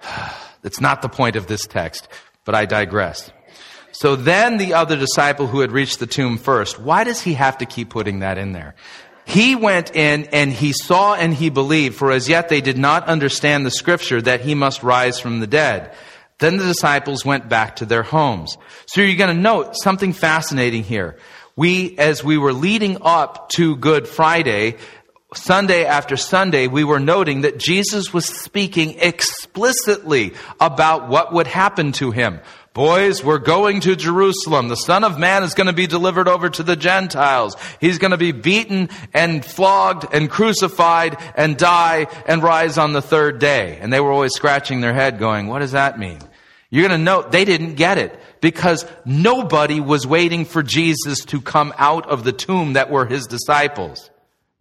[0.62, 2.08] That's not the point of this text,
[2.46, 3.32] but I digress.
[4.02, 7.60] So then the other disciple who had reached the tomb first, why does he have
[7.60, 8.74] to keep putting that in there?
[9.26, 13.06] He went in and he saw and he believed, for as yet they did not
[13.06, 15.94] understand the scripture that he must rise from the dead.
[16.40, 18.58] Then the disciples went back to their homes.
[18.88, 21.20] So you're going to note something fascinating here.
[21.56, 24.78] We, as we were leading up to Good Friday,
[25.36, 31.92] Sunday after Sunday, we were noting that Jesus was speaking explicitly about what would happen
[31.94, 32.40] to him.
[32.74, 34.70] Boys, we're going to Jerusalem.
[34.70, 37.58] The Son of Man is going to be delivered over to the Gentiles.
[37.82, 43.02] He's going to be beaten and flogged and crucified and die and rise on the
[43.02, 43.78] third day.
[43.82, 46.20] And they were always scratching their head going, what does that mean?
[46.70, 51.42] You're going to note they didn't get it because nobody was waiting for Jesus to
[51.42, 54.11] come out of the tomb that were his disciples.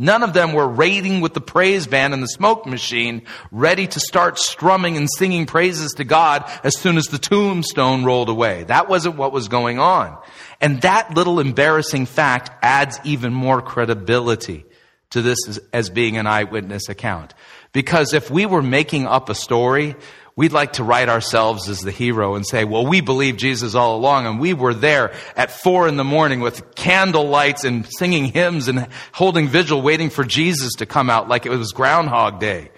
[0.02, 3.20] None of them were raiding with the praise band and the smoke machine,
[3.52, 8.30] ready to start strumming and singing praises to God as soon as the tombstone rolled
[8.30, 8.64] away.
[8.64, 10.16] That wasn't what was going on.
[10.58, 14.64] And that little embarrassing fact adds even more credibility
[15.10, 17.34] to this as, as being an eyewitness account.
[17.72, 19.96] Because if we were making up a story,
[20.40, 23.94] we'd like to write ourselves as the hero and say, well, we believe Jesus all
[23.94, 28.24] along and we were there at four in the morning with candle lights and singing
[28.24, 32.70] hymns and holding vigil waiting for Jesus to come out like it was Groundhog Day.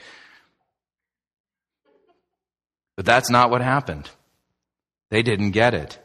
[2.96, 4.10] But that's not what happened.
[5.10, 6.00] They didn't get it.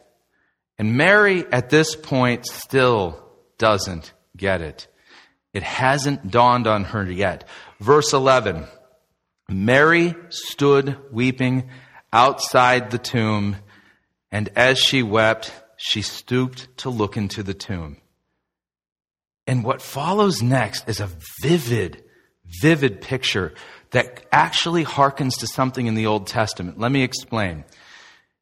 [0.77, 3.19] And Mary at this point still
[3.57, 4.87] doesn't get it.
[5.53, 7.47] It hasn't dawned on her yet.
[7.79, 8.67] Verse 11.
[9.49, 11.69] Mary stood weeping
[12.11, 13.55] outside the tomb,
[14.31, 17.97] and as she wept, she stooped to look into the tomb.
[19.45, 21.09] And what follows next is a
[21.41, 22.03] vivid,
[22.61, 23.53] vivid picture
[23.91, 26.77] that actually harkens to something in the Old Testament.
[26.79, 27.63] Let me explain.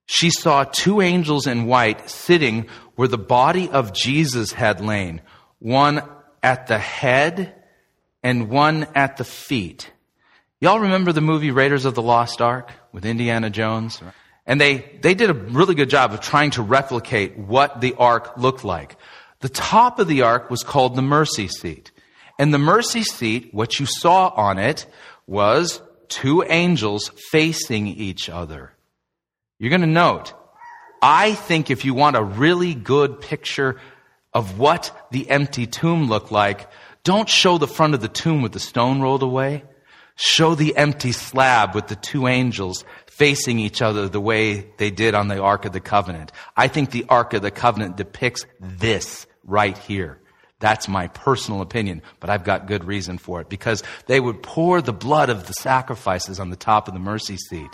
[0.08, 5.22] She saw two angels in white sitting where the body of Jesus had lain,
[5.60, 6.02] one
[6.42, 7.54] at the head
[8.24, 9.92] and one at the feet.
[10.62, 14.02] Y'all remember the movie Raiders of the Lost Ark with Indiana Jones?
[14.46, 18.38] And they, they did a really good job of trying to replicate what the ark
[18.38, 18.96] looked like.
[19.42, 21.92] The top of the ark was called the mercy seat.
[22.40, 24.86] And the mercy seat, what you saw on it
[25.28, 28.72] was two angels facing each other.
[29.60, 30.34] You're going to note,
[31.02, 33.80] I think if you want a really good picture
[34.34, 36.70] of what the empty tomb looked like,
[37.04, 39.64] don't show the front of the tomb with the stone rolled away.
[40.16, 45.14] Show the empty slab with the two angels facing each other the way they did
[45.14, 46.32] on the Ark of the Covenant.
[46.56, 50.20] I think the Ark of the Covenant depicts this right here.
[50.60, 54.82] That's my personal opinion, but I've got good reason for it because they would pour
[54.82, 57.72] the blood of the sacrifices on the top of the mercy seat.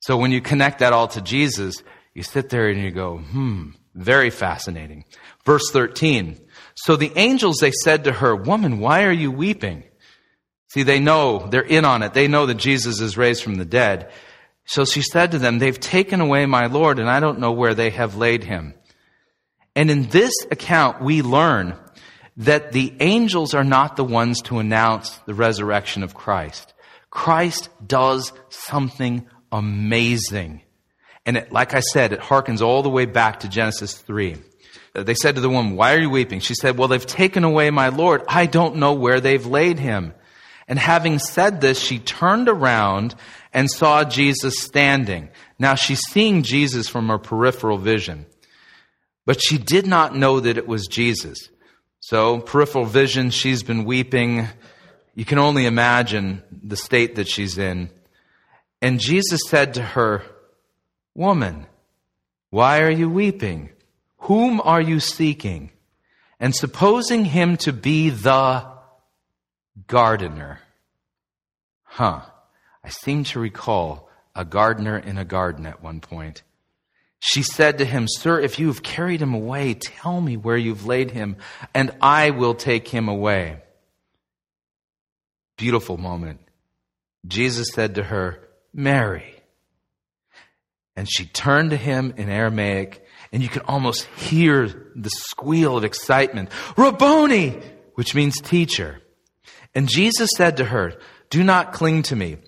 [0.00, 1.82] So when you connect that all to Jesus,
[2.12, 5.04] you sit there and you go, hmm, very fascinating.
[5.44, 6.38] Verse 13.
[6.74, 9.84] So the angels, they said to her, woman, why are you weeping?
[10.74, 12.14] See, they know, they're in on it.
[12.14, 14.10] They know that Jesus is raised from the dead.
[14.64, 17.74] So she said to them, they've taken away my Lord and I don't know where
[17.74, 18.74] they have laid him.
[19.76, 21.76] And in this account, we learn
[22.38, 26.74] that the angels are not the ones to announce the resurrection of Christ.
[27.08, 30.60] Christ does something amazing.
[31.24, 34.38] And it, like I said, it harkens all the way back to Genesis 3.
[34.94, 36.40] They said to the woman, why are you weeping?
[36.40, 38.22] She said, well, they've taken away my Lord.
[38.26, 40.14] I don't know where they've laid him.
[40.66, 43.14] And having said this, she turned around
[43.52, 45.28] and saw Jesus standing.
[45.58, 48.26] Now she's seeing Jesus from her peripheral vision,
[49.26, 51.50] but she did not know that it was Jesus.
[52.00, 54.48] So, peripheral vision, she's been weeping.
[55.14, 57.88] You can only imagine the state that she's in.
[58.82, 60.22] And Jesus said to her,
[61.14, 61.66] Woman,
[62.50, 63.70] why are you weeping?
[64.18, 65.70] Whom are you seeking?
[66.38, 68.73] And supposing him to be the
[69.86, 70.60] gardener.
[71.82, 72.22] Huh.
[72.82, 76.42] I seem to recall a gardener in a garden at one point.
[77.18, 80.86] She said to him, Sir, if you have carried him away, tell me where you've
[80.86, 81.36] laid him,
[81.72, 83.62] and I will take him away.
[85.56, 86.40] Beautiful moment.
[87.26, 88.40] Jesus said to her,
[88.74, 89.34] Mary.
[90.96, 95.84] And she turned to him in Aramaic, and you can almost hear the squeal of
[95.84, 96.50] excitement.
[96.76, 97.60] Rabboni,
[97.94, 99.00] which means teacher.
[99.74, 100.94] And Jesus said to her,
[101.30, 102.38] Do not cling to me.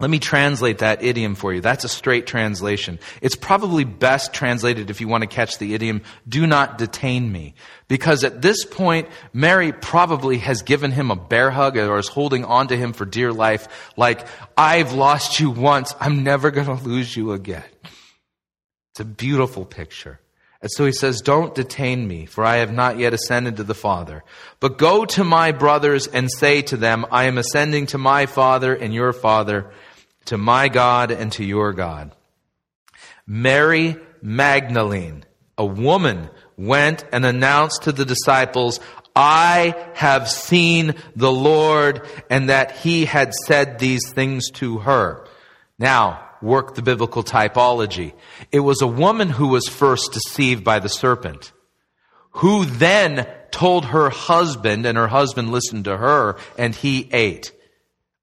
[0.00, 1.60] Let me translate that idiom for you.
[1.60, 2.98] That's a straight translation.
[3.22, 7.54] It's probably best translated if you want to catch the idiom, do not detain me.
[7.86, 12.44] Because at this point, Mary probably has given him a bear hug or is holding
[12.44, 14.26] on to him for dear life, like,
[14.58, 17.64] I've lost you once, I'm never going to lose you again.
[18.92, 20.18] It's a beautiful picture.
[20.64, 23.74] And so he says, Don't detain me, for I have not yet ascended to the
[23.74, 24.24] Father.
[24.60, 28.74] But go to my brothers and say to them, I am ascending to my Father
[28.74, 29.70] and your Father,
[30.24, 32.16] to my God and to your God.
[33.26, 35.26] Mary Magdalene,
[35.58, 38.80] a woman, went and announced to the disciples,
[39.14, 45.26] I have seen the Lord, and that he had said these things to her.
[45.78, 48.12] Now, work the biblical typology.
[48.52, 51.52] It was a woman who was first deceived by the serpent,
[52.32, 57.52] who then told her husband, and her husband listened to her, and he ate.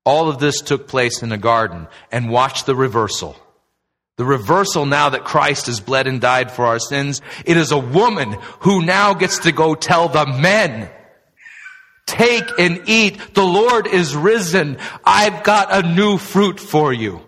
[0.06, 3.36] All of this took place in a garden, and watch the reversal.
[4.18, 7.80] The reversal now that Christ has bled and died for our sins, it is a
[7.80, 10.90] woman who now gets to go tell the men,
[12.06, 13.34] take and eat.
[13.34, 14.78] The Lord is risen.
[15.06, 17.22] I've got a new fruit for you.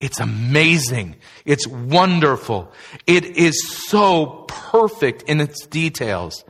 [0.00, 1.16] It's amazing.
[1.44, 2.70] It's wonderful.
[3.06, 6.44] It is so perfect in its details.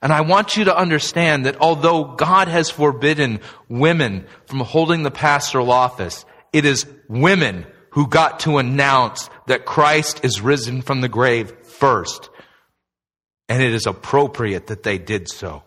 [0.00, 5.10] And I want you to understand that although God has forbidden women from holding the
[5.10, 11.08] pastoral office, it is women who got to announce that Christ is risen from the
[11.08, 12.30] grave first.
[13.48, 15.62] And it is appropriate that they did so.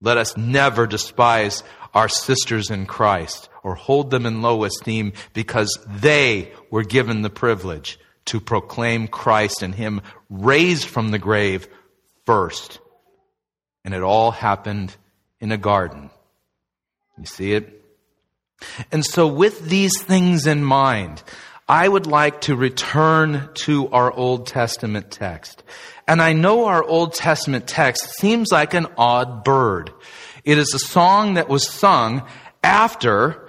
[0.00, 5.78] Let us never despise our sisters in Christ or hold them in low esteem because
[5.86, 10.00] they were given the privilege to proclaim Christ and Him
[10.30, 11.68] raised from the grave
[12.24, 12.78] first.
[13.84, 14.96] And it all happened
[15.38, 16.08] in a garden.
[17.18, 17.84] You see it?
[18.90, 21.22] And so, with these things in mind,
[21.68, 25.62] I would like to return to our Old Testament text.
[26.06, 29.92] And I know our Old Testament text seems like an odd bird.
[30.42, 32.26] It is a song that was sung
[32.62, 33.47] after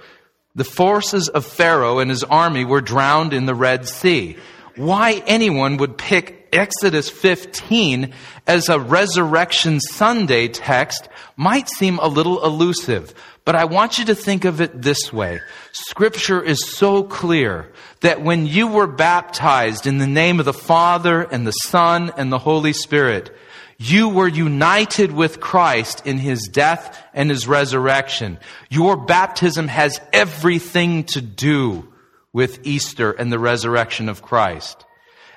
[0.54, 4.36] the forces of Pharaoh and his army were drowned in the Red Sea.
[4.76, 8.12] Why anyone would pick Exodus 15
[8.46, 13.14] as a Resurrection Sunday text might seem a little elusive.
[13.44, 15.40] But I want you to think of it this way.
[15.72, 21.22] Scripture is so clear that when you were baptized in the name of the Father
[21.22, 23.34] and the Son and the Holy Spirit,
[23.82, 28.38] you were united with Christ in his death and his resurrection.
[28.68, 31.90] Your baptism has everything to do
[32.30, 34.84] with Easter and the resurrection of Christ.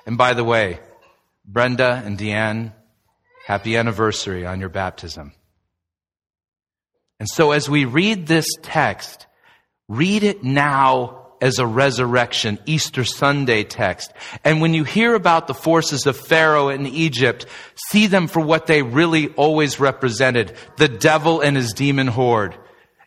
[0.04, 0.80] And by the way,
[1.46, 2.74] Brenda and Deanne,
[3.46, 5.32] happy anniversary on your baptism.
[7.18, 9.26] And so as we read this text,
[9.88, 14.10] read it now as a resurrection, Easter Sunday text.
[14.44, 17.44] And when you hear about the forces of Pharaoh in Egypt,
[17.90, 22.56] see them for what they really always represented, the devil and his demon horde.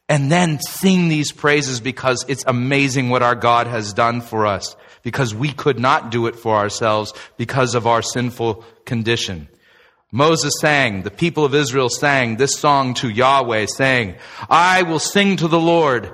[0.08, 4.76] And then sing these praises because it's amazing what our God has done for us,
[5.02, 9.48] because we could not do it for ourselves because of our sinful condition.
[10.12, 14.16] Moses sang, the people of Israel sang this song to Yahweh, saying,
[14.48, 16.14] I will sing to the Lord,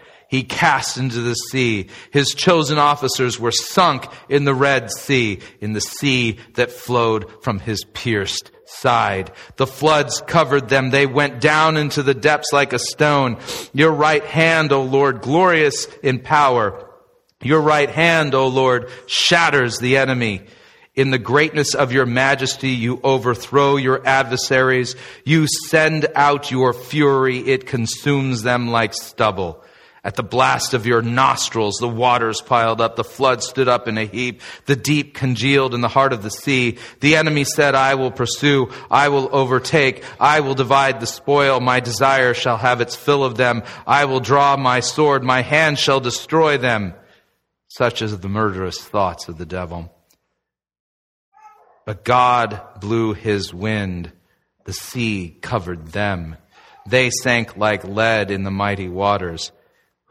[0.31, 1.87] he cast into the sea.
[2.09, 7.59] His chosen officers were sunk in the Red Sea, in the sea that flowed from
[7.59, 9.33] his pierced side.
[9.57, 10.89] The floods covered them.
[10.89, 13.39] They went down into the depths like a stone.
[13.73, 16.89] Your right hand, O Lord, glorious in power.
[17.43, 20.43] Your right hand, O Lord, shatters the enemy.
[20.95, 24.95] In the greatness of your majesty, you overthrow your adversaries.
[25.25, 27.39] You send out your fury.
[27.39, 29.61] It consumes them like stubble.
[30.03, 33.99] At the blast of your nostrils, the waters piled up, the flood stood up in
[33.99, 36.79] a heap, the deep congealed in the heart of the sea.
[37.01, 41.81] The enemy said, I will pursue, I will overtake, I will divide the spoil, my
[41.81, 45.99] desire shall have its fill of them, I will draw my sword, my hand shall
[45.99, 46.95] destroy them.
[47.67, 49.93] Such is the murderous thoughts of the devil.
[51.85, 54.11] But God blew his wind,
[54.65, 56.37] the sea covered them.
[56.87, 59.51] They sank like lead in the mighty waters.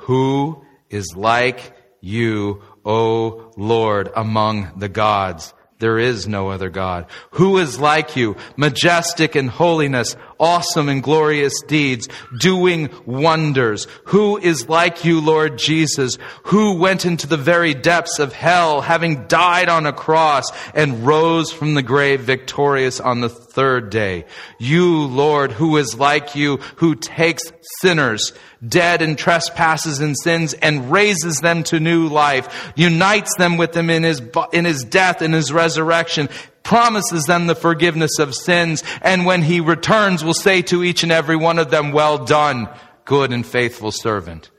[0.00, 5.54] Who is like you, O Lord, among the gods?
[5.78, 7.06] There is no other God.
[7.32, 12.08] Who is like you, majestic in holiness, awesome and glorious deeds,
[12.38, 13.86] doing wonders?
[14.06, 19.26] Who is like you, Lord Jesus, who went into the very depths of hell, having
[19.28, 24.24] died on a cross and rose from the grave victorious on the third day?
[24.58, 27.42] You, Lord, who is like you, who takes
[27.80, 28.32] sinners,
[28.66, 33.90] dead in trespasses and sins and raises them to new life, unites them with him
[33.90, 34.22] in his,
[34.52, 36.28] in his death and his resurrection,
[36.70, 41.10] promises them the forgiveness of sins, and when he returns will say to each and
[41.10, 42.68] every one of them, well done,
[43.04, 44.52] good and faithful servant.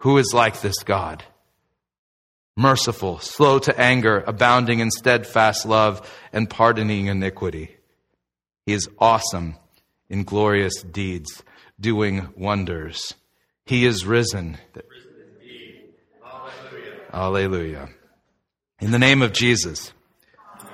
[0.00, 1.24] Who is like this God?
[2.58, 7.74] Merciful, slow to anger, abounding in steadfast love, and pardoning iniquity.
[8.66, 9.56] He is awesome
[10.10, 11.42] in glorious deeds
[11.80, 13.14] doing wonders.
[13.64, 14.58] He is risen.
[17.14, 17.88] Alleluia.
[18.78, 19.94] In the name of Jesus.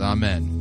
[0.00, 0.57] Amen.